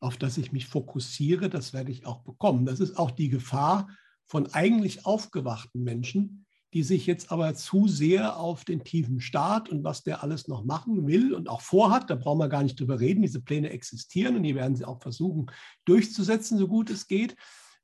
auf 0.05 0.17
das 0.17 0.37
ich 0.37 0.51
mich 0.51 0.67
fokussiere, 0.67 1.49
das 1.49 1.73
werde 1.73 1.91
ich 1.91 2.05
auch 2.05 2.21
bekommen. 2.21 2.65
Das 2.65 2.79
ist 2.79 2.97
auch 2.97 3.11
die 3.11 3.29
Gefahr 3.29 3.89
von 4.25 4.53
eigentlich 4.53 5.05
aufgewachten 5.05 5.83
Menschen, 5.83 6.45
die 6.73 6.83
sich 6.83 7.05
jetzt 7.05 7.31
aber 7.31 7.55
zu 7.55 7.87
sehr 7.87 8.37
auf 8.37 8.65
den 8.65 8.83
tiefen 8.83 9.21
Staat 9.21 9.69
und 9.69 9.83
was 9.83 10.03
der 10.03 10.23
alles 10.23 10.47
noch 10.47 10.65
machen 10.65 11.07
will 11.07 11.33
und 11.33 11.47
auch 11.47 11.61
vorhat, 11.61 12.09
da 12.09 12.15
brauchen 12.15 12.39
wir 12.39 12.49
gar 12.49 12.63
nicht 12.63 12.79
drüber 12.79 12.99
reden, 12.99 13.21
diese 13.21 13.41
Pläne 13.41 13.69
existieren 13.69 14.35
und 14.35 14.43
die 14.43 14.55
werden 14.55 14.75
sie 14.75 14.85
auch 14.85 15.01
versuchen 15.01 15.47
durchzusetzen, 15.85 16.57
so 16.57 16.67
gut 16.67 16.89
es 16.89 17.07
geht. 17.07 17.35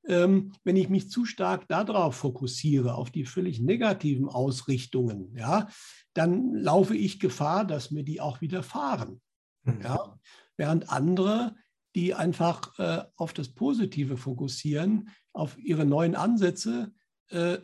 Ähm, 0.08 0.52
wenn 0.64 0.76
ich 0.76 0.90
mich 0.90 1.10
zu 1.10 1.26
stark 1.26 1.68
darauf 1.68 2.16
fokussiere, 2.16 2.96
auf 2.96 3.12
die 3.12 3.26
völlig 3.26 3.62
negativen 3.62 4.28
Ausrichtungen, 4.28 5.36
ja, 5.38 5.68
dann 6.14 6.56
laufe 6.56 6.96
ich 6.96 7.20
Gefahr, 7.20 7.66
dass 7.66 7.92
mir 7.92 8.04
die 8.04 8.20
auch 8.20 8.42
widerfahren. 8.42 9.22
Mhm. 9.64 9.82
Ja? 9.84 10.20
Während 10.58 10.90
andere, 10.90 11.56
die 11.96 12.14
einfach 12.14 12.78
äh, 12.80 13.04
auf 13.16 13.34
das 13.34 13.50
Positive 13.50 14.18
fokussieren, 14.18 15.10
auf 15.34 15.58
ihre 15.58 15.86
neuen 15.86 16.16
Ansätze, 16.16 16.94
äh, 17.30 17.60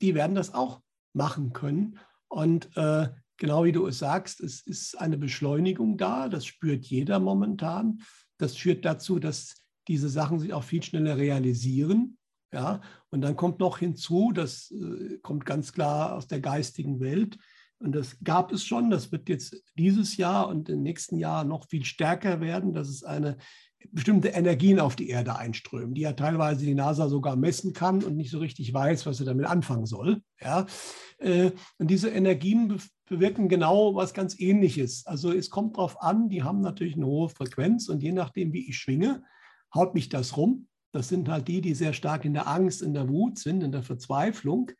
die 0.00 0.14
werden 0.14 0.34
das 0.34 0.54
auch 0.54 0.80
machen 1.12 1.52
können. 1.52 1.98
Und 2.28 2.76
äh, 2.76 3.08
genau 3.36 3.64
wie 3.64 3.72
du 3.72 3.86
es 3.86 3.98
sagst, 3.98 4.40
es 4.40 4.60
ist 4.62 4.98
eine 4.98 5.16
Beschleunigung 5.16 5.96
da, 5.96 6.28
das 6.28 6.46
spürt 6.46 6.84
jeder 6.86 7.20
momentan. 7.20 8.02
Das 8.38 8.56
führt 8.56 8.84
dazu, 8.84 9.18
dass 9.18 9.54
diese 9.86 10.08
Sachen 10.08 10.38
sich 10.38 10.52
auch 10.52 10.64
viel 10.64 10.82
schneller 10.82 11.16
realisieren. 11.16 12.18
Ja, 12.52 12.80
und 13.10 13.20
dann 13.20 13.36
kommt 13.36 13.60
noch 13.60 13.78
hinzu, 13.78 14.32
das 14.32 14.70
äh, 14.70 15.18
kommt 15.18 15.44
ganz 15.44 15.72
klar 15.72 16.14
aus 16.14 16.28
der 16.28 16.40
geistigen 16.40 16.98
Welt, 16.98 17.38
und 17.80 17.92
das 17.92 18.18
gab 18.24 18.52
es 18.52 18.64
schon, 18.64 18.90
das 18.90 19.12
wird 19.12 19.28
jetzt 19.28 19.62
dieses 19.76 20.16
Jahr 20.16 20.48
und 20.48 20.68
im 20.68 20.82
nächsten 20.82 21.16
Jahr 21.16 21.44
noch 21.44 21.68
viel 21.68 21.84
stärker 21.84 22.40
werden, 22.40 22.72
dass 22.72 22.88
es 22.88 23.04
eine 23.04 23.36
bestimmte 23.90 24.28
Energien 24.28 24.80
auf 24.80 24.96
die 24.96 25.08
Erde 25.08 25.36
einströmen, 25.36 25.94
die 25.94 26.02
ja 26.02 26.12
teilweise 26.12 26.64
die 26.64 26.74
NASA 26.74 27.08
sogar 27.08 27.36
messen 27.36 27.72
kann 27.72 28.02
und 28.02 28.16
nicht 28.16 28.30
so 28.30 28.38
richtig 28.38 28.72
weiß, 28.72 29.06
was 29.06 29.18
sie 29.18 29.24
damit 29.24 29.46
anfangen 29.46 29.86
soll. 29.86 30.22
Ja? 30.40 30.66
Äh, 31.18 31.52
und 31.78 31.88
diese 31.88 32.08
Energien 32.08 32.80
bewirken 33.08 33.48
genau 33.48 33.94
was 33.94 34.14
ganz 34.14 34.38
Ähnliches. 34.38 35.06
Also 35.06 35.32
es 35.32 35.50
kommt 35.50 35.76
darauf 35.76 36.02
an, 36.02 36.28
die 36.28 36.42
haben 36.42 36.60
natürlich 36.60 36.96
eine 36.96 37.06
hohe 37.06 37.28
Frequenz 37.28 37.88
und 37.88 38.02
je 38.02 38.12
nachdem, 38.12 38.52
wie 38.52 38.68
ich 38.68 38.78
schwinge, 38.78 39.22
haut 39.74 39.94
mich 39.94 40.08
das 40.08 40.36
rum. 40.36 40.66
Das 40.92 41.08
sind 41.08 41.28
halt 41.28 41.48
die, 41.48 41.60
die 41.60 41.74
sehr 41.74 41.92
stark 41.92 42.24
in 42.24 42.34
der 42.34 42.48
Angst, 42.48 42.82
in 42.82 42.94
der 42.94 43.08
Wut 43.08 43.38
sind, 43.38 43.62
in 43.62 43.72
der 43.72 43.82
Verzweiflung. 43.82 44.70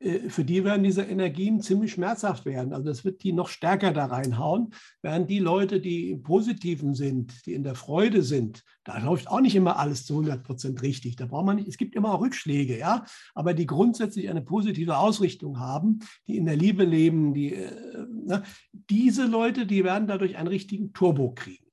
Äh, 0.00 0.30
für 0.30 0.44
die 0.44 0.64
werden 0.64 0.82
diese 0.82 1.02
Energien 1.02 1.60
ziemlich 1.60 1.92
schmerzhaft 1.92 2.44
werden. 2.44 2.72
Also 2.72 2.88
das 2.88 3.04
wird 3.04 3.22
die 3.22 3.32
noch 3.32 3.48
stärker 3.48 3.92
da 3.92 4.06
reinhauen, 4.06 4.74
während 5.02 5.30
die 5.30 5.38
Leute, 5.38 5.80
die 5.80 6.10
im 6.10 6.22
Positiven 6.22 6.94
sind, 6.94 7.46
die 7.46 7.54
in 7.54 7.62
der 7.62 7.74
Freude 7.74 8.22
sind, 8.22 8.64
da 8.84 8.98
läuft 8.98 9.28
auch 9.28 9.40
nicht 9.40 9.54
immer 9.54 9.78
alles 9.78 10.04
zu 10.06 10.14
100 10.14 10.42
Prozent 10.42 10.82
richtig. 10.82 11.16
Da 11.16 11.26
braucht 11.26 11.46
man 11.46 11.56
nicht, 11.56 11.68
es 11.68 11.76
gibt 11.76 11.94
immer 11.94 12.14
auch 12.14 12.20
Rückschläge, 12.20 12.78
ja, 12.78 13.04
aber 13.34 13.54
die 13.54 13.66
grundsätzlich 13.66 14.30
eine 14.30 14.42
positive 14.42 14.96
Ausrichtung 14.96 15.60
haben, 15.60 16.00
die 16.26 16.36
in 16.36 16.46
der 16.46 16.56
Liebe 16.56 16.84
leben, 16.84 17.34
die, 17.34 17.54
äh, 17.54 18.06
ne, 18.10 18.42
diese 18.72 19.26
Leute, 19.26 19.66
die 19.66 19.84
werden 19.84 20.08
dadurch 20.08 20.36
einen 20.36 20.48
richtigen 20.48 20.92
Turbo 20.92 21.32
kriegen. 21.32 21.66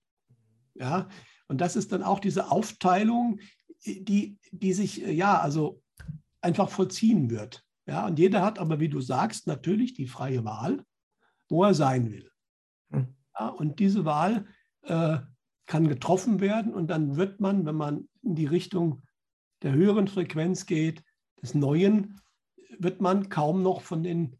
Ja, 0.76 1.08
und 1.48 1.62
das 1.62 1.76
ist 1.76 1.92
dann 1.92 2.04
auch 2.04 2.20
diese 2.20 2.52
Aufteilung, 2.52 3.40
die, 3.86 4.38
die 4.52 4.74
sich, 4.74 5.06
äh, 5.06 5.12
ja, 5.12 5.40
also 5.40 5.82
einfach 6.42 6.70
vollziehen 6.70 7.30
wird. 7.30 7.67
Ja, 7.88 8.06
und 8.06 8.20
jeder 8.20 8.44
hat 8.44 8.60
aber, 8.60 8.80
wie 8.80 8.90
du 8.90 9.00
sagst, 9.00 9.48
natürlich 9.48 9.94
die 9.94 10.08
freie 10.08 10.44
Wahl, 10.44 10.84
wo 11.50 11.64
er 11.64 11.74
sein 11.74 12.12
will. 12.12 12.30
Hm. 12.92 13.16
Ja, 13.38 13.48
und 13.48 13.80
diese 13.80 14.04
Wahl 14.06 14.46
äh, 14.84 15.20
kann 15.66 15.88
getroffen 15.88 16.40
werden 16.40 16.74
und 16.74 16.88
dann 16.88 17.16
wird 17.16 17.40
man, 17.40 17.66
wenn 17.66 17.76
man 17.76 18.10
in 18.22 18.36
die 18.36 18.46
Richtung 18.46 19.04
der 19.64 19.74
höheren 19.74 20.08
Frequenz 20.08 20.66
geht, 20.66 21.04
des 21.42 21.54
Neuen, 21.54 22.20
wird 22.78 23.02
man 23.02 23.30
kaum 23.30 23.64
noch 23.64 23.82
von 23.82 24.04
den 24.04 24.38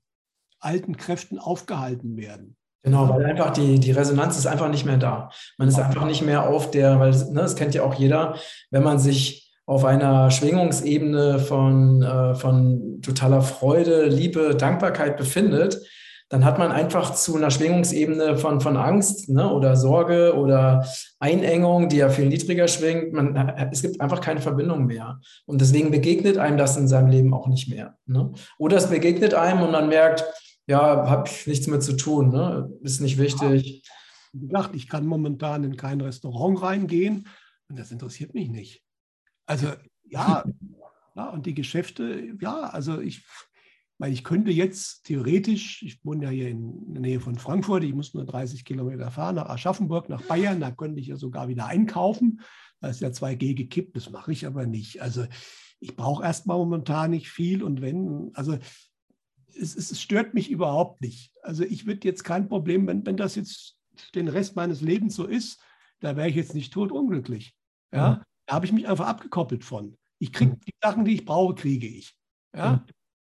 alten 0.60 0.98
Kräften 0.98 1.40
aufgehalten 1.40 2.18
werden. 2.18 2.58
Genau, 2.84 3.10
weil 3.10 3.26
einfach 3.26 3.52
die, 3.52 3.80
die 3.80 3.92
Resonanz 3.92 4.38
ist 4.38 4.48
einfach 4.48 4.70
nicht 4.70 4.86
mehr 4.86 4.98
da. 4.98 5.30
Man 5.58 5.68
ist 5.68 5.80
einfach 5.80 6.06
nicht 6.06 6.22
mehr 6.22 6.48
auf 6.48 6.72
der, 6.72 7.00
weil 7.00 7.12
ne, 7.12 7.42
das 7.42 7.56
kennt 7.56 7.76
ja 7.76 7.84
auch 7.84 7.96
jeder, 7.96 8.38
wenn 8.72 8.84
man 8.84 9.00
sich 9.00 9.47
auf 9.68 9.84
einer 9.84 10.32
Schwingungsebene 10.32 11.40
von, 11.40 12.02
äh, 12.02 12.34
von 12.36 13.02
totaler 13.02 13.42
Freude, 13.42 14.06
Liebe, 14.06 14.56
Dankbarkeit 14.56 15.18
befindet, 15.18 15.86
dann 16.30 16.44
hat 16.44 16.58
man 16.58 16.72
einfach 16.72 17.14
zu 17.14 17.36
einer 17.36 17.52
Schwingungsebene 17.52 18.38
von, 18.38 18.60
von 18.60 18.78
Angst 18.78 19.30
ne, 19.30 19.52
oder 19.52 19.76
Sorge 19.76 20.36
oder 20.36 20.86
Einengung, 21.20 21.90
die 21.90 21.98
ja 21.98 22.10
viel 22.10 22.28
niedriger 22.28 22.68
schwingt. 22.68 23.14
Man, 23.14 23.36
es 23.72 23.82
gibt 23.82 24.02
einfach 24.02 24.22
keine 24.22 24.42
Verbindung 24.42 24.86
mehr. 24.86 25.20
Und 25.46 25.62
deswegen 25.62 25.92
begegnet 25.92 26.38
einem 26.38 26.58
das 26.58 26.76
in 26.76 26.88
seinem 26.88 27.10
Leben 27.10 27.34
auch 27.34 27.48
nicht 27.48 27.70
mehr. 27.70 27.98
Ne? 28.06 28.32
Oder 28.58 28.78
es 28.78 28.90
begegnet 28.90 29.34
einem 29.34 29.62
und 29.62 29.72
man 29.72 29.90
merkt, 29.90 30.26
ja, 30.66 31.10
habe 31.10 31.30
ich 31.30 31.48
nichts 31.48 31.68
mit 31.68 31.84
zu 31.84 31.94
tun, 31.94 32.30
ne? 32.30 32.70
ist 32.82 33.00
nicht 33.00 33.18
wichtig. 33.18 33.84
Wie 34.34 34.48
gesagt, 34.48 34.76
ich 34.76 34.90
kann 34.90 35.06
momentan 35.06 35.64
in 35.64 35.78
kein 35.78 36.02
Restaurant 36.02 36.62
reingehen 36.62 37.28
und 37.70 37.80
das 37.80 37.92
interessiert 37.92 38.34
mich 38.34 38.50
nicht. 38.50 38.87
Also 39.48 39.70
ja, 40.10 40.44
ja, 41.16 41.30
und 41.30 41.48
die 41.48 41.56
Geschäfte, 41.56 42.36
ja, 42.40 42.62
also 42.70 43.02
ich 43.02 43.26
meine, 43.98 44.14
ich 44.14 44.24
könnte 44.24 44.52
jetzt 44.52 45.06
theoretisch, 45.06 45.82
ich 45.82 46.06
wohne 46.06 46.26
ja 46.26 46.30
hier 46.30 46.50
in 46.50 46.94
der 46.94 47.02
Nähe 47.02 47.20
von 47.20 47.36
Frankfurt, 47.36 47.84
ich 47.84 47.94
muss 47.94 48.14
nur 48.14 48.26
30 48.26 48.64
Kilometer 48.66 49.10
fahren 49.10 49.36
nach 49.36 49.50
Aschaffenburg, 49.50 50.10
nach 50.10 50.22
Bayern, 50.22 50.60
da 50.60 50.70
könnte 50.70 51.00
ich 51.00 51.08
ja 51.08 51.16
sogar 51.16 51.48
wieder 51.48 51.66
einkaufen. 51.66 52.42
Da 52.80 52.90
ist 52.90 53.02
ja 53.02 53.10
2G 53.10 53.56
gekippt, 53.56 53.96
das 53.96 54.12
mache 54.12 54.32
ich 54.32 54.46
aber 54.46 54.68
nicht. 54.68 55.02
Also 55.02 55.26
ich 55.80 55.96
brauche 55.96 56.24
erstmal 56.24 56.58
momentan 56.58 57.10
nicht 57.10 57.30
viel 57.30 57.64
und 57.64 57.82
wenn, 57.82 58.30
also 58.36 58.58
es, 59.60 59.76
es, 59.76 60.00
stört 60.00 60.36
mich 60.36 60.52
überhaupt 60.52 61.02
nicht. 61.02 61.34
Also 61.42 61.64
ich 61.64 61.88
würde 61.88 62.08
jetzt 62.08 62.24
kein 62.24 62.48
Problem, 62.48 62.86
wenn, 62.86 63.04
wenn 63.06 63.18
das 63.18 63.34
jetzt 63.34 63.78
den 64.14 64.28
Rest 64.28 64.56
meines 64.56 64.82
Lebens 64.82 65.16
so 65.16 65.26
ist, 65.26 65.60
da 66.00 66.16
wäre 66.16 66.30
ich 66.30 66.36
jetzt 66.36 66.54
nicht 66.54 66.72
tot 66.72 66.92
unglücklich. 66.92 67.56
Ja, 67.92 68.22
da 68.48 68.56
habe 68.56 68.66
ich 68.66 68.72
mich 68.72 68.88
einfach 68.88 69.08
abgekoppelt 69.08 69.64
von. 69.64 69.98
Ich 70.20 70.34
kriege 70.34 70.52
mhm. 70.52 70.60
die 70.62 70.74
Sachen, 70.82 71.06
die 71.06 71.14
ich 71.14 71.26
brauche, 71.26 71.56
kriege 71.56 71.88
ich. 71.88 72.18
Ja? 72.56 72.84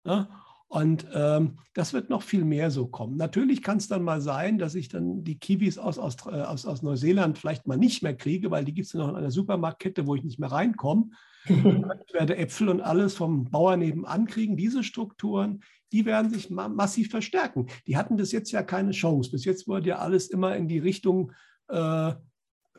ja? 0.05 0.28
Und 0.70 1.07
ähm, 1.13 1.57
das 1.74 1.93
wird 1.93 2.11
noch 2.11 2.22
viel 2.22 2.45
mehr 2.45 2.70
so 2.70 2.88
kommen. 2.88 3.17
Natürlich 3.17 3.63
kann 3.63 3.78
es 3.78 3.88
dann 3.88 4.03
mal 4.03 4.22
sein, 4.22 4.59
dass 4.59 4.76
ich 4.76 4.88
dann 4.88 5.24
die 5.24 5.39
Kiwis 5.39 5.80
aus, 5.80 5.97
aus, 5.97 6.15
äh, 6.28 6.41
aus, 6.41 6.67
aus 6.67 6.84
Neuseeland 6.84 7.39
vielleicht 7.39 7.67
mal 7.67 7.78
nicht 7.78 8.03
mehr 8.03 8.15
kriege, 8.15 8.51
weil 8.51 8.65
die 8.65 8.74
gibt 8.74 8.88
es 8.88 8.93
noch 8.93 9.09
in 9.09 9.15
einer 9.15 9.32
Supermarktkette, 9.32 10.05
wo 10.05 10.15
ich 10.15 10.24
nicht 10.24 10.39
mehr 10.39 10.51
reinkomme. 10.51 11.09
ich 11.45 12.13
werde 12.13 12.38
Äpfel 12.38 12.70
und 12.70 12.82
alles 12.82 13.15
vom 13.15 13.45
Bauer 13.45 13.78
nebenan 13.78 14.28
kriegen. 14.28 14.57
Diese 14.57 14.84
Strukturen, 14.84 15.63
die 15.91 16.05
werden 16.05 16.30
sich 16.30 16.51
ma 16.51 16.70
massiv 16.70 17.09
verstärken. 17.09 17.65
Die 17.88 17.97
hatten 17.97 18.15
bis 18.15 18.32
jetzt 18.32 18.51
ja 18.51 18.61
keine 18.61 18.91
Chance. 18.91 19.32
Bis 19.32 19.45
jetzt 19.45 19.67
wurde 19.67 19.89
ja 19.89 19.97
alles 19.97 20.28
immer 20.30 20.55
in 20.55 20.67
die 20.67 20.80
Richtung 20.80 21.32
äh, 21.67 22.13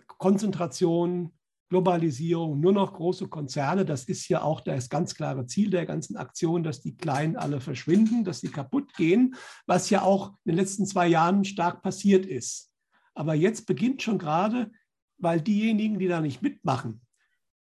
Konzentration, 0.06 1.32
Globalisierung, 1.70 2.58
nur 2.58 2.72
noch 2.72 2.92
große 2.92 3.28
Konzerne. 3.28 3.84
Das 3.84 4.04
ist 4.04 4.28
ja 4.28 4.42
auch 4.42 4.60
das 4.60 4.88
ganz 4.88 5.14
klare 5.14 5.46
Ziel 5.46 5.70
der 5.70 5.86
ganzen 5.86 6.16
Aktion, 6.16 6.64
dass 6.64 6.82
die 6.82 6.96
Kleinen 6.96 7.36
alle 7.36 7.60
verschwinden, 7.60 8.24
dass 8.24 8.40
sie 8.40 8.48
kaputt 8.48 8.92
gehen, 8.94 9.36
was 9.66 9.88
ja 9.88 10.02
auch 10.02 10.30
in 10.44 10.52
den 10.52 10.56
letzten 10.56 10.84
zwei 10.84 11.06
Jahren 11.06 11.44
stark 11.44 11.80
passiert 11.82 12.26
ist. 12.26 12.72
Aber 13.14 13.34
jetzt 13.34 13.66
beginnt 13.66 14.02
schon 14.02 14.18
gerade, 14.18 14.72
weil 15.18 15.40
diejenigen, 15.40 16.00
die 16.00 16.08
da 16.08 16.20
nicht 16.20 16.42
mitmachen, 16.42 17.02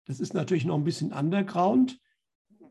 das 0.05 0.19
ist 0.19 0.33
natürlich 0.33 0.65
noch 0.65 0.75
ein 0.75 0.83
bisschen 0.83 1.11
underground, 1.11 1.99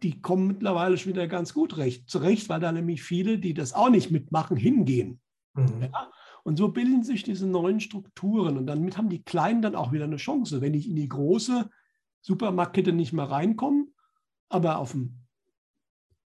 die 0.02 0.20
kommen 0.20 0.46
mittlerweile 0.46 0.96
schon 0.96 1.12
wieder 1.12 1.26
ganz 1.26 1.52
gut 1.52 1.76
recht, 1.76 2.08
zurecht, 2.08 2.48
weil 2.48 2.60
da 2.60 2.70
nämlich 2.70 3.02
viele, 3.02 3.38
die 3.38 3.52
das 3.52 3.72
auch 3.72 3.90
nicht 3.90 4.12
mitmachen, 4.12 4.56
hingehen. 4.56 5.20
Mhm. 5.54 5.82
Ja? 5.82 6.10
Und 6.46 6.58
so 6.58 6.68
bilden 6.68 7.02
sich 7.02 7.24
diese 7.24 7.44
neuen 7.44 7.80
Strukturen 7.80 8.56
und 8.56 8.68
damit 8.68 8.96
haben 8.96 9.08
die 9.08 9.24
Kleinen 9.24 9.62
dann 9.62 9.74
auch 9.74 9.90
wieder 9.90 10.04
eine 10.04 10.16
Chance. 10.16 10.60
Wenn 10.60 10.74
ich 10.74 10.88
in 10.88 10.94
die 10.94 11.08
große 11.08 11.68
Supermarktkette 12.20 12.92
nicht 12.92 13.12
mehr 13.12 13.24
reinkomme, 13.24 13.86
aber 14.48 14.78
auf 14.78 14.92
dem 14.92 15.26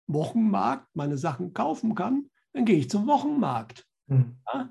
Wochenmarkt 0.07 0.93
meine 0.93 1.17
Sachen 1.17 1.53
kaufen 1.53 1.95
kann, 1.95 2.25
dann 2.51 2.65
gehe 2.65 2.75
ich 2.75 2.89
zum 2.89 3.07
Wochenmarkt. 3.07 3.87
Mhm. 4.07 4.35
Ja? 4.53 4.69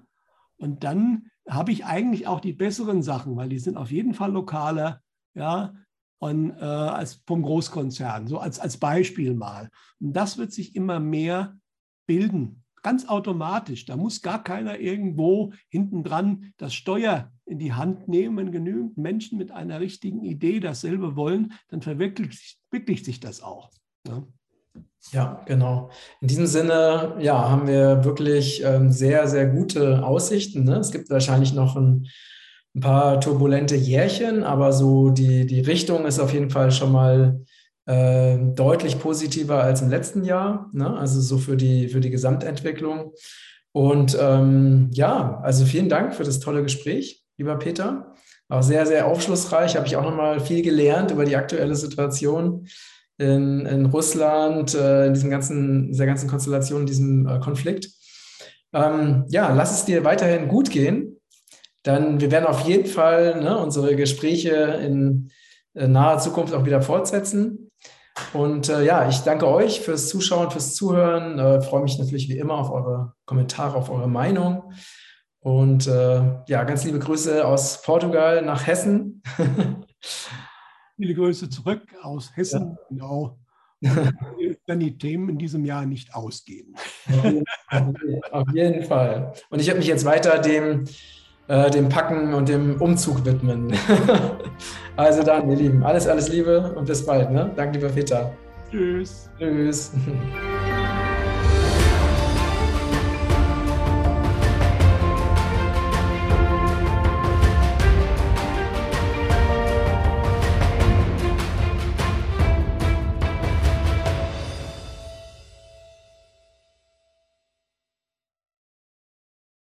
Und 0.59 0.85
dann 0.85 1.31
habe 1.49 1.73
ich 1.73 1.87
eigentlich 1.87 2.27
auch 2.27 2.41
die 2.41 2.53
besseren 2.53 3.03
Sachen, 3.03 3.35
weil 3.37 3.49
die 3.49 3.59
sind 3.59 3.79
auf 3.79 3.91
jeden 3.91 4.13
Fall 4.13 4.33
lokaler, 4.33 5.01
ja, 5.33 5.73
und, 6.19 6.51
äh, 6.51 6.63
als 6.63 7.23
vom 7.27 7.41
Großkonzern, 7.41 8.27
so 8.27 8.39
als, 8.39 8.61
als 8.61 8.77
Beispiel 8.77 9.33
mal. 9.33 9.71
Und 9.99 10.13
das 10.13 10.37
wird 10.37 10.53
sich 10.53 10.77
immer 10.77 11.01
mehr 11.01 11.59
bilden 12.07 12.65
ganz 12.89 13.07
automatisch. 13.07 13.85
Da 13.85 13.97
muss 13.99 14.23
gar 14.23 14.43
keiner 14.43 14.81
irgendwo 14.81 15.53
hinten 15.69 16.05
dran 16.05 16.55
das 16.57 16.73
Steuer 16.73 17.31
in 17.45 17.59
die 17.59 17.75
Hand 17.75 18.09
nehmen. 18.09 18.39
Wenn 18.39 18.51
genügend 18.51 18.97
Menschen 18.97 19.37
mit 19.37 19.51
einer 19.51 19.79
richtigen 19.79 20.25
Idee 20.25 20.59
dasselbe 20.59 21.15
wollen, 21.15 21.53
dann 21.69 21.83
verwirklicht, 21.83 23.05
sich 23.05 23.21
das 23.21 23.43
auch. 23.43 23.71
Ja. 24.07 24.23
Ja, 25.13 25.43
genau. 25.45 25.91
In 26.23 26.29
diesem 26.29 26.47
Sinne, 26.47 27.17
ja, 27.21 27.51
haben 27.51 27.67
wir 27.67 28.05
wirklich 28.05 28.63
ähm, 28.65 28.91
sehr, 28.91 29.29
sehr 29.29 29.47
gute 29.47 30.05
Aussichten. 30.05 30.65
Ne? 30.65 30.77
Es 30.77 30.91
gibt 30.91 31.11
wahrscheinlich 31.11 31.53
noch 31.53 31.77
ein, 31.77 32.07
ein, 32.75 32.81
paar 32.81 33.21
turbulente 33.21 33.77
Jährchen, 33.77 34.45
aber 34.45 34.73
so 34.73 35.11
die, 35.11 35.47
die 35.47 35.61
Richtung 35.61 36.07
ist 36.07 36.19
auf 36.19 36.33
jeden 36.33 36.51
Fall 36.51 36.73
schon 36.73 36.93
mal 36.93 37.45
äh, 37.89 38.37
deutlich 38.55 38.99
positiver 38.99 39.63
als 39.63 39.81
im 39.81 39.89
letzten 39.89 40.23
Jahr, 40.23 40.69
ne? 40.73 40.95
also 40.99 41.23
so 41.23 41.39
für 41.39 41.57
die, 41.57 41.89
für 41.89 42.01
die 42.01 42.11
Gesamtentwicklung. 42.11 43.15
Und 43.73 44.17
ähm, 44.21 44.91
ja, 44.93 45.41
also 45.43 45.65
vielen 45.65 45.89
Dank 45.89 46.15
für 46.15 46.25
das 46.25 46.39
tolle 46.39 46.63
Gespräch, 46.63 47.25
lieber 47.39 47.57
Peter. 47.59 48.13
Auch 48.51 48.63
sehr, 48.63 48.87
sehr 48.87 49.07
aufschlussreich. 49.07 49.77
Habe 49.77 49.87
ich 49.87 49.97
auch 49.97 50.03
nochmal 50.03 50.39
viel 50.39 50.63
gelernt 50.63 51.11
über 51.13 51.25
die 51.25 51.37
aktuelle 51.37 51.75
Situation 51.77 52.67
in, 53.17 53.65
in 53.65 53.87
Russland, 53.87 54.75
äh, 54.75 55.07
in 55.07 55.15
diesem 55.15 55.31
ganzen, 55.31 55.89
dieser 55.89 56.07
ganzen 56.07 56.29
Konstellation, 56.29 56.83
in 56.83 56.87
diesem 56.87 57.27
äh, 57.27 57.39
Konflikt. 57.41 57.89
Ähm, 58.75 59.25
ja, 59.29 59.51
lass 59.55 59.73
es 59.73 59.87
dir 59.87 60.05
weiterhin 60.05 60.49
gut 60.49 60.71
gehen. 60.71 61.17
Dann, 61.85 62.21
wir 62.21 62.31
werden 62.31 62.45
auf 62.45 62.67
jeden 62.67 62.87
Fall 62.87 63.43
ne, 63.43 63.57
unsere 63.57 63.97
Gespräche 63.97 64.79
in 64.85 65.31
äh, 65.73 65.89
naher 65.89 66.19
Zukunft 66.19 66.53
auch 66.53 66.67
wieder 66.67 66.83
fortsetzen. 66.83 67.68
Und 68.33 68.69
äh, 68.69 68.85
ja, 68.85 69.09
ich 69.09 69.19
danke 69.21 69.47
euch 69.47 69.81
fürs 69.81 70.09
Zuschauen, 70.09 70.51
fürs 70.51 70.75
Zuhören. 70.75 71.39
Äh, 71.39 71.61
freue 71.61 71.83
mich 71.83 71.99
natürlich 71.99 72.29
wie 72.29 72.39
immer 72.39 72.55
auf 72.55 72.71
eure 72.71 73.15
Kommentare, 73.25 73.77
auf 73.77 73.91
eure 73.91 74.09
Meinung. 74.09 74.73
Und 75.41 75.87
äh, 75.87 76.23
ja, 76.47 76.65
ganz 76.65 76.85
liebe 76.85 76.99
Grüße 76.99 77.47
aus 77.47 77.83
Portugal 77.83 78.43
nach 78.43 78.67
Hessen. 78.67 79.23
Viele 80.97 81.15
Grüße 81.15 81.49
zurück 81.49 81.83
aus 82.03 82.37
Hessen, 82.37 82.77
ja. 82.79 82.87
genau. 82.89 83.39
Wenn 84.67 84.81
die 84.81 84.99
Themen 84.99 85.29
in 85.29 85.39
diesem 85.39 85.65
Jahr 85.65 85.87
nicht 85.87 86.15
ausgehen. 86.15 86.75
Auf 88.33 88.47
jeden 88.53 88.83
Fall. 88.83 89.33
Und 89.51 89.61
ich 89.61 89.69
werde 89.69 89.79
mich 89.79 89.87
jetzt 89.87 90.05
weiter 90.05 90.39
dem, 90.41 90.85
äh, 91.49 91.71
dem 91.71 91.89
Packen 91.89 92.35
und 92.35 92.49
dem 92.49 92.81
Umzug 92.81 93.25
widmen. 93.25 93.73
also 94.97 95.23
dann, 95.23 95.51
ihr 95.51 95.57
Lieben, 95.57 95.83
alles, 95.83 96.07
alles 96.07 96.29
Liebe 96.29 96.73
und 96.75 96.87
bis 96.87 97.05
bald. 97.05 97.31
Ne? 97.31 97.51
Danke, 97.57 97.79
lieber 97.79 97.89
Peter. 97.93 98.31
Tschüss. 98.71 99.29
Tschüss. 99.39 99.93